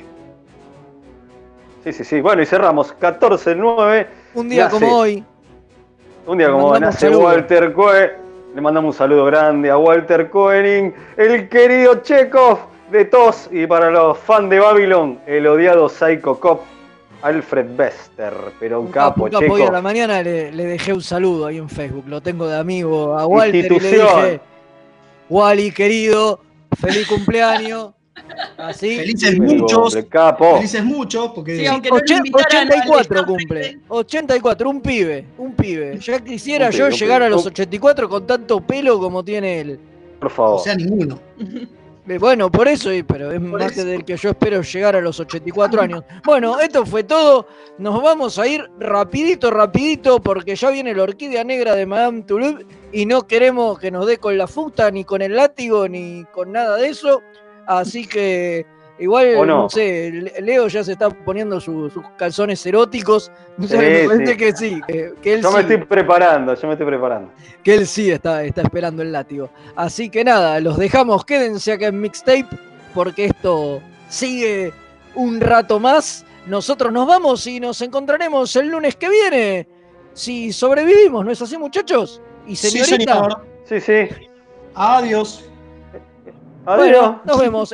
Sí, 1.83 1.93
sí, 1.93 2.03
sí. 2.03 2.21
Bueno, 2.21 2.41
y 2.41 2.45
cerramos. 2.45 2.91
14 2.93 3.51
del 3.51 3.59
9. 3.59 4.07
Un 4.35 4.49
día 4.49 4.65
nace- 4.65 4.79
como 4.79 4.97
hoy, 4.97 5.23
Un 6.25 6.38
día 6.38 6.51
como 6.51 6.67
hoy 6.67 6.79
nace. 6.79 7.09
Walter 7.09 7.73
Cohen. 7.73 8.11
Le 8.53 8.61
mandamos 8.61 8.95
un 8.95 8.97
saludo 8.97 9.25
grande 9.25 9.69
a 9.69 9.77
Walter 9.77 10.29
Koenig, 10.31 10.93
el 11.15 11.47
querido 11.47 11.95
Chekhov 12.01 12.57
de 12.91 13.05
TOS. 13.05 13.49
Y 13.51 13.67
para 13.67 13.91
los 13.91 14.17
fans 14.17 14.49
de 14.49 14.59
Babylon, 14.59 15.19
el 15.27 15.45
odiado 15.45 15.88
Psycho 15.89 16.39
Cop, 16.39 16.61
Alfred 17.21 17.67
Bester. 17.75 18.33
Pero 18.59 18.79
un, 18.79 18.88
un 18.88 18.91
capo, 18.91 19.25
capo, 19.25 19.39
capo, 19.39 19.53
hoy 19.53 19.61
a 19.61 19.71
la 19.71 19.81
mañana 19.81 20.23
le, 20.23 20.51
le 20.51 20.65
dejé 20.65 20.91
un 20.93 21.01
saludo 21.01 21.45
ahí 21.45 21.57
en 21.57 21.69
Facebook, 21.69 22.05
lo 22.07 22.19
tengo 22.21 22.47
de 22.47 22.57
amigo 22.57 23.17
a 23.17 23.27
Walter 23.27 23.55
y 23.55 23.61
le 23.61 23.67
Institución. 23.75 24.07
dije, 24.23 24.39
Wally 25.30 25.71
querido, 25.71 26.39
feliz 26.80 27.07
cumpleaños. 27.07 27.91
Así. 28.57 28.97
Felices 28.97 29.29
El 29.29 29.41
muchos, 29.41 29.93
felices 29.93 30.83
muchos, 30.83 31.32
porque 31.33 31.58
Sí, 31.59 31.66
aunque 31.67 31.89
no 31.89 31.97
lo 31.97 32.01
Ochen- 32.01 32.17
invitaran 32.17 32.67
al 32.71 32.79
84 32.79 33.01
Star 33.01 33.08
Trek 33.08 33.25
cumple. 33.25 33.79
84, 33.89 34.70
un 34.70 34.82
pibe, 34.82 35.25
un 35.37 35.54
pibe. 35.54 35.99
Ya 35.99 36.20
quisiera 36.20 36.66
Un 36.67 36.71
yo 36.71 36.89
llegar 36.89 37.20
pibe. 37.20 37.25
a 37.28 37.29
los 37.29 37.43
Un- 37.45 37.51
84 37.51 38.09
con 38.09 38.25
tanto 38.28 38.59
pelo 38.62 38.99
como 38.99 39.24
tiene 39.24 39.59
él. 39.62 39.79
Por 40.20 40.32
favor. 40.32 40.55
o 40.59 40.63
sea, 40.63 40.75
ninguno. 40.75 41.20
Eh, 42.08 42.17
Bueno, 42.17 42.51
por 42.51 42.67
eso, 42.67 42.89
pero 43.08 43.32
es 43.32 43.42
más 43.42 43.71
que 43.71 43.82
eso. 43.82 43.89
del 43.89 44.05
que 44.05 44.16
yo 44.17 44.29
espero 44.29 44.62
llegar 44.62 44.96
a 44.96 45.01
los 45.01 45.20
84 45.20 45.82
años. 45.82 46.04
Bueno, 46.24 46.59
esto 46.59 46.86
fue 46.86 47.04
todo. 47.04 47.47
Nos 47.78 48.01
vamos 48.01 48.39
a 48.39 48.47
ir 48.47 48.70
rapidito, 48.79 49.51
rapidito, 49.51 50.20
porque 50.21 50.55
ya 50.55 50.70
viene 50.70 50.93
la 50.93 51.04
orquídea 51.04 51.43
negra 51.43 51.75
de 51.75 51.86
Madame 51.86 52.24
Toulouse 52.24 52.66
y 52.92 53.05
no 53.05 53.28
queremos 53.28 53.78
que 53.79 53.92
nos 53.92 54.05
dé 54.08 54.17
con 54.17 54.38
la 54.38 54.47
fusta, 54.47 54.89
ni 54.92 55.04
con 55.04 55.21
el 55.21 55.36
látigo, 55.36 55.88
ni 55.88 56.24
con 56.32 56.51
nada 56.51 56.78
de 56.78 56.88
eso. 56.88 57.21
Así 57.67 58.08
que 58.08 58.66
igual, 58.99 59.36
¿O 59.37 59.45
no? 59.45 59.57
no? 59.63 59.69
sé, 59.69 60.11
Le- 60.11 60.41
Leo 60.41 60.67
ya 60.67 60.83
se 60.83 60.93
está 60.93 61.09
poniendo 61.09 61.59
su- 61.59 61.89
sus 61.89 62.03
calzones 62.17 62.65
eróticos. 62.65 63.32
No 63.57 63.67
sé, 63.67 63.75
Sí, 63.75 64.07
me 64.07 64.07
parece 64.15 64.32
sí. 64.33 64.37
que 64.37 64.55
sí, 64.55 64.82
que, 64.87 65.13
que 65.21 65.33
él 65.33 65.41
Yo 65.41 65.49
sí 65.49 65.55
me 65.55 65.61
estoy 65.61 65.78
preparando, 65.78 66.53
yo 66.53 66.67
me 66.67 66.74
estoy 66.74 66.87
preparando. 66.87 67.32
que 67.63 67.74
él 67.74 67.87
sí 67.87 68.11
está, 68.11 68.43
está 68.43 68.61
esperando 68.61 69.01
el 69.01 69.11
látigo. 69.11 69.49
Así 69.75 70.09
que 70.09 70.24
nada, 70.24 70.59
los 70.59 70.78
dejamos, 70.78 71.25
quédense 71.25 71.71
acá 71.71 71.87
en 71.87 71.99
Mixtape, 71.99 72.45
porque 72.93 73.25
esto 73.25 73.82
sigue 74.09 74.71
un 75.15 75.39
rato 75.41 75.79
más. 75.79 76.24
Nosotros 76.45 76.93
nos 76.93 77.07
vamos 77.07 77.45
y 77.47 77.59
nos 77.59 77.82
encontraremos 77.82 78.55
el 78.55 78.67
lunes 78.69 78.95
que 78.95 79.09
viene. 79.09 79.67
Si 80.13 80.53
sobrevivimos, 80.53 81.25
¿no 81.25 81.32
es 81.32 81.41
así, 81.41 81.57
muchachos? 81.57 82.21
Y 82.45 82.55
Sí, 82.55 82.69
señorita. 82.69 83.13
señor. 83.15 83.45
Sí, 83.65 83.82
sí. 83.82 84.07
Adiós. 84.75 85.43
Adiós. 86.65 86.78
Bueno, 86.78 87.21
nos 87.25 87.39
vemos. 87.39 87.74